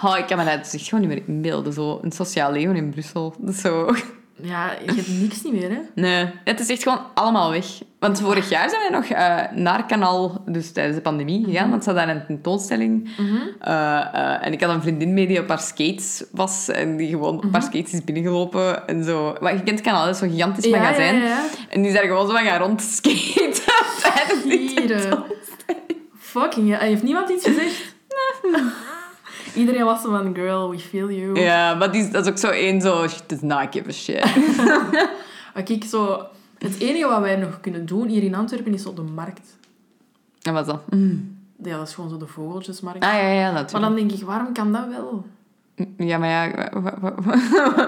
[0.04, 1.74] Oh, ik kan me dat echt gewoon niet meer inbeelden.
[1.74, 3.36] Zo een sociaal leven in Brussel.
[3.40, 3.90] Dat is zo...
[4.42, 5.80] Ja, je hebt niks niet meer, hè?
[5.96, 7.66] Nee, het is echt gewoon allemaal weg.
[8.00, 11.70] Want vorig jaar zijn wij nog eh, naar Kanaal, dus tijdens de pandemie, gegaan.
[11.70, 13.10] Want ze hadden daar een tentoonstelling.
[13.60, 16.70] Eh, eh, en ik had een vriendin mee die op haar skates was.
[16.70, 18.88] En die gewoon op haar skates is binnengelopen.
[18.88, 19.36] En zo.
[19.40, 21.16] Maar je kent Kanaal, dat is zo'n gigantisch Ja, magazijn.
[21.16, 21.46] ja, ja.
[21.70, 23.54] En die is daar gewoon zo van gaan rondskaten
[24.14, 25.00] tijdens die Gieren.
[25.02, 25.98] tentoonstelling.
[26.20, 26.78] Fucking, ja.
[26.78, 27.96] Heeft niemand iets gezegd?
[29.56, 31.40] Iedereen was zo van, girl, we feel you.
[31.40, 33.08] Ja, maar die, is- dat is ook zo één zo...
[33.08, 34.26] She does not give a shit.
[35.54, 36.24] Maar kijk, zo...
[36.58, 39.58] Het enige wat wij nog kunnen doen hier in Antwerpen is op de markt.
[40.42, 40.80] En wat dan?
[40.90, 41.38] Mm.
[41.64, 43.04] Ja, dat is gewoon zo de vogeltjesmarkt.
[43.04, 43.86] Ah, ja, ja, Maar natuurlijk.
[43.86, 45.26] dan denk ik, waarom kan dat wel?
[45.98, 46.70] Ja, maar ja...
[46.82, 47.88] wa- wa- wa-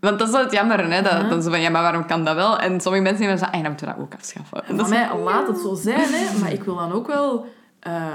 [0.00, 1.02] Want dat is wel het jammer, hè?
[1.28, 2.58] Dat, is van, ja, maar waarom kan dat wel?
[2.58, 4.62] En sommige mensen nemen zo, ah, dan moeten we dat ook afschaffen.
[4.66, 6.38] Van is- mij, laat het zo zijn, hè.
[6.40, 7.46] Maar ik wil dan ook wel
[7.80, 8.12] eh,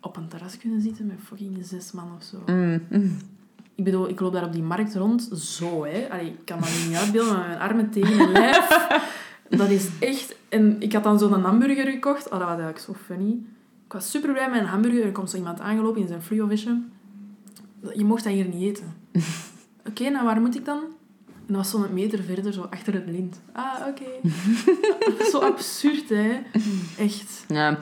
[0.00, 2.42] op een terras kunnen zitten met fucking zes man of zo.
[2.46, 3.16] Mm, mm.
[3.74, 6.10] Ik bedoel, ik loop daar op die markt rond, zo, hè.
[6.10, 8.88] Allee, ik kan dat niet uitbeelden, maar mijn armen tegen mijn lijf.
[9.48, 10.36] Dat is echt...
[10.48, 12.24] En ik had dan zo'n hamburger gekocht.
[12.24, 13.30] Oh, dat was eigenlijk zo funny.
[13.84, 15.04] Ik was super blij met een hamburger.
[15.04, 16.46] Er komt zo iemand aangelopen in zijn Free
[17.94, 18.94] Je mocht dat hier niet eten.
[19.88, 20.78] Oké, nou waar moet ik dan?
[21.26, 23.40] En dat was zo'n meter verder, zo achter het lint.
[23.52, 24.30] Ah, oké.
[25.30, 26.38] Zo absurd, hè.
[26.98, 27.44] Echt.
[27.48, 27.78] Ja.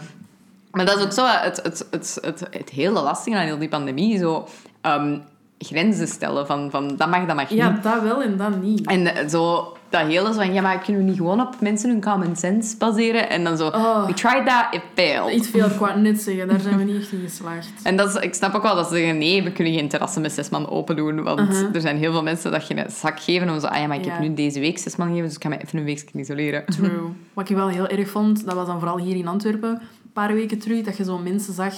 [0.76, 3.68] Maar dat is ook zo het, het, het, het, het hele lastige aan heel die
[3.68, 4.18] pandemie.
[4.18, 4.48] Zo,
[4.80, 5.18] ehm,
[5.58, 7.82] grenzen stellen van, van dat mag, dat mag Ja, niet.
[7.82, 8.86] dat wel en dat niet.
[8.86, 11.90] En eh, zo dat hele zo van, ja, maar kunnen we niet gewoon op mensen
[11.90, 13.30] hun common sense baseren?
[13.30, 14.06] En dan zo, Oh.
[14.06, 15.34] we tried that, it failed.
[15.34, 16.48] Iets veel, het net zeggen.
[16.48, 17.68] Daar zijn we niet echt in geslaagd.
[17.82, 20.22] En dat is, ik snap ook wel dat ze zeggen, nee, we kunnen geen terrassen
[20.22, 21.22] met zes man open doen.
[21.22, 21.74] Want Uh-huh.
[21.74, 23.50] er zijn heel veel mensen dat geen zak geven.
[23.50, 24.10] Om zo, ah ja, maar ik Ja.
[24.10, 26.64] heb nu deze week zes man gegeven, dus ik ga me even een week isoleren.
[26.66, 26.90] True.
[27.34, 29.80] Wat ik wel heel erg vond, dat was dan vooral hier in Antwerpen, een
[30.22, 31.74] paar weken terug, dat je zo mensen zag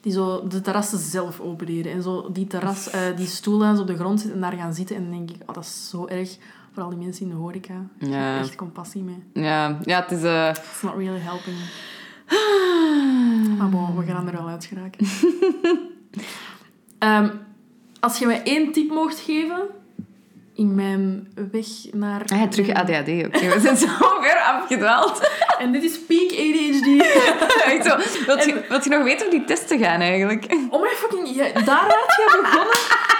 [0.00, 1.92] die zo de terrassen zelf opendeden.
[1.92, 4.74] En zo die, terras, eh, die stoelen zo op de grond zitten en daar gaan
[4.74, 4.96] zitten.
[4.96, 6.36] En dan denk ik, oh, dat is zo erg.
[6.72, 7.86] Vooral die mensen in de horeca.
[7.98, 8.14] Ik Ja.
[8.16, 9.22] heb echt compassie mee.
[9.44, 10.22] Ja, ja het is...
[10.22, 11.56] eh, It's not really helping.
[13.58, 15.06] Maar bon, we gaan er wel uit geraken.
[16.98, 17.30] Ehm,
[18.00, 19.60] als je mij één tip mocht geven
[20.54, 22.22] in mijn weg naar...
[22.26, 23.08] Ah ja, terug ADHD.
[23.08, 23.86] Oké, we zijn zo
[24.22, 25.30] ver afgedwaald.
[25.58, 27.02] En dit is peak ADHD.
[27.72, 27.96] Echt zo.
[28.26, 30.44] Wilt je, wilt je nog weten hoe die testen gaan eigenlijk?
[30.70, 31.36] Oh my fucking...
[31.36, 32.76] Ja, daar had je begonnen?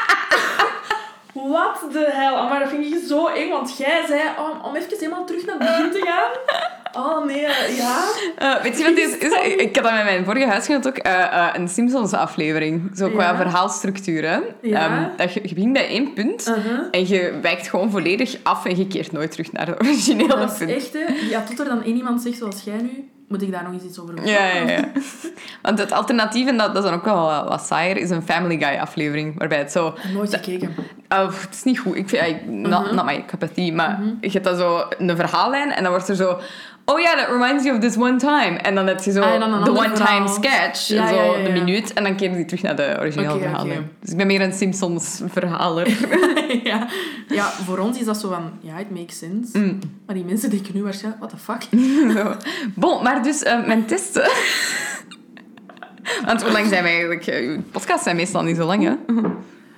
[1.50, 2.48] Wat de hel?
[2.48, 5.56] Maar dat vind ik zo eng, want jij zei om, om even helemaal terug naar
[5.58, 6.30] het begin te gaan.
[6.96, 7.40] Oh nee,
[7.76, 8.04] ja.
[8.36, 9.16] Eh, weet je wat is?
[9.18, 9.54] is?
[9.54, 10.96] Ik had dat met mijn vorige huisgenoot ook.
[10.96, 12.90] eh, eh, een Simpsons-aflevering.
[12.96, 13.36] Zo qua Ja.
[13.36, 14.28] verhaalstructuur.
[14.28, 14.38] Hè?
[14.60, 14.80] Ja.
[14.86, 16.48] Ehm, dat je, je begint bij één punt.
[16.48, 16.80] Uh-huh.
[16.90, 20.52] En je wijkt gewoon volledig af en je keert nooit terug naar het originele Dat
[20.52, 20.70] is punt.
[20.70, 21.04] echt, hè.
[21.30, 23.82] Ja, tot er dan één iemand zegt zoals jij nu, moet ik daar nog eens
[23.82, 24.66] iets over Ja, vertellen.
[24.66, 24.84] ja, ja.
[25.62, 28.22] Want het alternatief, en dat, dat is dan ook wel wat, wat saaier, is een
[28.22, 29.38] Family Guy-aflevering.
[29.38, 29.94] Waarbij het zo...
[30.12, 30.74] Nooit gekeken.
[31.08, 31.96] Oh, het is niet goed.
[31.96, 32.94] Ik vind, I, not, Mhm.
[32.94, 33.72] not my cup of tea.
[33.72, 36.38] Maar je hebt dan zo een verhaallijn en dan wordt er zo...
[36.86, 38.58] Oh ja, that reminds you of this one time.
[38.58, 40.28] En dan heb je zo Ah, de one-time verhaal.
[40.28, 40.86] sketch.
[40.88, 41.46] Ja, zo ja, ja, ja.
[41.46, 41.92] een minuut.
[41.92, 43.84] En dan keren die terug naar de originele oké.
[44.00, 45.88] Dus ik ben meer een Simpsons-verhaler.
[46.70, 46.88] ja.
[47.28, 49.58] ja, voor ons is dat zo van, ja, it makes sense.
[49.58, 49.78] Mm.
[50.06, 51.80] Maar die mensen denken nu waarschijnlijk, what the fuck?
[52.16, 52.34] Zo.
[52.74, 54.30] Bon, maar dus eh, mijn testen...
[56.26, 57.26] Want hoe lang zijn wij eigenlijk...
[57.26, 58.92] eh, podcasts zijn meestal niet zo lang, hè?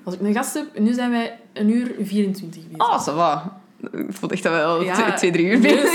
[0.05, 2.89] Als ik een gast heb, nu zijn wij een uur 24 bezig.
[2.89, 3.59] Oh, ça va.
[3.93, 5.95] Ik vond echt dat we al twee, drie uur bezig.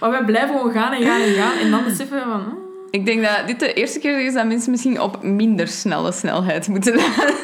[0.00, 1.56] Maar wij blijven gewoon gaan en gaan en gaan.
[1.58, 2.40] En dan beseffen we van...
[2.40, 2.52] oh,
[2.90, 6.68] Ik denk dat dit de eerste keer is dat mensen misschien op minder snelle snelheid
[6.68, 7.34] moeten letten.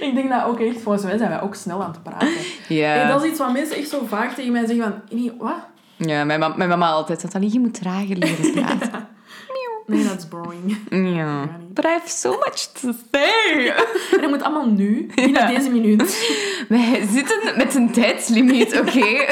[0.00, 2.28] Ik denk dat ook echt, volgens mij zijn wij ook snel aan het praten.
[2.68, 2.88] Ja.
[2.88, 5.18] Hey, dat is iets wat mensen echt zo vaak tegen mij zeggen van...
[5.18, 5.54] "Nee, Wat?
[5.96, 9.08] Ja, mijn, ma- mijn mama altijd "Allee, je moet trager leren praten.
[9.90, 10.76] Nee, dat is boring.
[11.16, 11.48] ja.
[11.74, 13.66] But I have so much to say.
[14.14, 15.46] En dat moet allemaal nu, binnen Ja.
[15.58, 16.02] deze minuut.
[16.68, 19.24] Wij zitten met een tijdslimiet, oké?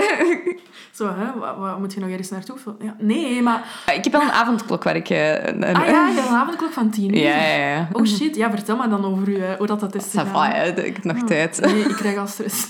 [0.93, 1.39] Zo, hè?
[1.39, 2.57] Wat, wat, moet je nog ergens naartoe?
[2.81, 3.83] Ja, nee, maar...
[3.97, 5.11] ik heb wel een avondklok waar ik...
[5.11, 7.23] eh, een- Ah ja, je hebt een avondklok van tien uur.
[7.23, 7.89] ja, ja, ja.
[7.93, 10.85] Oh shit, ja, vertel me dan over u, hoe dat, dat is hè.
[10.85, 11.61] Ik heb nog tijd.
[11.61, 12.67] Nee, ik krijg al stress.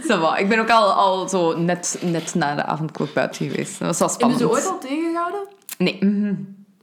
[0.00, 0.36] Va.
[0.36, 3.78] Ik ben ook al, al zo net, net na de avondklok buiten geweest.
[3.78, 4.40] Dat was wel Hebben spannend.
[4.40, 5.40] ze ooit al tegengehouden?
[5.76, 6.04] Nee.
[6.04, 6.34] mhm.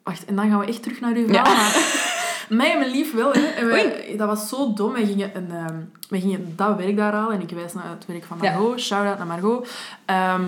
[0.03, 1.31] Wacht, en dan gaan we echt terug naar uw.
[1.31, 1.41] Ja.
[1.41, 2.01] Maar
[2.49, 3.39] mij en mijn lief wel, hè.
[3.45, 4.93] En wij, dat was zo dom.
[4.93, 5.77] Wij gingen, een, ehm,
[6.09, 7.35] wij gingen dat werk daar halen.
[7.35, 8.51] En ik wijs naar het werk van Ja.
[8.51, 8.79] Margot.
[8.79, 9.69] Shout-out naar Margot.
[10.05, 10.43] Ehm,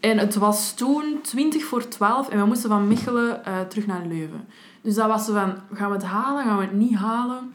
[0.00, 2.28] en het was toen 20 voor 12.
[2.28, 4.48] En we moesten van Mechelen eh, terug naar Leuven.
[4.80, 6.44] Dus dat was zo van, gaan we het halen?
[6.44, 7.54] Gaan we het niet halen?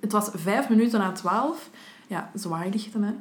[0.00, 1.70] Het was vijf minuten na 12.
[2.06, 3.12] Ja, zwaailichten, hè.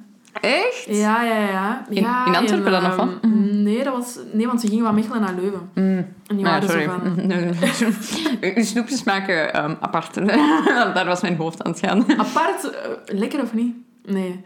[0.42, 0.86] Echt?
[0.90, 1.86] Ja, ja, ja.
[1.90, 3.10] In- ja in Antwerpen en, dan, of wat?
[3.22, 5.70] ehm, Nee, dat was, nee, want ze gingen van Mechelen naar Leuven.
[5.74, 5.98] Mm.
[6.28, 6.84] En die Ah, waren sorry.
[6.84, 7.16] zo van...
[7.28, 7.46] Nee,
[8.42, 8.54] nee.
[8.56, 10.14] Uw snoepjes smaken ehm, apart.
[10.96, 12.06] Daar was mijn hoofd aan het gaan.
[12.20, 13.76] Apart, eh, lekker of niet?
[14.06, 14.44] Nee,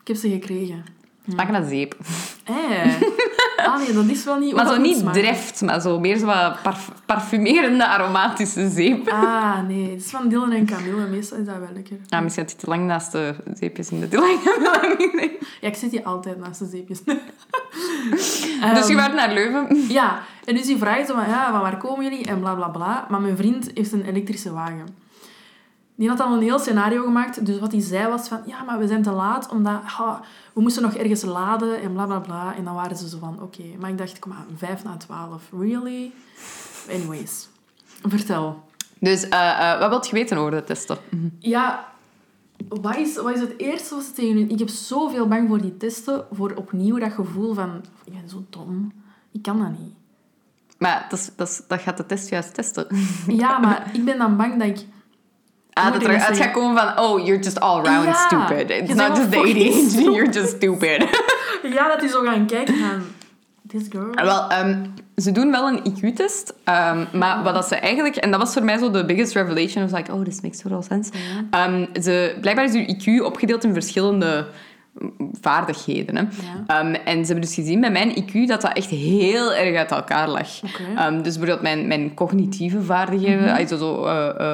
[0.00, 0.84] ik heb ze gekregen.
[1.28, 1.96] Smaken naar zeep.
[2.44, 2.54] Eh.
[3.72, 4.54] Ah nee, dat is wel niet...
[4.54, 5.20] Maar zo niet smaken.
[5.22, 9.08] dreft, maar zo meer zo wat parf- parfumerende aromatische zeep.
[9.08, 11.06] Ah nee, het is van Dylan en Camille.
[11.06, 11.96] Meestal is dat wel lekker.
[12.06, 14.38] Ja, misschien had hij te lang naast de zeepjes in de lang.
[15.60, 17.02] Ja, ik zit hier altijd naast de zeepjes.
[18.74, 19.84] dus je werd naar Leuven.
[19.88, 22.26] Ja, en dus die vraagt zo van, ja, van waar komen jullie?
[22.26, 23.06] En bla bla bla.
[23.10, 25.04] Maar mijn vriend heeft een elektrische wagen.
[25.98, 27.46] Die had al een heel scenario gemaakt.
[27.46, 30.20] Dus wat hij zei was van, ja, maar we zijn te laat, omdat ha,
[30.52, 32.54] we moesten nog ergens laden en bla bla bla.
[32.56, 33.62] En dan waren ze zo van, oké.
[33.80, 35.42] Maar ik dacht, kom aan, vijf na twaalf.
[35.58, 36.12] Really?
[36.90, 37.48] Anyways.
[38.02, 38.64] Vertel.
[39.00, 40.96] Dus eh, eh, wat wilt je weten over de testen?
[41.38, 41.88] Ja,
[42.68, 44.48] wat is, wat is het eerste wat ze tegen u...
[44.48, 47.70] Ik heb zoveel bang voor die testen, voor opnieuw dat gevoel van...
[48.04, 48.92] Ik ben zo dom.
[49.32, 49.94] Ik kan dat niet.
[50.78, 52.86] Maar dat, is, dat, is- dat gaat de test juist testen.
[53.26, 54.86] Ja, maar ik ben dan bang dat ik...
[55.78, 58.12] Ah, dat ik er dat uit gaat komen van, oh, you're just all round Ja.
[58.12, 58.70] stupid.
[58.70, 61.04] It's not just the ADHD, you're just stupid.
[61.74, 63.02] Ja, dat die zo gaan kijken van...
[63.68, 64.10] This girl...
[64.14, 64.84] Wel, ehm,
[65.16, 68.16] ze doen wel een IQ-test, ehm, maar wat dat ze eigenlijk...
[68.16, 69.82] En dat was voor mij zo de biggest revelation.
[69.84, 71.12] I was like, oh, this makes total sense.
[71.50, 74.46] Ehm, ze, blijkbaar is je IQ opgedeeld in verschillende
[74.98, 76.16] mm, vaardigheden.
[76.16, 76.22] Hè.
[76.66, 76.92] Ja.
[77.04, 80.28] En ze hebben dus gezien bij mijn IQ dat dat echt heel erg uit elkaar
[80.28, 80.48] lag.
[81.22, 84.52] Dus bijvoorbeeld mijn, mijn cognitieve vaardigheden, also zo, eh,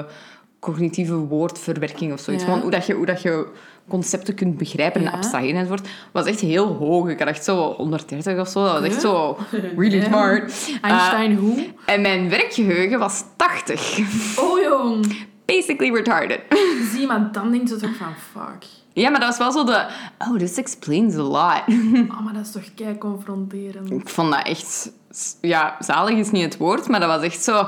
[0.62, 2.42] cognitieve woordverwerking of zoiets.
[2.42, 2.48] Ja.
[2.48, 3.46] Gewoon hoe, dat je, hoe dat je
[3.88, 5.12] concepten kunt begrijpen en Ja.
[5.12, 7.08] abstraheren enzovoort, was echt heel hoog.
[7.08, 8.64] Ik had echt zo 130 of zo.
[8.64, 9.38] Dat was echt zo
[9.76, 10.04] really Ja.
[10.04, 10.70] smart.
[10.82, 11.56] Einstein hoe?
[11.56, 13.98] Uh, en mijn werkgeheugen was 80.
[14.38, 15.16] Oh, jong.
[15.44, 16.40] Basically retarded.
[16.92, 18.12] Zie, maar dan denkt ze toch van...
[18.32, 18.64] Fuck.
[18.92, 19.86] ja, maar dat was wel zo de...
[20.18, 21.62] Oh, this explains a lot.
[22.08, 23.90] Oh, maar dat is toch kei confronterend.
[23.90, 24.92] Ik vond dat echt...
[25.40, 27.66] Ja, zalig is niet het woord, maar dat was echt zo...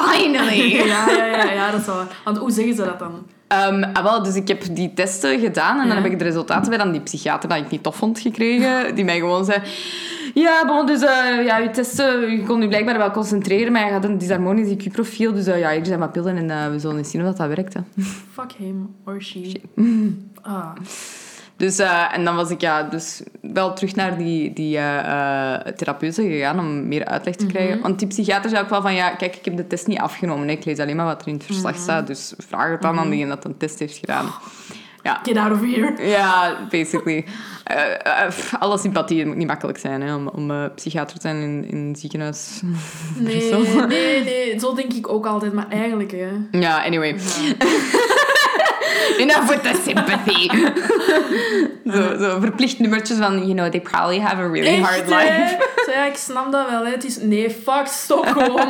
[0.00, 0.74] Finally!
[0.86, 2.02] Ja, ja, ja, ja, dat is wel...
[2.24, 3.26] Want hoe zeggen ze dat dan?
[3.48, 6.68] Ehm, ah, wel, dus ik heb die testen gedaan en dan heb ik de resultaten
[6.68, 8.94] bij dan die psychiater dat ik niet tof vond gekregen.
[8.94, 9.62] Die mij gewoon zei...
[10.34, 13.92] Ja, bon, dus eh, ja, je testen, je kon je blijkbaar wel concentreren, maar je
[13.92, 15.32] had een disharmonisch IQ-profiel.
[15.32, 17.36] Dus eh, ja, hier zijn wat pillen en eh, we zullen eens zien of dat,
[17.36, 17.74] dat werkt.
[17.74, 17.80] Hè.
[18.32, 19.60] Fuck him or she.
[20.42, 20.70] Ah.
[21.56, 24.74] Dus, eh, en dan was ik ja, dus wel terug naar die, die
[25.76, 27.80] therapeute gegaan om meer uitleg te krijgen.
[27.80, 30.46] Want die psychiater zei ook wel van, ja, kijk, ik heb de test niet afgenomen.
[30.48, 30.52] hè.
[30.54, 32.06] Ik lees alleen maar wat er in het verslag staat.
[32.06, 34.26] Dus vraag het dan aan diegene dat een test heeft gedaan.
[35.02, 36.06] Ja, Get out of here.
[36.08, 37.24] ja basically.
[38.28, 41.64] Pff, alle sympathie, het moet niet makkelijk zijn hè, om, om psychiater te zijn in,
[41.70, 42.60] in een ziekenhuis.
[43.18, 43.52] Nee,
[43.86, 44.60] nee, nee.
[44.60, 45.52] Zo denk ik ook altijd.
[45.52, 46.58] Maar eigenlijk, hè.
[46.58, 47.16] Ja, anyway.
[49.18, 50.48] Enough with the sympathy.
[51.92, 55.30] zo, zo verplicht nummertjes van, you know, they probably have a really hard life.
[55.30, 55.48] hè?
[55.86, 56.84] Zo, ja, ik snap dat wel.
[56.84, 56.90] Hè.
[56.90, 57.16] Het is...
[57.20, 58.68] Nee, fuck, gewoon.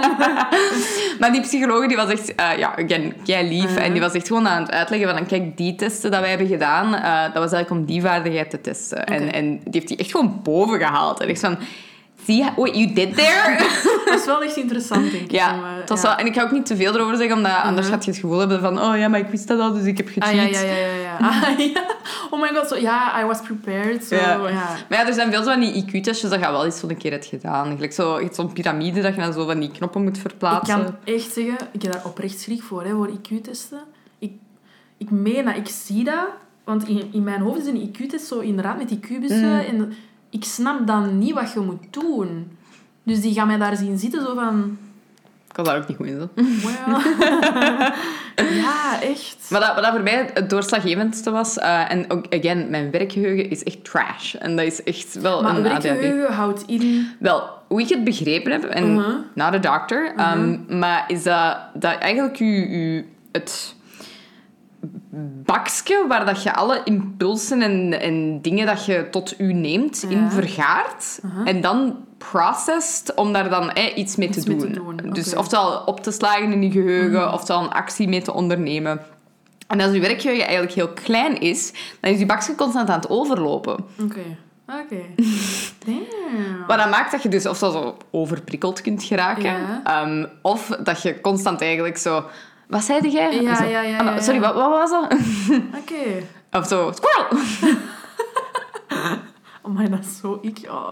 [1.21, 3.77] Maar die psycholoog die was echt, eh, ja, again, jij lief.
[3.77, 6.47] En die was echt gewoon aan het uitleggen van, kijk, die testen dat wij hebben
[6.47, 9.05] gedaan, eh, dat was eigenlijk om die vaardigheid te testen.
[9.07, 11.21] En, en die heeft die echt gewoon boven gehaald.
[11.21, 11.59] En echt van,
[12.27, 13.57] see what you did there?
[14.05, 15.31] dat is wel echt interessant, denk ik.
[15.31, 16.03] ja, eh, ja.
[16.03, 17.95] wel, en ik ga ook niet te veel erover zeggen, omdat anders Mhm.
[17.95, 19.97] gaat je het gevoel hebben van, oh ja, maar ik wist dat al, dus ik
[19.97, 20.09] heb.
[20.19, 21.17] Ah, ja, ja, ja, ja.
[21.21, 21.85] Ah, ja.
[22.31, 24.05] Oh my god, zo, ja, I was prepared.
[24.05, 24.37] Zo, Ja.
[24.89, 27.11] Maar ja, er zijn veel zo van die IQ-testjes dat je wel eens zo'n keer
[27.11, 27.75] hebt gedaan.
[27.75, 30.85] Gelijk zo, zo'n piramide dat je dan zo van die knoppen moet Ik verplaatsen.
[30.85, 33.81] kan echt zeggen, ik heb daar oprecht schrik voor, hè, voor IQ-testen.
[34.19, 34.33] Ik,
[34.99, 36.27] ik meen dat, ik zie dat.
[36.65, 39.53] Want in, in mijn hoofd is een IQ-test zo inderdaad met die kubussen.
[39.53, 39.59] Mm.
[39.59, 39.93] En
[40.31, 42.51] ik snap dan niet wat je moet doen.
[43.03, 44.79] Dus die gaan mij daar zien zitten zo van...
[45.51, 46.19] Ik was daar ook niet goed in.
[46.21, 46.29] Zo.
[46.35, 47.03] Well.
[48.63, 49.47] ja, echt.
[49.51, 53.51] Maar dat, wat dat voor mij het doorslaggevendste was, eh, en ook, again, mijn werkgeheugen
[53.51, 54.35] is echt trash.
[54.35, 57.09] En dat is echt wel Maar een werkgeheugen houdt in...
[57.19, 59.11] Wel, hoe ik het begrepen heb, en Mhm.
[59.35, 63.75] not a doctor, ehm, maar is dat, dat eigenlijk u, u het
[65.45, 70.31] bakje waar dat je alle impulsen en, en dingen dat je tot u neemt in
[70.31, 74.73] vergaart en dan processed om daar dan eh, iets mee te mee doen.
[74.73, 75.39] te doen, Dus oké.
[75.39, 79.01] oftewel op te slagen in je geheugen, oftewel een actie mee te ondernemen.
[79.67, 83.09] En als je werkgeheugen eigenlijk heel klein is, dan is je bakje constant aan het
[83.11, 83.77] overlopen.
[84.03, 84.21] Oké.
[84.67, 84.97] Oké.
[85.87, 86.67] Damn.
[86.67, 91.21] Wat dat maakt dat je dus ofwel zo overprikkeld kunt geraken, ehm, of dat je
[91.21, 92.25] constant eigenlijk zo...
[92.69, 93.43] Wat zei jij?
[93.43, 94.47] Ja, ja, ja, ah, nou, ja, Sorry, ja.
[94.47, 95.13] wat, wat was dat?
[95.81, 96.23] Oké.
[96.53, 97.45] of zo, squirrel!
[99.63, 100.59] Oh my, dat is zo ik.
[100.69, 100.89] Oh.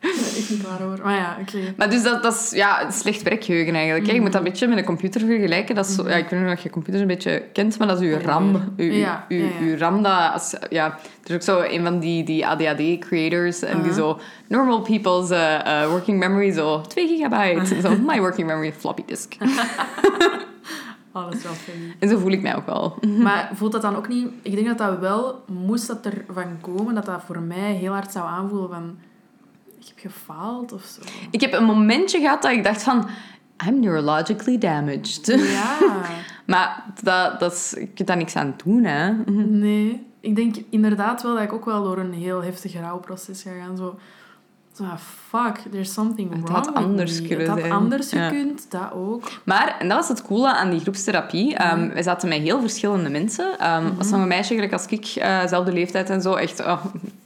[0.00, 1.04] Ik ben er echt niet klaar over.
[1.04, 1.74] Maar ja, oké.
[1.76, 4.06] Maar dus dat, dat is ja, slecht werkgeheugen eigenlijk.
[4.06, 4.12] hè.
[4.12, 5.74] Je moet dat een beetje met een computer vergelijken.
[5.74, 8.00] Dat is zo, ja, ik weet niet of je computers een beetje kent, maar dat
[8.00, 8.52] is uw Ja, RAM.
[8.52, 8.60] ja.
[8.76, 9.50] Uw, Ja, uw, ja, ja.
[9.60, 10.32] uw RAM, dat...
[10.32, 10.86] Als, ja,
[11.24, 14.18] er is ook zo een van die, die ADHD-creators en die zo...
[14.48, 17.80] Normal people's eh, working memory, zo 2 gigabyte.
[17.82, 19.34] zo, my working memory, floppy disk.
[21.14, 21.52] Is wel.
[21.98, 22.98] En zo voel ik mij ook wel.
[23.22, 24.28] Maar voelt dat dan ook niet...
[24.42, 28.12] Ik denk dat dat wel, moest dat ervan komen, dat dat voor mij heel hard
[28.12, 28.96] zou aanvoelen van...
[29.78, 31.00] ik heb gefaald of zo.
[31.30, 33.08] Ik heb een momentje gehad dat ik dacht van...
[33.66, 35.26] I'm neurologically damaged.
[35.52, 35.78] Ja,
[36.46, 39.12] maar dat, dat is, je kunt daar niks aan doen, hè.
[39.34, 40.06] nee.
[40.20, 43.76] Ik denk inderdaad wel dat ik ook wel door een heel heftig rouwproces ga gaan.
[43.76, 43.98] Zo
[44.80, 44.96] ah,
[45.28, 47.26] fuck, there's something Het wrong had with anders me.
[47.28, 47.72] kunnen Het had zijn.
[47.72, 48.28] anders Ja.
[48.28, 49.22] gekund, dat ook.
[49.44, 51.54] Maar, en dat was het coole aan die groepstherapie.
[51.56, 53.58] Ehm wij zaten met heel verschillende mensen.
[53.58, 53.96] Ehm Mhm.
[53.96, 56.34] was nog een meisje, gelijk als ik, eh zelfde leeftijd en zo.
[56.34, 56.84] Echt, oh,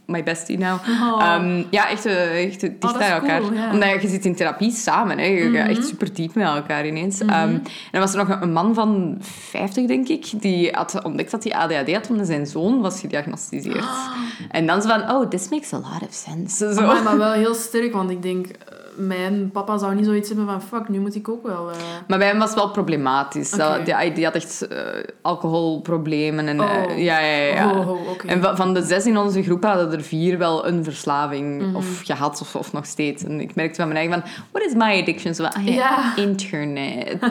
[0.08, 0.80] my bestie now.
[0.88, 1.22] Oh.
[1.22, 3.40] Ehm, ja, echt, eh, echt dicht dat is bij elkaar.
[3.40, 3.72] cool, ja.
[3.72, 5.18] Omdat je zit in therapie samen.
[5.18, 5.24] Hè.
[5.24, 7.20] Je gaat echt super diep met elkaar ineens.
[7.20, 10.40] Ehm, en dan was er nog een, man van 50, denk ik.
[10.40, 13.84] Die had ontdekt dat hij ADHD had, omdat zijn zoon was gediagnosticeerd.
[14.50, 16.74] En dan zo van, oh, this makes a lot of sense.
[16.74, 16.80] Zo.
[16.80, 20.46] Amai, maar wel heel sterk, want ik denk, eh, mijn papa zou niet zoiets hebben
[20.46, 21.70] van fuck, nu moet ik ook wel.
[21.70, 21.76] eh,
[22.08, 23.50] Maar bij hem was het wel problematisch.
[23.84, 24.78] Die, die had echt eh,
[25.22, 26.48] alcoholproblemen.
[26.48, 26.70] En, Oh.
[26.70, 27.54] eh, ja, ja, ja.
[27.54, 27.70] ja.
[27.78, 27.98] Oh, oh.
[28.26, 31.76] En va- van de zes in onze groep hadden er vier wel een verslaving Mhm.
[31.76, 33.24] of gehad of, of nog steeds.
[33.24, 35.34] En ik merkte van mijn eigen van, what is my addiction?
[35.34, 36.16] Zo ah, ja, Ja.
[36.16, 37.20] internet.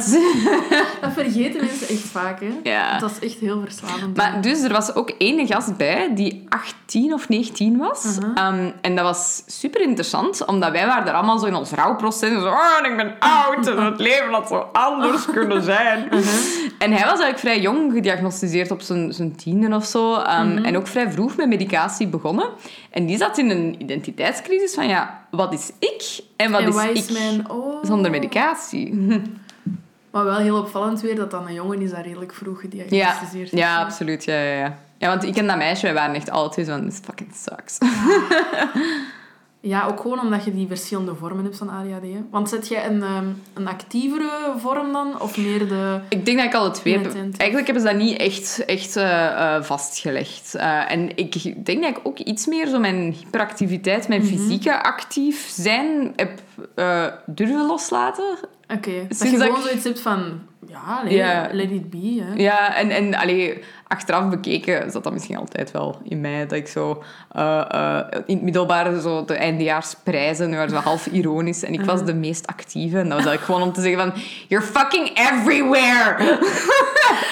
[1.01, 2.69] Dat vergeten mensen echt vaak, hè.
[2.71, 2.99] Ja.
[2.99, 4.17] Dat is echt heel verslavend.
[4.17, 8.17] Maar dus er was ook één gast bij die 18 of 19 was.
[8.19, 8.31] Mhm.
[8.37, 12.29] Ehm, en dat was super interessant, omdat wij waren er allemaal zo in ons rouwproces.
[12.29, 16.05] en Zo, oh, ik ben oud en het leven had zo anders kunnen zijn.
[16.09, 16.19] Mhm.
[16.79, 20.15] En hij was eigenlijk vrij jong gediagnosticeerd op zijn, zijn tiende of zo.
[20.15, 20.65] Ehm, Mhm.
[20.65, 22.49] En ook vrij vroeg met medicatie begonnen.
[22.91, 27.07] En die zat in een identiteitscrisis van, ja, wat is ik en wat en is
[27.07, 27.49] ik mijn...
[27.49, 27.83] Oh.
[27.83, 28.93] zonder medicatie?
[30.11, 33.53] Maar wel heel opvallend weer dat dan een jongen is dat redelijk vroeg Ja, gediagnosticeerd
[33.53, 33.59] is.
[33.59, 34.23] ja absoluut.
[34.23, 34.77] Ja, ja, ja.
[34.97, 37.77] ja, want ik en dat meisje, wij waren echt zo van, this fucking sucks.
[39.61, 42.01] Ja, ook gewoon omdat je die verschillende vormen hebt van ADHD.
[42.01, 42.21] hè.
[42.31, 45.21] Want zet jij een, ehm, een actievere vorm dan?
[45.21, 45.99] Of meer de...
[46.09, 47.05] Ik denk dat ik alle twee heb.
[47.15, 50.55] Eigenlijk hebben ze dat niet echt, echt eh, eh, vastgelegd.
[50.55, 54.29] Eh, en ik denk dat ik ook iets meer zo mijn hyperactiviteit, mijn Mhm.
[54.35, 56.39] fysieke actief zijn heb
[57.25, 58.37] durven loslaten.
[58.73, 60.39] Oké, dat Sinds je dat gewoon ik- zoiets hebt van...
[60.67, 61.49] Ja, nee, Ja.
[61.51, 62.33] let it be, hè.
[62.43, 66.47] Ja, en, en allee, achteraf bekeken zat dat misschien altijd wel in mij.
[66.47, 71.63] Dat ik zo eh, eh, in het middelbaar zo de eindejaarsprijzen waren zo half ironisch.
[71.63, 72.97] En ik was de meest actieve.
[72.97, 74.21] En dat was eigenlijk gewoon om te zeggen van...
[74.47, 76.15] You're fucking everywhere!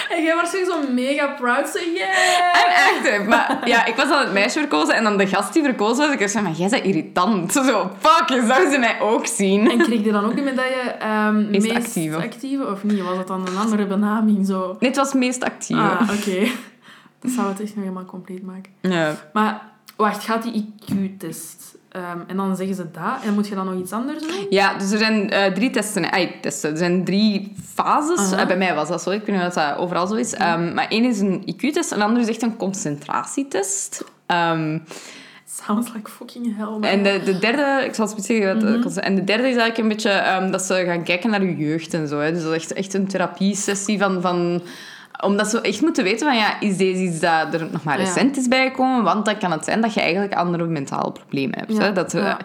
[0.10, 1.68] En jij was echt zo mega proud.
[1.70, 2.56] Zo, yeah!
[2.56, 3.30] I'm active.
[3.30, 4.96] Maar ja, ik was dan het meisje verkozen.
[4.96, 7.52] En dan de gast die verkozen was, ik zei, maar jij bent irritant.
[7.52, 9.72] Zo, fuck, je zou ze mij ook zien.
[9.72, 12.18] En kreeg je dan ook de medaille ehm Meest meest, actieve.
[12.18, 12.68] actieve.
[12.68, 13.02] Of niet?
[13.02, 14.46] Was dat dan een andere benaming?
[14.46, 14.78] Zo?
[14.80, 15.82] Was het meest actieve.
[15.82, 16.45] Ah, oké.
[17.22, 18.72] Dat zou het echt nog helemaal compleet maken.
[18.82, 19.16] Ja.
[19.34, 19.62] Maar
[19.96, 21.76] wacht, gaat die IQ-test?
[21.90, 23.24] Ehm, en dan zeggen ze dat.
[23.24, 24.48] En moet je dan nog iets anders doen?
[24.50, 26.12] Ja, dus er zijn eh, drie testen.
[26.12, 26.72] Ay, testen.
[26.72, 28.32] Er zijn drie fases.
[28.32, 29.10] Eh, bij mij was dat zo.
[29.10, 30.34] Ik weet niet of dat overal zo is.
[30.34, 34.04] Ehm, maar één is een IQ-test en de andere is echt een concentratietest.
[34.26, 34.80] Ehm,
[35.66, 36.66] Sounds like fucking hell.
[36.66, 36.84] man.
[36.84, 38.98] en de, de derde, ik zal het zeggen, Mhm.
[39.00, 42.08] en de derde is eigenlijk een beetje dat ze gaan kijken naar je jeugd en
[42.08, 42.20] zo.
[42.20, 42.32] Hè.
[42.34, 44.62] Dus dat is echt, echt een therapiesessie van, van
[45.22, 48.38] omdat ze echt moeten weten van, ja, is deze iets dat er nog maar recent
[48.38, 49.04] is bijgekomen?
[49.04, 51.78] Want dan kan het zijn dat je eigenlijk andere mentale problemen hebt.
[51.78, 51.92] Hè?
[51.92, 52.38] Dat ja.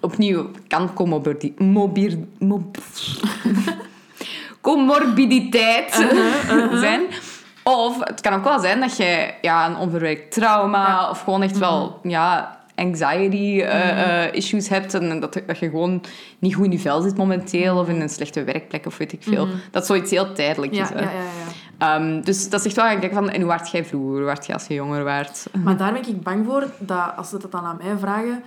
[0.00, 2.76] opnieuw kan comorbidi- mobir- mob-
[4.60, 7.00] comorbiditeit Uh-huh, zijn.
[7.62, 11.10] Of het kan ook wel zijn dat je ja, een onverwerkt trauma Ja.
[11.10, 16.02] of gewoon echt wel ja, anxiety eh, eh, issues hebt en dat, dat je gewoon
[16.38, 19.22] niet goed in je vel zit momenteel of in een slechte werkplek of weet ik
[19.22, 19.48] veel.
[19.70, 20.88] Dat zoiets heel tijdelijk ja, is.
[20.88, 21.00] hè.
[21.00, 21.06] ja,
[21.78, 24.10] Ehm, dus dat is echt wel gaan kijken van, en hoe werd jij vroeger?
[24.16, 25.46] Hoe werd jij als je jonger werd?
[25.64, 28.42] Maar daar ben ik bang voor dat als ze dat dan aan mij vragen,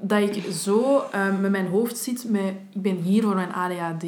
[0.00, 2.42] dat ik zo ehm, met mijn hoofd zit met
[2.72, 4.04] ik ben hier voor mijn ADHD,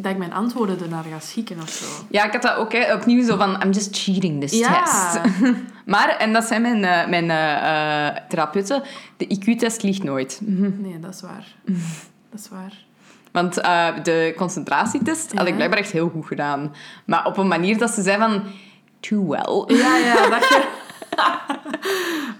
[0.00, 1.86] dat ik mijn antwoorden ernaar ga schikken of zo.
[2.10, 4.82] Ja, ik had dat ook hè, opnieuw zo van, I'm just cheating this Ja.
[4.82, 5.20] test.
[5.86, 8.82] maar, en dat zijn mijn, eh, mijn eh, eh, therapeuten,
[9.16, 10.40] de IQ-test liegt nooit.
[10.84, 11.46] Nee, dat is waar.
[12.30, 12.72] Dat is waar.
[13.32, 16.74] Want eh, de concentratietest had ik blijkbaar echt heel goed gedaan.
[17.04, 18.42] Maar op een manier dat ze zei van...
[19.00, 19.76] Too well.
[19.76, 20.80] Ja, ja, dat je...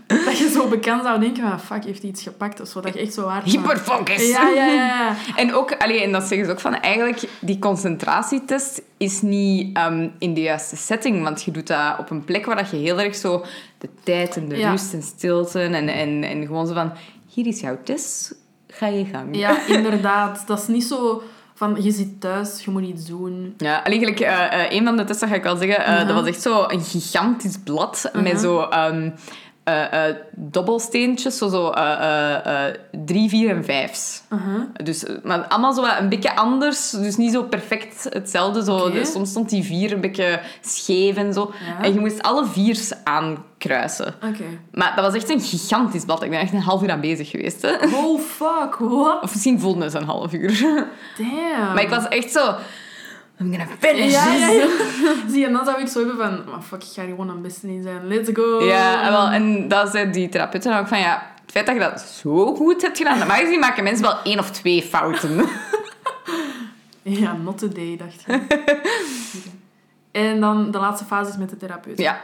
[0.25, 2.81] dat je zo bekend zou denken van, fuck, heeft hij iets gepakt of zo.
[2.81, 4.29] Dat je echt zo waard Hyperfocus.
[4.29, 5.15] Ja, ja, ja.
[5.37, 10.09] En ook, allee, en dat zeggen ze ook van, eigenlijk, die concentratietest is niet ehm,
[10.19, 13.01] in de juiste setting, want je doet dat op een plek waar dat je heel
[13.01, 13.45] erg zo
[13.79, 14.71] de tijd en de Ja.
[14.71, 16.93] rust en stilte en, en, en gewoon zo van,
[17.35, 18.35] hier is jouw test,
[18.83, 19.37] ga je gang.
[19.37, 20.47] Ja, inderdaad.
[20.47, 21.23] Dat is niet zo
[21.55, 23.55] van, je zit thuis, je moet iets doen.
[23.57, 26.27] Ja, eigenlijk, eh, eh, een van de testen ga ik wel zeggen, eh, dat was
[26.27, 29.11] echt zo een gigantisch blad met zo ehm,
[29.65, 32.67] eh, eh, dobbelsteentjes, zo, zo eh,
[33.05, 34.23] drie, vier en vijfs.
[34.31, 34.63] Uh-huh.
[34.85, 38.65] Dus, maar allemaal zo een beetje anders, dus niet zo perfect hetzelfde.
[38.65, 38.91] Zo.
[38.91, 41.53] Dus soms stond die vier een beetje scheef en zo.
[41.67, 41.85] Ja.
[41.85, 44.15] En je moest alle viers aankruisen.
[44.73, 46.23] Maar dat was echt een gigantisch blad.
[46.23, 47.63] Ik ben echt een half uur aan bezig geweest.
[47.63, 47.73] Hè.
[47.95, 48.77] Oh, fuck.
[48.79, 49.23] What?
[49.23, 50.59] Of misschien voelde het een half uur.
[51.19, 51.75] Damn.
[51.75, 52.55] Maar ik was echt zo...
[53.43, 54.63] I'm gonna finish Ja, ja, this.
[55.01, 55.15] ja.
[55.33, 56.51] Zie, en dan zou ik zo hebben van...
[56.51, 58.07] Maar fuck, ik ga er gewoon een beste in zijn.
[58.07, 58.65] Let's go.
[58.65, 60.99] Ja, en wel, en dat zei die therapeut dan ook van...
[60.99, 63.19] Ja, het feit dat je dat zo goed hebt gedaan...
[63.19, 65.41] Normaal gezien maken mensen wel één of twee fouten.
[67.05, 68.41] Ja, not today, dacht je.
[70.21, 71.99] en dan de laatste fase is met de therapeut.
[71.99, 72.21] Ja.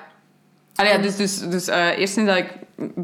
[0.79, 2.55] Allee, ja, dus dus, dus eh, eerst dat ik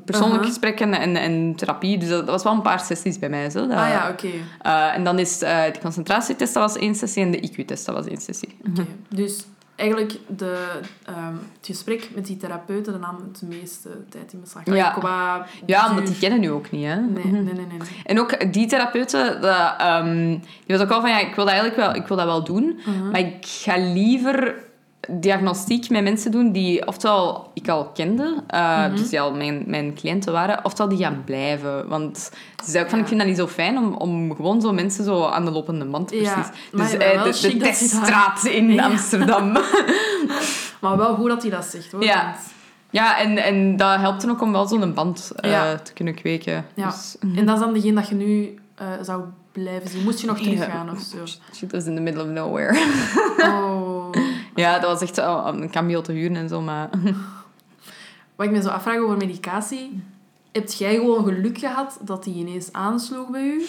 [0.04, 1.98] persoonlijk gesprekken en, en therapie.
[1.98, 3.50] Dus dat, dat was wel een paar sessies bij mij.
[3.50, 3.66] Zo.
[3.66, 4.28] Dat, Ah ja, oké.
[4.62, 7.22] eh, en dan is eh de concentratietest, dat was één sessie.
[7.22, 8.56] En de IQ-test, dat was één sessie.
[8.70, 8.86] Oké.
[9.08, 9.44] Dus
[9.76, 10.68] eigenlijk de,
[11.04, 14.62] ehm, het gesprek met die therapeuten dat nam het meeste tijd in beslag.
[14.64, 14.90] Ja.
[14.90, 16.96] Qua Ja, omdat die kennen nu ook niet, hè.
[17.00, 17.66] Nee, nee, nee, nee.
[17.66, 17.78] nee.
[18.04, 21.54] En ook die therapeuten, dat, ehm, die was ook al van, ja, ik wil dat
[21.54, 23.10] eigenlijk wel, ik wil dat wel doen, Mhm.
[23.10, 24.54] maar ik ga liever
[25.08, 28.96] diagnostiek met mensen doen die oftewel ik al kende, eh, Mhm.
[28.96, 31.88] dus die al mijn, mijn cliënten waren, oftewel die gaan blijven.
[31.88, 32.30] Want
[32.64, 33.02] ze zei ook van, Ja.
[33.04, 35.84] ik vind dat niet zo fijn om, om gewoon zo mensen zo aan de lopende
[35.84, 36.28] band, precies.
[36.72, 38.84] dus ja, eh, wel de, teststraat in Ja.
[38.84, 39.52] Amsterdam.
[40.80, 42.02] Maar wel goed dat hij dat zegt, hoor.
[42.04, 42.22] Ja.
[42.24, 42.36] want-
[42.90, 46.66] ja, en, en dat helpt dan ook om wel zo'n band eh, te kunnen kweken.
[46.74, 46.86] Ja.
[46.86, 48.58] Dus, En dat is dan degene dat je nu
[49.02, 49.22] zou
[49.52, 50.02] blijven zien.
[50.04, 51.16] Moest je nog teruggaan of zo?
[51.54, 52.78] Shit was in the middle of nowhere.
[53.42, 53.92] Oh.
[54.54, 56.90] Ja, dat was echt oh, een cameo te huren en zo, maar...
[58.36, 60.02] Wat ik me zo afvraag over medicatie...
[60.54, 63.64] Heb jij gewoon geluk gehad dat die ineens aansloeg bij u?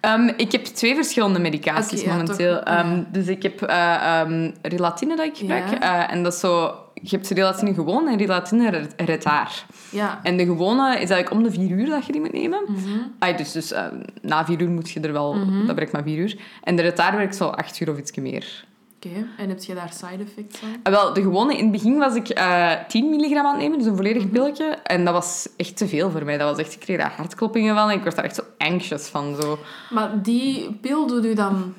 [0.00, 2.54] Ehm, ik heb twee verschillende medicaties momenteel.
[2.54, 2.64] Ja.
[2.64, 5.70] Ehm, dus ik heb eh, ehm, relatine dat ik gebruik.
[5.70, 6.06] Ja.
[6.06, 6.74] Eh, en dat is zo...
[6.94, 9.64] Je hebt relatine gewoon en relatine retaar.
[9.90, 10.20] Ja.
[10.22, 12.60] En de gewone is eigenlijk om de vier uur dat je die moet nemen.
[12.66, 12.98] Mhm.
[13.18, 13.74] Ah, dus dus
[14.22, 15.34] na vier uur moet je er wel...
[15.34, 15.66] Mhm.
[15.66, 16.38] Dat werkt maar vier uur.
[16.62, 18.64] En de retaar werkt zo acht uur of iets meer.
[19.06, 19.26] Oké.
[19.38, 20.68] En heb je daar side effects van?
[20.82, 23.78] Ah, wel, de gewone, in het begin was ik eh 10 milligram aan het nemen,
[23.78, 24.32] dus een volledig Mhm.
[24.32, 24.64] pilletje.
[24.64, 26.38] En dat was echt te veel voor mij.
[26.38, 29.06] Dat was echt, ik kreeg daar hartkloppingen van en ik werd daar echt zo anxious
[29.08, 29.36] van.
[29.40, 29.58] Zo.
[29.90, 31.74] Maar die pil doet u dan...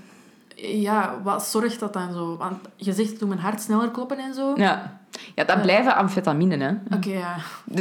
[0.64, 2.38] Ja, wat zorgt dat dan zo?
[2.38, 4.54] Want je zegt, doe mijn hart sneller kloppen en zo.
[4.56, 5.00] Ja,
[5.36, 5.62] ja dat Ja.
[5.62, 6.96] blijven amfetamine, hè.
[6.96, 7.36] Oké, ja.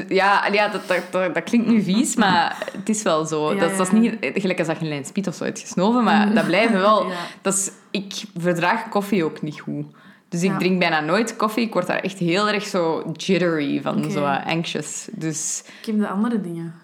[0.09, 0.81] Ja, ja dat,
[1.11, 3.53] dat, dat, klinkt nu vies, maar het is wel zo.
[3.55, 5.59] Ja, dat, dat is niet gelijk als dat je een lijn spiet of zo hebt
[5.61, 7.07] gesnoven, maar dat blijven wel...
[7.43, 9.87] Dat is, ik verdraag koffie ook niet goed.
[10.29, 11.65] Dus ik drink bijna nooit koffie.
[11.67, 14.11] Ik word daar echt heel erg zo jittery van, Oké.
[14.11, 15.09] zo anxious.
[15.13, 16.75] Dus Ik heb de andere dingen.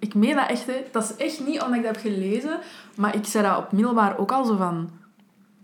[0.00, 0.84] Ik meen dat echt, hè.
[0.92, 2.58] Dat is echt niet omdat ik dat heb gelezen,
[2.94, 4.90] maar ik zei dat op middelbaar ook al zo van...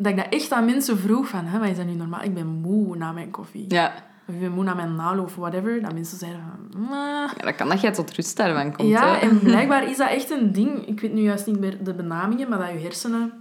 [0.00, 2.22] Dat ik dat echt aan mensen vroeg van, hè, wat is dat nu normaal?
[2.22, 3.64] Ik ben moe na mijn koffie.
[3.68, 3.92] ja,
[4.28, 5.82] Of ik ben moe na mijn nalo of whatever.
[5.82, 6.86] Dat mensen zeiden van...
[6.90, 8.88] Ja, dat kan dat jij tot rust daarvan komt.
[8.88, 9.16] Ja, hè.
[9.16, 10.86] en blijkbaar is dat echt een ding.
[10.86, 13.32] Ik weet nu juist niet meer de benamingen, maar dat je hersenen...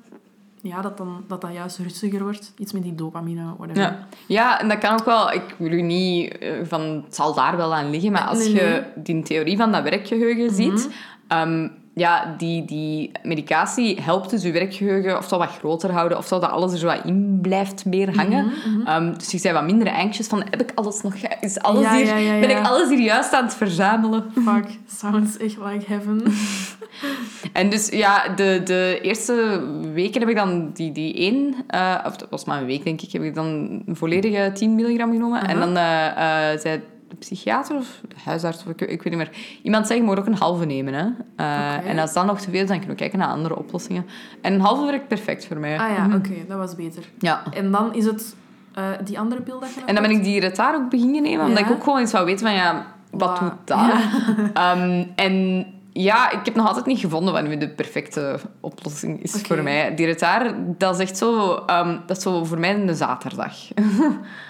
[0.61, 2.53] Ja, dat dan, dat dan juist rustiger wordt.
[2.57, 3.81] Iets met die dopamine, whatever.
[3.81, 4.07] Ja.
[4.27, 5.31] ja, en dat kan ook wel...
[5.31, 6.81] Ik wil u niet eh, van...
[6.81, 10.51] Het zal daar wel aan liggen, maar als Nee, je die theorie van dat werkgeheugen
[10.55, 10.89] ziet...
[11.27, 11.67] ehm,
[11.97, 16.43] ja, die, die medicatie helpt dus je werkgeheugen of dat wat groter houden, of dat
[16.43, 18.45] alles er zo wat in blijft meer hangen.
[18.45, 21.13] Mhm, Ehm, dus je bent wat minder anxious van, heb ik alles nog...
[21.41, 24.25] Is alles Ja, hier, ja, ja, Ben ik alles hier juist aan het verzamelen?
[24.33, 26.23] Fuck, sounds echt like heaven.
[27.53, 29.63] En dus ja, de, de eerste
[29.93, 33.01] weken heb ik dan die, die één, eh, of dat was maar een week denk
[33.01, 35.47] ik, heb ik dan een volledige 10 milligram genomen.
[35.47, 39.15] En dan eh, eh, zei de psychiater of de huisarts, of ik, ik weet niet
[39.15, 39.31] meer,
[39.63, 40.93] iemand zei je moet ook een halve nemen.
[40.93, 41.05] Hè?
[41.35, 41.89] Eh.
[41.89, 44.05] En als dat nog te veel is, dan kunnen we kijken naar andere oplossingen.
[44.41, 45.79] En een halve werkt perfect voor mij.
[45.79, 46.15] Ah ja, Mhm.
[46.17, 47.03] oké, dat was beter.
[47.19, 47.43] Ja.
[47.53, 48.35] En dan is het
[48.73, 51.45] eh, die andere pil dat je En dan ben ik die retaar ook beginnen nemen,
[51.45, 51.65] omdat Ja.
[51.65, 53.79] ik ook gewoon eens wou weten van ja, wat doet dat?
[54.53, 59.41] Ehm, en ja, ik heb nog altijd niet gevonden wat nu de perfecte oplossing is
[59.41, 59.95] voor mij.
[59.95, 63.53] Die retaar, dat is echt zo, ehm, dat is zo voor mij een zaterdag.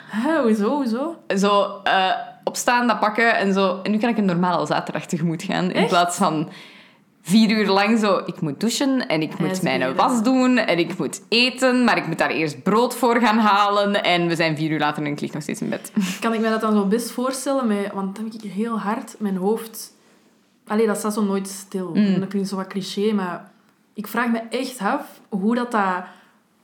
[0.08, 1.16] Hè, hoezo, hoezo?
[1.38, 2.12] zo eh,
[2.48, 3.80] opstaan, dat pakken en zo.
[3.84, 5.72] En nu kan ik een normale zaterdag tegemoet gaan.
[5.72, 6.49] In plaats van
[7.22, 10.98] vier uur lang zo, ik moet douchen en ik moet mijn was doen en ik
[10.98, 14.03] moet eten, maar ik moet daar eerst brood voor gaan halen.
[14.03, 15.91] En we zijn vier uur later en ik lig nog steeds in bed.
[16.22, 17.68] Kan ik me dat dan zo best voorstellen?
[17.68, 19.95] Met, want dan heb ik heel hard mijn hoofd...
[20.68, 21.90] Allee, dat staat zo nooit stil.
[21.90, 22.14] Mm.
[22.14, 23.52] En dat klinkt zo wat cliché, maar
[23.94, 26.03] ik vraag me echt af hoe dat, dat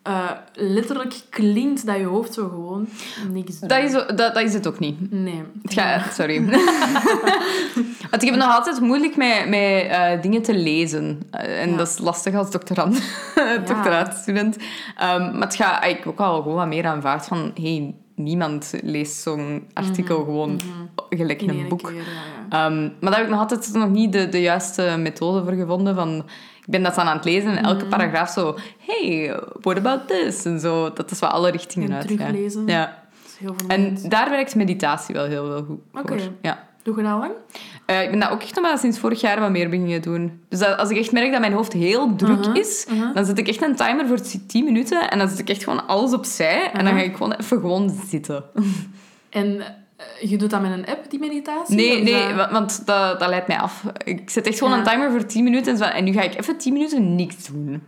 [0.03, 2.87] eh, letterlijk klinkt dat je hoofd zo gewoon
[3.31, 3.69] niks doet.
[3.69, 5.11] Dat is, dat, dat is het ook niet.
[5.11, 5.43] Nee.
[5.61, 6.45] Het gaat, sorry.
[8.09, 11.21] Want ik heb nog altijd moeilijk met, met eh, dingen te lezen.
[11.31, 11.77] Eh, en Ja.
[11.77, 13.01] dat is lastig als doctorant,
[13.67, 14.57] doctoraatstudent.
[14.97, 17.51] Ehm, maar het gaat ik heb ook al gewoon wat meer aanvaard van...
[17.61, 20.59] Hey, niemand leest zo'n artikel gewoon
[21.09, 21.83] gelijk In een boek.
[21.83, 22.01] keer, ja,
[22.49, 22.65] ja.
[22.65, 25.95] Ehm, maar daar heb ik nog altijd nog niet de, de juiste methode voor gevonden.
[25.95, 26.25] Van,
[26.65, 28.55] ik ben dat aan het lezen en elke paragraaf zo...
[28.79, 30.45] Hey, what about this?
[30.45, 32.07] En zo, dat is wat alle richtingen En uit.
[32.07, 32.67] teruglezen.
[32.67, 32.85] Ja.
[33.21, 36.19] Dat is heel En daar werkt meditatie wel heel veel goed voor.
[36.41, 36.63] Ja.
[36.83, 37.31] Doe je dat lang?
[37.85, 40.41] Eh, ik ben dat ook echt nog maar sinds vorig jaar wat meer beginnen doen.
[40.49, 43.47] Dus dat- als ik echt merk dat mijn hoofd heel druk is, dan zet ik
[43.47, 46.85] echt een timer voor 10 minuten en dan zet ik echt gewoon alles opzij en
[46.85, 48.43] dan ga ik gewoon even gewoon zitten.
[49.29, 49.61] En
[50.21, 51.75] je doet dat met een app, die meditatie?
[51.75, 53.83] Nee, nee, dat- want dat, dat leidt mij af.
[54.03, 54.79] Ik zet echt gewoon Ja.
[54.79, 57.35] een timer voor 10 minuten en, zo, en nu ga ik even 10 minuten niks
[57.47, 57.83] doen.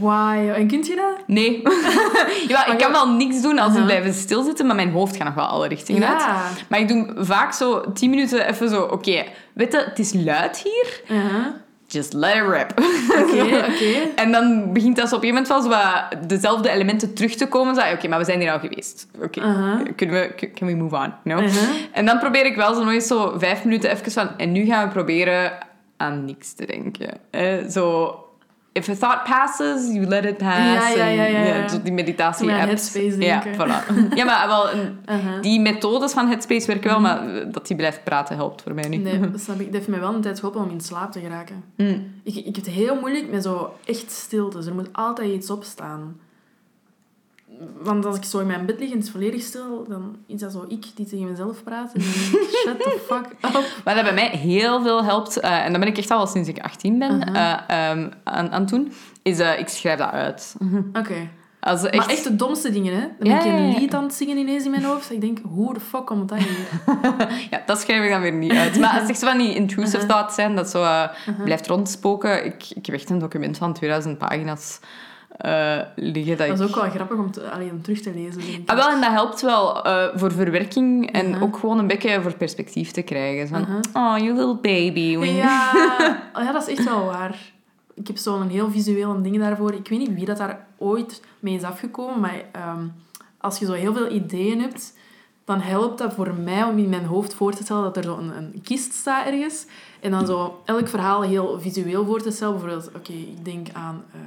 [0.00, 0.48] Wauw.
[0.52, 1.26] En kunt je dat?
[1.26, 1.62] Nee.
[2.48, 3.84] ja, ik kan wel niks doen als ik Uh-huh.
[3.86, 6.24] blijven stilzitten, maar mijn hoofd gaat nog wel alle richtingen uit.
[6.68, 10.56] Maar ik doe vaak zo 10 minuten even zo, oké, weet je, het is luid
[10.64, 11.02] hier.
[11.90, 12.72] Just let it rip.
[13.22, 13.42] Oké,
[13.72, 14.10] oké.
[14.16, 17.46] En dan begint dat zo op een moment wel zo wat dezelfde elementen terug te
[17.48, 17.74] komen.
[17.74, 19.06] Zo, Oké, maar we zijn hier al geweest.
[19.22, 19.80] Oké, Uh-huh.
[19.96, 21.12] kunnen we, can we move on?
[21.24, 21.68] Uh-huh.
[21.92, 24.28] En dan probeer ik wel zo eens zo vijf minuten even van...
[24.36, 25.52] En nu gaan we proberen
[25.96, 27.08] aan niks te denken.
[27.30, 28.14] Eh, zo...
[28.78, 30.58] If a thought passes, you let it pass.
[30.58, 31.68] Ja, ja, En, ja, ja, ja.
[31.68, 32.92] zo die meditatie Zo aan apps.
[32.92, 33.96] Headspace Ja, voilà.
[34.18, 34.70] Ja, maar wel...
[34.70, 38.88] Een, die methodes van Headspace werken wel, maar dat die blijft praten helpt voor mij
[38.88, 39.02] niet.
[39.02, 39.64] Nee, dat snap ik.
[39.64, 41.64] Dat heeft mij wel een tijd geholpen om in slaap te geraken.
[41.76, 42.12] Mm.
[42.22, 44.58] Ik, ik heb het heel moeilijk met zo echt stilte.
[44.66, 46.16] Er moet altijd iets opstaan.
[47.82, 50.40] Want als ik zo in mijn bed lig en het is volledig stil, dan is
[50.40, 51.92] dat zo ik die tegen mezelf praat.
[51.92, 52.06] En ik,
[52.64, 53.64] shut the fuck up.
[53.84, 56.48] Wat dat bij mij heel veel helpt, eh, en dat ben ik echt al sinds
[56.48, 57.52] ik 18 ben Uh-huh.
[57.52, 60.54] eh, ehm, aan, aan het doen, is eh, ik schrijf dat uit.
[60.92, 61.14] Oké.
[61.60, 63.00] Als echt, Maar echt de domste dingen, hè.
[63.18, 63.78] Dan Ja, ben ik ja, een ja.
[63.78, 65.12] lied aan het zingen ineens in mijn hoofd.
[65.12, 66.66] Ik denk, hoe de fuck komt dat hier?
[67.50, 68.78] Ja, dat schrijf ik dan weer niet uit.
[68.78, 70.10] Maar als het echt zo van die intrusive Uh-huh.
[70.10, 71.06] thoughts zijn, dat zo
[71.44, 72.44] blijft rondspoken.
[72.44, 74.78] Ik, ik heb echt een document van 2000 pagina's
[75.38, 76.36] eh, liggen.
[76.36, 76.62] Dat, Dat ik...
[76.64, 78.62] is ook wel grappig om, te, allee, om terug te lezen.
[78.66, 81.42] Ah, wel, en dat helpt wel eh, voor verwerking en Uh-huh.
[81.42, 83.48] ook gewoon een beetje voor perspectief te krijgen.
[83.48, 83.80] Van, Uh-huh.
[83.92, 85.18] oh, you little baby.
[85.26, 85.70] Ja,
[86.36, 87.38] oh ja, dat is echt wel waar.
[87.94, 89.72] Ik heb zo'n heel visueel ding daarvoor.
[89.74, 92.82] Ik weet niet wie dat daar ooit mee is afgekomen, maar ehm,
[93.38, 94.96] als je zo heel veel ideeën hebt,
[95.44, 98.16] dan helpt dat voor mij om in mijn hoofd voor te stellen dat er zo
[98.16, 99.66] een, een kist staat ergens.
[100.00, 102.52] En dan zo elk verhaal heel visueel voor te stellen.
[102.58, 104.02] Bijvoorbeeld, oké, ik denk aan...
[104.12, 104.20] eh,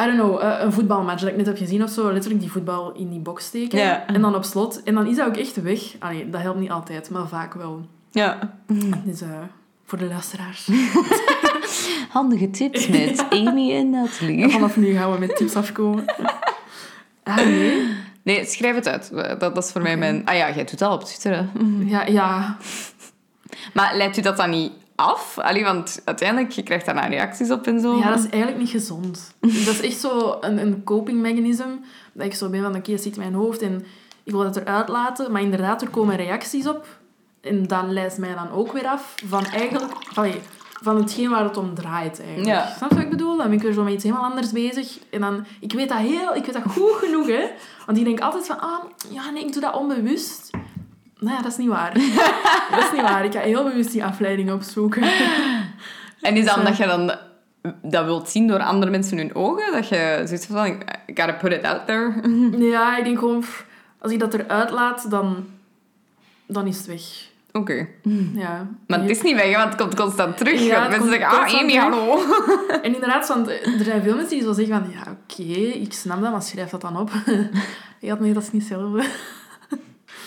[0.00, 2.12] I don't know, eh, een voetbalmatch dat ik net heb gezien of zo.
[2.12, 3.78] Letterlijk die voetbal in die box steken.
[3.78, 4.06] Ja.
[4.06, 4.82] En dan op slot.
[4.82, 5.80] En dan is dat ook echt weg.
[5.98, 7.86] Allee, dat helpt niet altijd, maar vaak wel.
[8.10, 8.56] Ja.
[9.04, 9.28] Dus eh,
[9.84, 10.68] voor de luisteraars.
[12.08, 14.48] Handige tips met Amy en Natalie.
[14.48, 16.04] Vanaf nu gaan we met tips afkomen.
[17.22, 17.94] Ah, nee?
[18.22, 19.10] Nee, schrijf het uit.
[19.14, 20.22] Dat, dat is voor mij mijn...
[20.24, 21.46] Ah ja, jij doet dat op Twitter, hè.
[21.84, 22.56] Ja, ja.
[23.72, 25.38] Maar leidt u dat dan niet af?
[25.38, 27.96] Allee, want uiteindelijk, je krijgt daar reacties op en zo.
[27.98, 29.34] ja, dat is eigenlijk niet gezond.
[29.66, 31.68] Dat is echt zo een, een coping mechanism.
[32.12, 33.84] Dat ik zo ben van, oké, het zit in mijn hoofd en
[34.24, 35.32] ik wil het eruit laten.
[35.32, 36.86] Maar inderdaad, er komen reacties op.
[37.40, 39.92] En dat leidt mij dan ook weer af van eigenlijk...
[40.14, 40.40] Allee,
[40.82, 42.48] van hetgeen waar het om draait, eigenlijk.
[42.48, 42.72] Ja.
[42.76, 43.36] Snap je wat ik bedoel?
[43.36, 44.98] Dan ben ik weer zo met iets helemaal anders bezig.
[45.10, 45.44] En dan...
[45.60, 46.34] Ik weet dat heel...
[46.34, 47.50] Ik weet dat goed genoeg, hè.
[47.86, 48.60] Want ik denk altijd van...
[48.60, 50.50] Ah, ja, nee, ik doe dat onbewust.
[51.18, 51.92] Nou ja, dat is niet waar.
[52.70, 53.24] dat is niet waar.
[53.24, 55.02] Ik ga heel bewust die afleiding opzoeken.
[56.20, 57.12] En is dat omdat je dan
[57.82, 59.72] dat wilt zien door andere mensen hun ogen?
[59.72, 62.12] Dat je zoiets van, I gotta put it out there.
[62.70, 63.44] Ja, ik denk gewoon...
[63.98, 65.46] Als ik dat eruit laat, dan...
[66.46, 67.02] Dan is het weg.
[67.52, 67.88] Oké.
[68.34, 68.66] Ja.
[68.86, 70.60] Maar het is niet weg, want het komt constant terug.
[70.60, 72.18] Ja, mensen zeggen, ah, Amy, hallo.
[72.82, 74.92] En inderdaad, want er zijn veel mensen die zo zeggen van...
[74.92, 77.10] Ja, oké, ik snap dat, maar schrijf dat dan op.
[78.00, 79.04] ja, nee, dat is niet hetzelfde.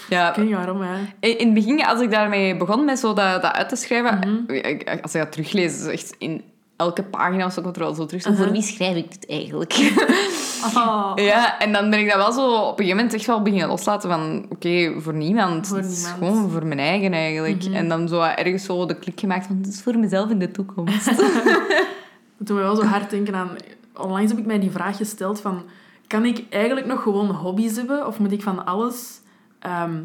[0.09, 0.95] Ja, Ik weet niet waarom, hè.
[1.19, 4.19] in in het begin, als ik daarmee begon met zo dat, dat uit te schrijven,
[4.19, 4.53] Mhm.
[4.53, 6.41] ik- als ik dat teruglees, is het echt in
[6.75, 8.25] elke pagina of zo er wel zo terug.
[8.25, 8.41] Uh-huh.
[8.43, 9.73] Voor wie schrijf ik dit eigenlijk?
[10.75, 11.11] Oh.
[11.15, 13.67] Ja, en dan ben ik dat wel zo op een gegeven moment echt wel beginnen
[13.67, 14.45] loslaten van...
[14.49, 15.67] Oké, voor niemand.
[15.67, 16.17] Voor Het is niemand.
[16.35, 17.63] gewoon voor mijn eigen eigenlijk.
[17.63, 17.73] Mhm.
[17.73, 19.57] En dan zo ergens zo de klik gemaakt van...
[19.61, 21.05] Het is voor mezelf in de toekomst.
[22.37, 23.49] Dat doet me wel zo hard denken aan...
[23.97, 25.63] Onlangs heb ik mij die vraag gesteld van...
[26.07, 28.07] Kan ik eigenlijk nog gewoon hobby's hebben?
[28.07, 29.19] Of moet ik van alles...
[29.59, 30.03] ehm,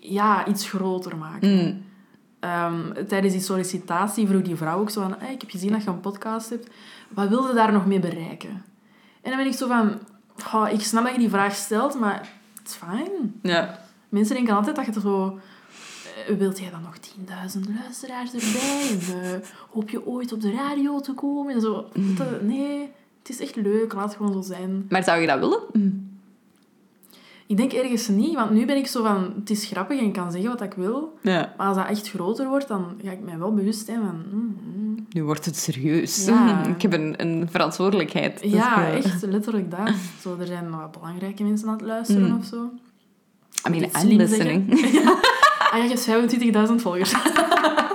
[0.00, 1.54] ja, iets groter maken?
[1.54, 1.82] Mm.
[2.40, 5.14] Ehm, tijdens die sollicitatie vroeg die vrouw ook zo van...
[5.18, 6.68] "Hey, ik heb gezien dat je een podcast hebt.
[7.08, 8.50] Wat wil je daar nog mee bereiken?
[9.22, 9.98] En dan ben ik zo van...
[10.42, 12.28] "Goh, ik snap dat je die vraag stelt, maar
[12.58, 13.34] het is fijn.
[13.42, 13.78] Ja.
[14.08, 15.38] Mensen denken altijd dat je er zo...
[16.28, 18.88] eh, Wilt jij dan nog 10.000 luisteraars erbij?
[18.90, 21.54] En, eh, hoop je ooit op de radio te komen?
[21.54, 21.88] En zo.
[21.94, 24.86] Dat- nee, het is echt leuk, laat het gewoon zo zijn.
[24.88, 25.60] Maar zou je dat willen?
[27.48, 30.12] Ik denk ergens niet, want nu ben ik zo van, het is grappig en ik
[30.12, 31.18] kan zeggen wat ik wil.
[31.22, 31.54] Ja.
[31.56, 34.22] Maar als dat echt groter wordt, dan ga ik mij wel bewust zijn van...
[34.30, 35.06] mm, mm.
[35.10, 36.24] Nu wordt het serieus.
[36.26, 36.64] Ja.
[36.76, 38.42] Ik heb een, een verantwoordelijkheid.
[38.42, 39.90] Dus, ja, echt, letterlijk dat.
[40.20, 42.38] Zo, er zijn wat belangrijke mensen aan het luisteren Mm.
[42.38, 42.70] of zo.
[43.66, 44.66] I mean, I'm listening.
[45.70, 46.20] Ah ja, je
[46.52, 47.12] hebt 25.000 volgers.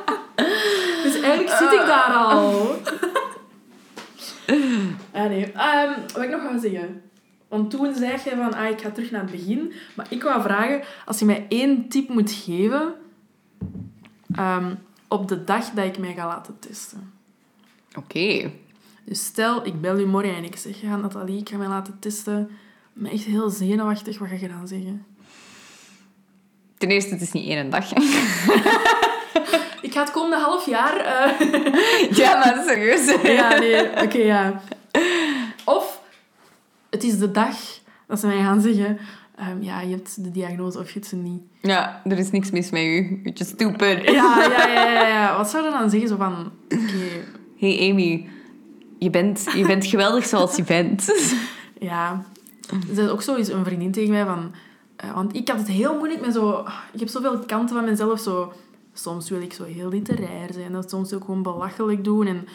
[1.03, 2.75] dus eigenlijk zit ik daar al.
[5.11, 5.51] ah nee.
[5.51, 7.01] Ehm, wat ik nog wou zeggen.
[7.53, 9.73] Want toen zei je van, ah, ik ga terug naar het begin.
[9.93, 12.93] Maar ik wou vragen, als je mij één tip moet geven...
[14.35, 14.75] ehm,
[15.07, 17.13] op de dag dat ik mij ga laten testen.
[17.95, 18.51] Oké.
[19.05, 21.99] Dus stel, ik bel u morgen en ik zeg, ja, Nathalie, ik ga mij laten
[21.99, 22.49] testen.
[22.93, 24.17] Ben echt heel zenuwachtig.
[24.19, 25.05] Wat ga je dan zeggen?
[26.77, 27.91] Ten eerste, het is niet één dag.
[29.81, 30.97] Ik ga het komende half jaar...
[30.97, 33.21] eh, ja, maar serieus.
[33.23, 34.61] Ja, nee, oké, ja.
[35.65, 35.92] Of
[36.93, 37.55] het is de dag
[38.07, 38.97] dat ze mij gaan zeggen...
[39.35, 41.41] ehm, ja, je hebt de diagnose of je hebt ze niet.
[41.61, 43.19] Ja, er is niks mis met u.
[43.23, 44.03] You're just stupid.
[44.03, 45.07] Ja, ja, ja, ja.
[45.07, 45.35] ja.
[45.37, 46.09] Wat zou je dan zeggen?
[46.09, 46.51] Zo van...
[46.65, 46.77] Oké,
[47.57, 48.27] Hey Amy,
[48.99, 51.05] je bent, je bent geweldig zoals je bent.
[51.79, 52.23] ja.
[52.69, 54.51] Er zei ook zo eens een vriendin tegen mij van...
[54.95, 56.65] eh, want ik had het heel moeilijk met zo...
[56.93, 58.19] Ik heb zoveel kanten van mezelf.
[58.19, 58.53] Zo,
[58.93, 60.71] soms wil ik zo heel literair zijn.
[60.71, 62.27] Dat soms ook gewoon belachelijk doen.
[62.27, 62.47] En,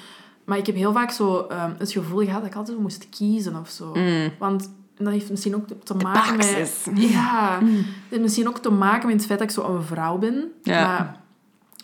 [0.49, 3.57] maar ik heb heel vaak zo ehm, het gevoel gehad dat ik altijd moest kiezen
[3.57, 3.95] of zo.
[3.95, 4.31] Mm.
[4.39, 6.87] Want dat heeft misschien ook te maken met...
[7.13, 10.19] Ja, het heeft misschien ook te maken met het feit dat ik zo een vrouw
[10.19, 10.53] ben.
[10.63, 10.83] Ja.
[10.83, 11.21] Maar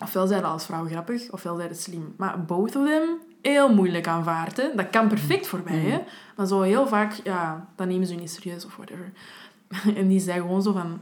[0.01, 2.15] ofwel zijn als vrouw grappig, ofwel zijn slim.
[2.17, 3.03] Maar both of them,
[3.43, 4.57] heel moeilijk aanvaard.
[4.57, 4.69] Hè.
[4.75, 5.79] Dat kan perfect voor mij.
[5.79, 6.01] Hè.
[6.37, 9.13] Maar zo heel vaak, ja, dan nemen ze je niet serieus of whatever.
[10.01, 10.99] En die zei gewoon zo van...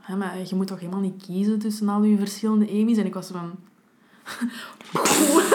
[0.00, 2.98] Hè, maar je moet toch helemaal niet kiezen tussen al die verschillende Amy's?
[2.98, 3.52] En ik was zo van...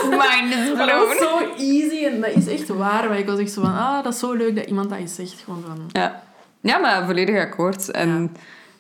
[0.09, 1.57] Mind is Maar dat was blown.
[1.57, 3.07] zo easy en dat is echt waar.
[3.07, 5.15] Maar ik was echt zo van, ah, dat is zo leuk dat iemand dat eens
[5.15, 5.41] zegt.
[5.45, 5.89] Gewoon van...
[5.91, 6.23] Ja.
[6.61, 7.91] ja, maar volledig akkoord.
[7.91, 8.35] En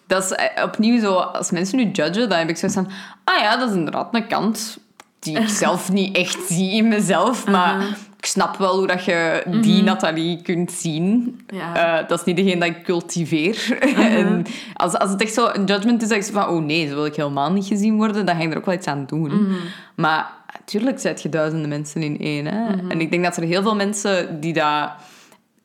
[0.07, 2.89] dat is eh, opnieuw zo, als mensen nu judgen, dan heb ik zoiets van,
[3.23, 4.77] ah ja, dat is inderdaad een kant
[5.19, 7.97] die ik zelf niet echt zie in mezelf, maar.
[8.17, 11.39] Ik snap wel hoe dat je die Nathalie kunt zien.
[11.47, 11.99] Ja.
[11.99, 13.77] Eh, dat is niet degene dat ik cultiveer.
[14.17, 16.93] en als, als het echt zo een judgment is, dat ik van, oh nee, zo
[16.93, 19.47] wil ik helemaal niet gezien worden, dan ga je er ook wel iets aan doen.
[19.95, 22.45] Maar natuurlijk zet je duizenden mensen in één.
[22.45, 22.89] Hè?
[22.89, 24.89] En ik denk dat er heel veel mensen die dat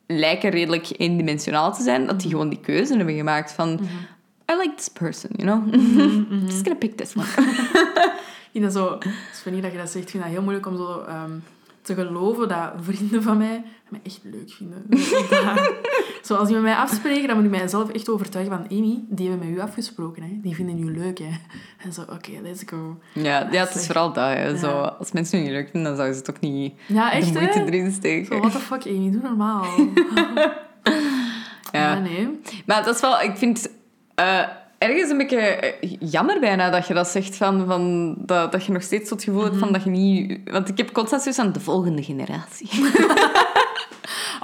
[0.07, 3.79] lijken redelijk eendimensionaal te zijn, dat die gewoon die keuze hebben gemaakt van...
[4.51, 5.73] I like this person, you know?
[6.49, 7.25] Just gonna pick this one.
[8.53, 8.93] Ik vind dat zo...
[8.93, 10.05] Het is funny dat je dat zegt.
[10.05, 11.31] Ik vind dat heel moeilijk om zo ehm,
[11.83, 14.85] te geloven dat vrienden van mij mij echt leuk vinden.
[16.25, 18.77] zo, als die met mij afspreken, dan moet ik mijzelf echt overtuigen van...
[18.77, 20.23] Amy, die hebben met u afgesproken.
[20.23, 20.39] Hè.
[20.41, 21.17] Die vinden u leuk.
[21.17, 21.29] Hè.
[21.77, 22.99] En zo, oké, let's go.
[23.13, 24.33] Ja, ja, het is vooral dat.
[24.33, 24.57] Hè.
[24.57, 27.33] Zo, als mensen het niet leuk vinden, dan zouden ze het ook niet Ja, echt,
[27.33, 27.65] de moeite hè?
[27.65, 28.25] erin steken.
[28.25, 29.11] Zo, what the fuck, Amy?
[29.11, 29.65] Doe normaal.
[31.71, 31.93] Ja.
[31.93, 32.39] ja, nee.
[32.65, 33.69] Maar dat is wel, ik vind
[34.15, 34.47] eh,
[34.83, 38.71] ergens een beetje eh, jammer bijna dat je dat zegt van, van dat, dat je
[38.71, 40.39] nog steeds zo het gevoel hebt van dat je niet.
[40.51, 42.69] Want ik heb constant zoiets aan de volgende generatie.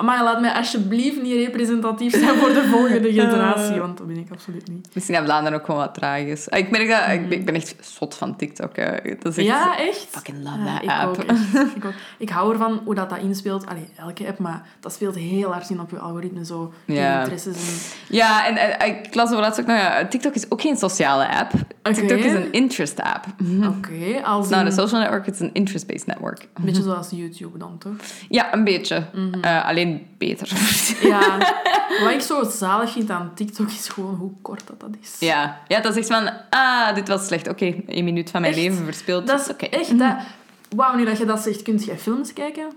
[0.02, 3.80] Maar laat mij alsjeblieft niet representatief zijn voor de volgende generatie.
[3.80, 4.90] Want dat ben ik absoluut niet.
[4.94, 6.50] Misschien dat Vlaanderen ook gewoon wat traag is.
[6.50, 8.76] Ah, Ik merk dat, ik, ben- ik ben echt zot van TikTok.
[8.76, 8.92] Hè.
[9.20, 10.08] Dat is echt, Ja, echt?
[10.10, 11.10] Fucking love Ja, that ik app.
[11.10, 11.24] Ook,
[11.76, 11.94] ik, ook.
[12.18, 13.66] ik hou ervan hoe dat, dat inspeelt.
[13.68, 16.46] Allee, elke app, maar dat speelt heel hard in op je algoritme.
[16.46, 17.18] Zo, je Ja.
[17.20, 18.16] interesses en...
[18.16, 21.30] Ja, en, en ik las over laatst ook nog, ja, TikTok is ook geen sociale
[21.30, 21.52] app.
[21.82, 23.26] TikTok is een interest app.
[23.78, 26.48] Oké, als a in- social network, it's een interest-based network.
[26.54, 27.94] Een beetje zoals YouTube dan, toch?
[28.30, 29.04] Ja, een beetje.
[29.14, 29.40] Mhm.
[29.42, 30.52] Eh, alleen beter.
[31.02, 31.38] Ja.
[32.04, 35.16] Wat ik zo zalig vind aan TikTok is gewoon hoe kort dat, dat is.
[35.20, 35.60] ja.
[35.68, 37.48] ja, dat is echt van, ah, dit was slecht.
[37.48, 38.64] Oké, één minuut van mijn Echt?
[38.64, 39.28] leven verspild.
[39.28, 39.66] Dat is Oké.
[39.66, 40.00] echt...
[40.00, 40.16] Dat...
[40.76, 42.68] Wauw, nu dat je dat zegt, kun jij films kijken?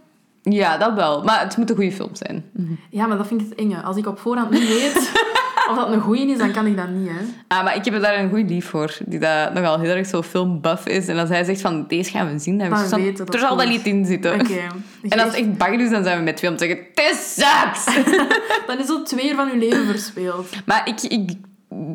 [0.42, 1.22] Ja, dat wel.
[1.22, 2.44] Maar het moet een goede film zijn.
[2.90, 3.82] Ja, maar dat vind ik het enge.
[3.82, 5.10] Als ik op voorhand niet weet
[5.70, 7.16] of dat een goeie is, dan kan ik dat niet, hè.
[7.56, 10.22] Ah, maar ik heb daar een goede lief voor, die dat nogal heel erg zo
[10.22, 11.08] filmbuff is.
[11.08, 13.40] En als hij zegt van, deze gaan we zien, dan Dan van, weten dat er
[13.40, 13.68] zal goed.
[13.68, 14.34] iets in zitten.
[14.40, 14.52] Oké.
[15.08, 17.34] En als het echt bagger is, dan zijn we met twee om te zeggen, this
[17.34, 17.84] sucks!
[18.66, 20.46] Dan is zo twee uur van je leven verspeeld.
[20.66, 21.30] maar ik, ik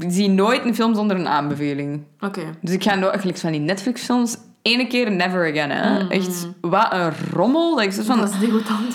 [0.08, 2.02] zie nooit een film zonder een aanbeveling.
[2.20, 2.42] Oké.
[2.62, 4.38] Dus ik ga nooit, gelijk van die Netflix-films,
[4.68, 5.70] ene keer never again.
[5.72, 6.08] Hè.
[6.08, 7.76] Echt, wat een rommel.
[7.76, 8.94] Dat ik zo van, Dat is degoutant.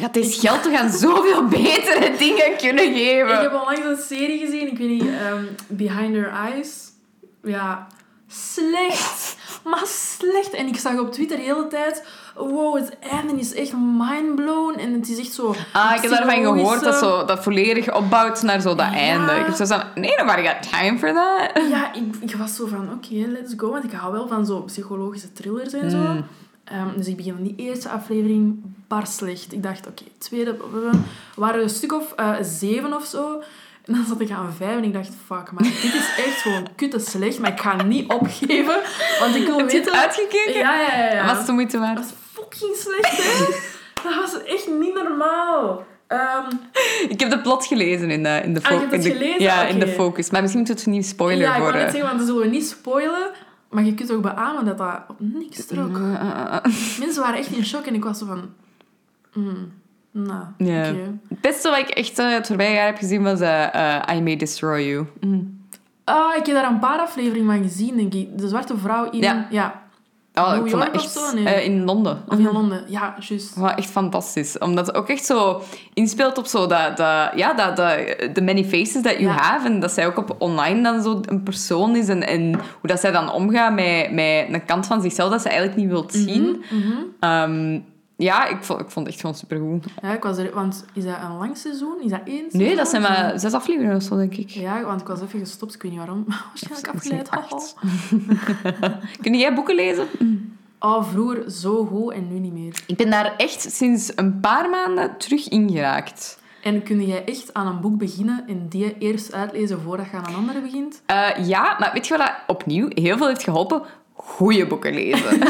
[0.00, 3.34] ja, het is geld te gaan zoveel betere dingen kunnen geven.
[3.34, 6.82] Ik heb onlangs een serie gezien, ik weet niet, ehm, Behind Her Eyes.
[7.42, 7.86] Ja,
[8.34, 9.36] slecht.
[9.64, 10.50] Maar slecht.
[10.50, 12.04] En ik zag op Twitter de hele tijd...
[12.34, 14.78] Wow, het einde is echt mindblown.
[14.78, 15.54] En het is echt zo...
[15.72, 18.92] Ah, ik heb daarvan gehoord dat zo, dat volledig opbouwt naar zo dat Ja.
[18.92, 19.32] einde.
[19.32, 21.68] Ik heb zo van, nee, nobody got time for that.
[21.68, 23.70] Ja, ik, ik was zo van, oké, let's go.
[23.70, 25.96] Want ik hou wel van zo psychologische thrillers en zo.
[25.96, 26.24] Mm.
[26.64, 29.52] Ehm, dus ik begin aan die eerste aflevering bar slecht.
[29.52, 30.56] Ik dacht, oké, tweede...
[30.72, 30.90] We
[31.36, 33.42] waren een stuk of eh, zeven of zo.
[33.84, 36.68] En dan zat ik aan vijf en ik dacht, fuck, maar dit is echt gewoon
[36.76, 37.38] kutte slecht.
[37.38, 38.80] Maar ik ga niet opgeven,
[39.20, 40.58] want ik wil Heb je het uitgekeken?
[40.60, 41.14] Ja, ja, ja.
[41.14, 41.26] ja.
[41.26, 41.96] Was het de moeite waard?
[41.96, 43.44] Dat was fucking slecht, hè?
[44.08, 45.84] Dat was echt niet normaal.
[46.06, 46.50] Ehm,
[47.08, 49.42] Ik heb de plot gelezen in de, in de Ah, het in de- gelezen?
[49.42, 50.30] Ja, in de focus.
[50.30, 51.62] Maar misschien moeten we het niet spoilen ja, ik voor...
[51.62, 53.30] wou net eh, zeggen, want dan zullen we niet spoilen.
[53.70, 55.96] Maar je kunt ook beamen dat dat op niks trok.
[55.98, 56.64] eh, eh, eh.
[56.98, 58.50] Mensen waren echt in shock en ik was zo van...
[59.32, 59.72] Mm,
[60.16, 60.90] nou, Ja.
[60.90, 61.18] oké.
[61.28, 64.20] Het beste wat ik echt eh, het voorbije jaar heb gezien was eh, eh, I
[64.22, 65.06] May Destroy You.
[65.20, 65.62] Mm.
[66.04, 68.38] Ah, ik heb daar een paar afleveringen van gezien, denk ik.
[68.38, 69.20] De zwarte vrouw in...
[69.20, 69.46] Ja.
[69.50, 69.82] ja.
[70.34, 71.10] Oh, New ik vond York echt...
[71.10, 71.34] zo?
[71.34, 71.64] Nee.
[71.64, 72.22] in Londen.
[72.28, 72.84] Of in Londen.
[72.88, 73.54] Ja, juist.
[73.54, 74.58] Wat echt fantastisch.
[74.58, 75.62] Omdat het ook echt zo
[75.92, 77.96] inspeelt op zo dat, dat, ja, dat, dat,
[78.34, 79.32] de many faces that you Ja.
[79.32, 79.66] have.
[79.66, 82.08] En dat zij ook op online dan zo een persoon is.
[82.08, 85.48] En, en hoe dat zij dan omgaat met, met een kant van zichzelf dat ze
[85.48, 86.64] eigenlijk niet wilt zien.
[86.70, 86.92] Mhm.
[87.20, 87.78] Ehm,
[88.16, 89.86] ja, ik vond, ik vond het echt gewoon supergoed.
[90.02, 90.54] Ja, ik was er...
[90.54, 91.96] Want is dat een lang seizoen?
[92.02, 92.60] Is dat één seizoen?
[92.60, 94.50] Nee, dat zijn maar zes afleveringen of zo, denk ik.
[94.50, 95.74] Ja, want ik was even gestopt.
[95.74, 96.24] Ik weet niet waarom.
[96.48, 97.30] Waarschijnlijk afgeleid.
[97.30, 97.74] acht.
[99.22, 100.06] Kun jij boeken lezen?
[100.78, 102.82] Oh, vroeger zo goed en nu niet meer.
[102.86, 106.38] Ik ben daar echt sinds een paar maanden terug ingeraakt.
[106.62, 110.26] En kun jij echt aan een boek beginnen en die eerst uitlezen voordat je aan
[110.28, 111.02] een andere begint?
[111.06, 113.82] Eh, ja, maar weet je wat dat opnieuw heel veel heeft geholpen?
[114.12, 115.40] Goeie boeken lezen.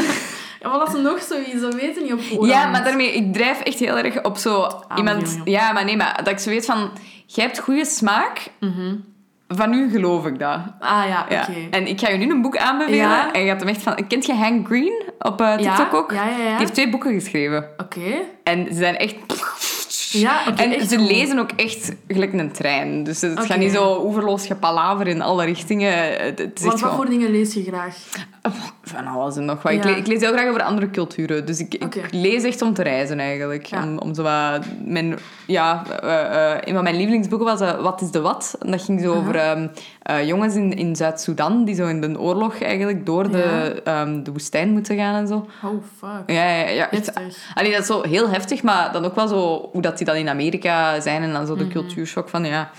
[0.69, 2.51] Maar dat is nog zoiets, dat weten niet op voorhand.
[2.51, 4.51] Ja, maar daarmee, ik drijf echt heel erg op zo
[4.95, 5.15] iemand...
[5.17, 5.51] Aanbevelingen.
[5.51, 6.89] Ja, maar nee, maar dat ik zo weet van...
[7.25, 8.47] Jij hebt goede smaak,
[9.47, 10.59] van u geloof ik dat.
[10.79, 11.41] Ah ja, Ja.
[11.41, 11.53] oké.
[11.71, 12.99] En ik ga je nu een boek aanbevelen.
[12.99, 13.31] Ja.
[13.33, 14.07] En je gaat hem echt van...
[14.07, 16.11] Kent je Hank Green op eh, TikTok Ja, ook?
[16.11, 16.47] ja, ja, ja.
[16.49, 17.69] Die heeft twee boeken geschreven.
[17.77, 17.99] Oké.
[18.43, 19.15] En ze zijn echt...
[20.19, 23.03] Ja, en ze lezen ook echt gelijk een trein.
[23.03, 25.93] Dus het gaat niet zo oeverloos gepalaver in alle richtingen.
[25.93, 27.97] Het, wat gewoon- voor dingen lees je graag?
[28.83, 29.71] Van alles en nog wat.
[29.73, 31.45] Ik, lees heel graag over andere culturen.
[31.45, 33.65] Dus ik, lees echt om te reizen eigenlijk.
[33.65, 33.83] Ja.
[33.83, 34.65] Om, om zo wat...
[34.85, 35.17] Mijn,
[35.47, 38.55] ja, eh, eh, een van mijn lievelingsboeken was eh, Wat is de Wat?
[38.59, 39.67] En dat ging zo over ehm,
[40.05, 44.31] eh, jongens in, in Zuid-Soedan die zo in de oorlog eigenlijk door de, ehm, de
[44.31, 45.35] woestijn moeten gaan en zo.
[45.63, 46.23] Oh, fuck.
[46.35, 46.87] Ja, ja, ja.
[46.91, 47.37] Heftig.
[47.53, 50.15] Allee, dat is zo heel heftig, maar dan ook wel zo hoe dat die dan
[50.15, 51.71] in Amerika zijn en dan zo de Mhm.
[51.73, 52.69] cultuurshock van ja,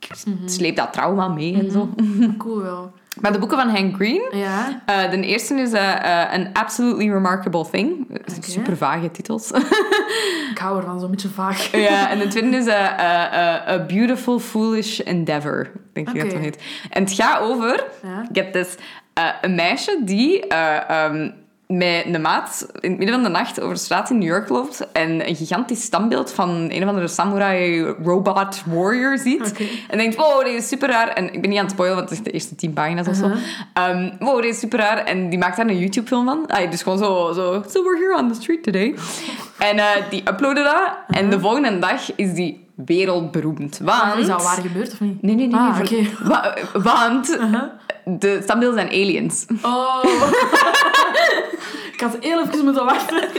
[0.00, 0.08] ik
[0.46, 1.88] sleep dat trauma mee en zo.
[2.38, 2.92] Cool wel.
[3.20, 4.82] Maar de boeken van Hank Green, Ja.
[4.86, 8.06] eh, de eerste is eh, An Absolutely Remarkable Thing.
[8.40, 9.50] Super vage titels.
[10.52, 11.70] Ik hou ervan, zo'n beetje vaag.
[11.76, 15.70] ja, en de tweede is A Beautiful Foolish Endeavor.
[15.92, 16.62] Denk ik dat het heet.
[16.90, 18.26] En het gaat over, Ja.
[18.32, 18.74] get this,
[19.14, 21.30] eh, een meisje die eh, ehm,
[21.66, 24.48] met een maat in het midden van de nacht over de straat in New York
[24.48, 29.52] loopt en een gigantisch standbeeld van een of andere samurai robot warrior ziet.
[29.88, 31.08] En denkt, wow, dit is super raar.
[31.08, 33.16] En ik ben niet aan het spoilen, want het is de eerste tien pagina's of
[33.16, 33.26] zo.
[33.26, 33.42] Uh-huh.
[33.72, 34.98] Ehm, wow, dit is super raar.
[35.04, 36.46] En die maakt daar een YouTube-film van.
[36.46, 38.94] Ah, dus gewoon zo, zo, so we're here on the street today.
[39.58, 41.18] En eh, die uploadde dat.
[41.18, 43.78] En de volgende dag is die wereldberoemd.
[43.82, 44.02] Want...
[44.02, 45.22] Ah, Is dat waar gebeurd of niet?
[45.22, 45.56] Nee, nee, nee.
[45.56, 47.38] Ah, nee, voor- Wa- Want
[48.04, 49.46] de standbeelden zijn aliens.
[49.62, 50.04] Oh.
[51.92, 53.28] ik had heel even moeten wachten.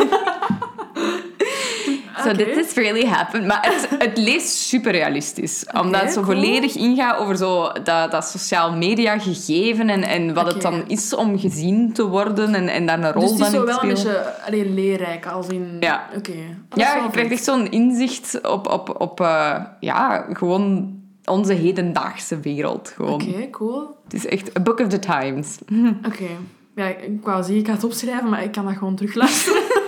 [2.24, 3.46] So this is really happened.
[3.46, 5.66] Maar het, het leest super realistisch.
[5.82, 6.34] Omdat het zo cool.
[6.34, 11.14] volledig ingaat over zo dat, dat sociaal media gegeven en, en wat het dan is
[11.14, 13.84] om gezien te worden en, en daar een rol Dus het is zo te wel
[13.84, 14.14] een spelen.
[14.14, 15.78] beetje allee, leerrijk, als in...
[15.80, 16.10] Ja.
[16.18, 16.32] Oké.
[16.74, 20.96] Ja, je krijgt echt zo'n inzicht op, op, op eh, ja, gewoon
[21.26, 22.94] onze hedendaagse wereld.
[22.96, 23.14] Gewoon.
[23.14, 23.96] Oké, cool.
[24.04, 25.58] Het is echt a book of the times.
[26.10, 26.28] Oké.
[26.76, 29.62] Ja, ik wou zeggen, ik ga het opschrijven, maar ik kan dat gewoon terugluisteren.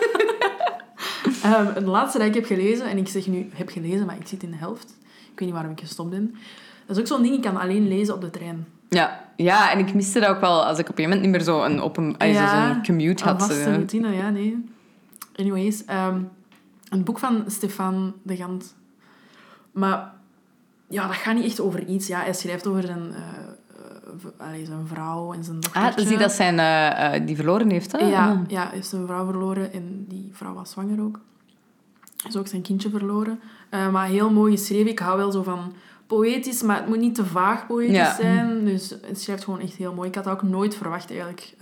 [1.44, 4.28] Ehm het laatste dat ik heb gelezen, en ik zeg nu heb gelezen, maar ik
[4.28, 4.98] zit in de helft.
[5.10, 6.36] Ik weet niet waarom ik gestopt ben.
[6.86, 8.68] Dat is ook zo'n ding, ik kan alleen lezen op de trein.
[8.90, 9.32] Ja.
[9.36, 11.64] ja, en ik miste dat ook wel als ik op een moment niet meer zo
[11.64, 13.40] een, op een, allee, zo zo'n commute Een had.
[13.40, 13.74] vaste eh.
[13.74, 14.66] routine, ja, nee.
[15.36, 16.22] Anyways, ehm,
[16.90, 18.76] een boek van Stefan de Gant.
[19.72, 20.14] Maar
[20.88, 22.08] ja, dat gaat niet echt over iets.
[22.08, 23.14] Ja, hij schrijft over een,
[24.40, 25.82] allee, zijn vrouw en zijn dochter.
[25.82, 27.98] Ah, dus die dat zijn, eh, eh, die verloren heeft, hè?
[27.98, 28.38] Ja, Ah.
[28.48, 31.20] ja, heeft zijn vrouw verloren en die vrouw was zwanger ook.
[32.28, 33.40] Is ook zijn kindje verloren.
[33.70, 34.88] Eh, maar heel mooi geschreven.
[34.92, 35.74] Ik hou wel zo van
[36.08, 38.16] poëtisch, maar het moet niet te vaag poëtisch Ja.
[38.16, 38.66] zijn.
[38.66, 40.10] Dus het schrijft gewoon echt heel mooi.
[40.10, 41.56] Ik had dat ook nooit verwacht eigenlijk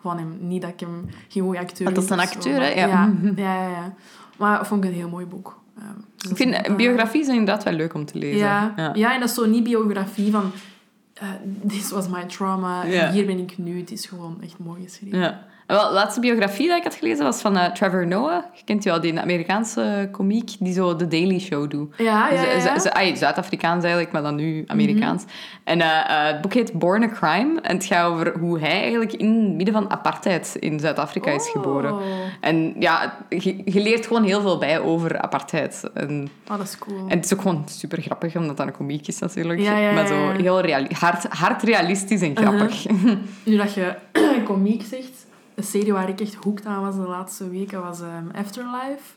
[0.00, 0.36] van hem.
[0.40, 2.68] Niet dat ik hem geen goede acteur Want dat is vind een acteur, hè?
[2.80, 2.86] Ja.
[2.86, 3.12] Ja,
[3.44, 3.94] ja, ja, ja.
[4.36, 5.58] Maar vond ik een heel mooi boek.
[5.74, 5.84] Dus
[6.16, 8.38] dat Ik vind is een- een biografie zijn inderdaad wel leuk om te lezen.
[8.38, 8.90] ja, ja.
[8.94, 9.14] ja.
[9.14, 10.50] en dat is zo niet biografie van...
[11.14, 11.28] eh,
[11.74, 13.78] this was my trauma, hier ben ik nu.
[13.78, 15.18] Het is gewoon echt mooi geschreven.
[15.18, 15.46] Ja.
[15.66, 18.42] Wel, de laatste biografie dat ik had gelezen was van eh, Trevor Noah.
[18.54, 21.94] Je kent wel, die Amerikaanse komiek die zo The Daily Show doet.
[21.98, 22.90] Ja, ja, ja.
[22.92, 25.24] Ai, Zuid-Afrikaans eigenlijk, maar dan nu Amerikaans.
[25.64, 27.60] En eh, eh, het boek heet Born a Crime.
[27.60, 31.48] En het gaat over hoe hij eigenlijk in het midden van apartheid in Zuid-Afrika is
[31.48, 31.92] geboren.
[31.94, 32.00] Oh.
[32.40, 35.82] En ja, je, je leert gewoon heel veel bij over apartheid.
[35.94, 36.98] En, Oh, dat is cool.
[37.08, 39.60] en het is ook gewoon super grappig, omdat dat een komiek is natuurlijk.
[39.60, 40.36] Ja, ja, Maar zo ja, ja.
[40.40, 42.84] heel reali- hard, hard realistisch en grappig.
[43.44, 43.94] Nu dat je
[44.44, 48.30] komiek zegt, een serie waar ik echt hooked aan was de laatste weken was ehm,
[48.34, 49.12] Afterlife.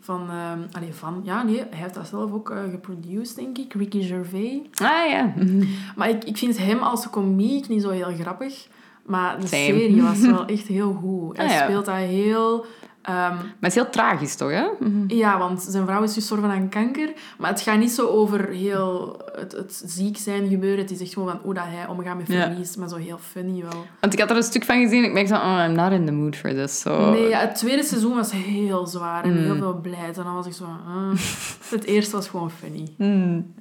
[0.00, 3.72] Van, ehm allee, van, ja nee, hij heeft dat zelf ook eh, geproduced, denk ik,
[3.74, 4.60] Ricky Gervais.
[4.82, 5.32] Ah ja.
[5.96, 8.66] Maar ik, ik vind hem als komiek niet zo heel grappig.
[9.06, 9.62] Maar de Same.
[9.64, 11.36] serie was wel echt heel goed.
[11.36, 11.62] Hij Ah, ja.
[11.64, 12.66] speelt dat heel...
[13.02, 14.50] ehm, Maar het is heel tragisch, toch?
[14.50, 14.66] Hè?
[15.06, 17.12] ja, want zijn vrouw is gestorven aan kanker.
[17.38, 20.78] Maar het gaat niet zo over heel het, het ziek zijn gebeuren.
[20.78, 22.46] Het is echt gewoon van hoe dat hij omgaat met Ja.
[22.46, 22.76] verlies.
[22.76, 23.86] Maar zo heel funny wel.
[24.00, 25.92] Want ik had er een stuk van gezien en ik merkte van, oh, I'm not
[25.92, 26.80] in the mood for this.
[26.80, 27.10] So.
[27.10, 29.36] Nee, ja, het tweede seizoen was heel zwaar en Mm.
[29.44, 30.18] heel veel beleid.
[30.18, 30.80] En dan was ik zo van...
[30.94, 31.18] ah.
[31.70, 32.88] Het eerste was gewoon funny.
[32.96, 33.54] Hmm.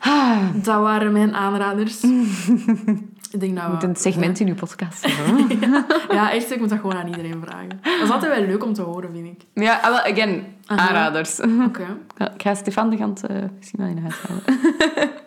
[0.00, 2.00] Eh, Dat waren mijn aanraders.
[3.32, 5.58] Ik denk dat Je moet een segment in uw podcast hebben.
[6.10, 7.80] Ja, echt, ik moet dat gewoon aan iedereen vragen.
[7.82, 9.62] Dat is altijd wel leuk om te horen, vind ik.
[9.62, 10.88] ja, ah, wel, again, Aha.
[10.88, 11.40] aanraders.
[11.40, 11.86] Oké.
[12.34, 15.10] Ik ga Stefan de Gant eh, misschien wel in huis halen.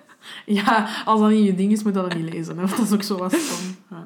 [0.46, 2.56] Ja, als dat niet je ding is, moet dat dan niet lezen.
[2.58, 2.66] Hè?
[2.66, 3.76] Want dat is ook zo wat stom.
[3.90, 4.05] Ja.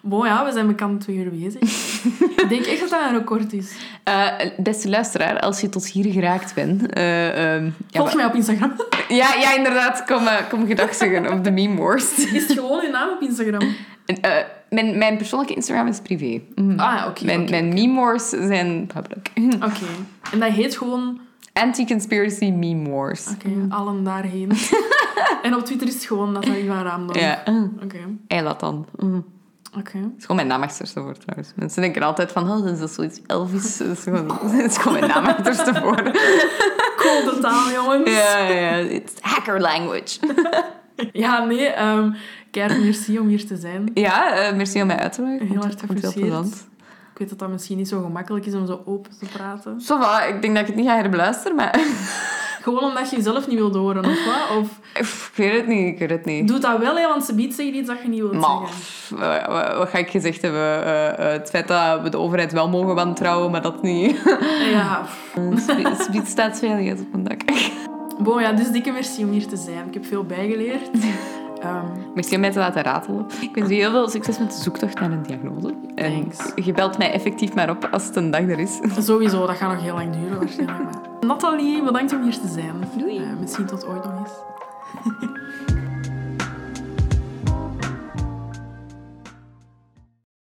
[0.00, 1.60] Bon, ja, we zijn bekend twee uur bezig.
[2.42, 3.72] ik denk echt dat dat een record is.
[4.04, 4.26] Eh,
[4.56, 6.92] beste luisteraar, als je tot hier geraakt bent...
[6.92, 8.72] eh, ehm, ja, Volg mij op Instagram.
[9.08, 10.04] ja, ja, inderdaad.
[10.04, 12.18] Kom, eh, kom gedag zeggen op de meme wars.
[12.34, 13.74] Is het gewoon je naam op Instagram?
[14.70, 16.40] Mijn, mijn persoonlijke Instagram is privé.
[16.54, 16.78] Mhm.
[16.78, 17.24] Ah oké.
[17.24, 19.30] mijn, oké, mijn meme wars zijn public.
[19.68, 19.86] Oké.
[20.32, 21.20] En dat heet gewoon...
[21.52, 23.26] Anti-conspiracy meme wars.
[23.28, 24.50] Oké, allen daarheen.
[25.42, 27.16] en op Twitter is het gewoon Nathalie van Raamdam.
[27.16, 27.42] Ja.
[27.82, 27.98] Oké.
[28.26, 28.86] Eilat dan.
[28.96, 29.18] Mhm.
[29.84, 31.52] Het is gewoon mijn naam achterstevoor trouwens.
[31.56, 33.78] Mensen denken altijd van, oh, dat is zoiets Elvis.
[33.78, 36.02] Het is gewoon, is gewoon mijn naam achterstevoor.
[36.96, 38.10] Cool taal, jongens.
[38.10, 40.18] ja, ja, it's hacker language.
[41.12, 41.72] Ja, nee.
[42.50, 43.90] Keihard merci om hier te zijn.
[43.94, 45.46] Ja, eh, merci om mij uit te nodigen.
[45.46, 46.68] Heel hard plezant.
[47.12, 49.80] Ik weet dat dat misschien niet zo gemakkelijk is om zo open te praten.
[49.80, 51.80] Zo ik denk dat ik het niet ga herbeluisteren, maar...
[52.60, 54.56] Gewoon omdat je jezelf niet wilt horen, of wat?
[54.58, 56.48] Of Ik weet het niet, ik weet het niet.
[56.48, 58.58] doe dat wel, hè, want ze biedt zeggen iets dat je niet wilt Maar,
[59.08, 59.78] zeggen.
[59.78, 60.84] wat, ga ik gezegd hebben?
[60.84, 64.16] Eh, eh, het feit dat we de overheid wel mogen wantrouwen, maar dat niet.
[64.72, 65.02] Ja.
[65.70, 67.40] Het biedt staatsveiligheid op mijn dak.
[68.18, 69.86] Bon, ja, dus dikke merci om hier te zijn.
[69.86, 70.90] Ik heb veel bijgeleerd.
[71.60, 73.26] Ehm, Merci om mij te laten ratelen.
[73.40, 75.74] Ik wens u heel veel succes met de zoektocht naar een diagnose.
[75.94, 76.52] En Thanks.
[76.64, 78.78] je belt mij effectief maar op als het een dag er is.
[78.98, 80.96] sowieso, dat gaat nog heel lang duren waarschijnlijk.
[81.20, 82.74] Nathalie, bedankt om hier te zijn.
[82.98, 83.16] Doei.
[83.16, 84.32] Eh, misschien tot ooit nog eens.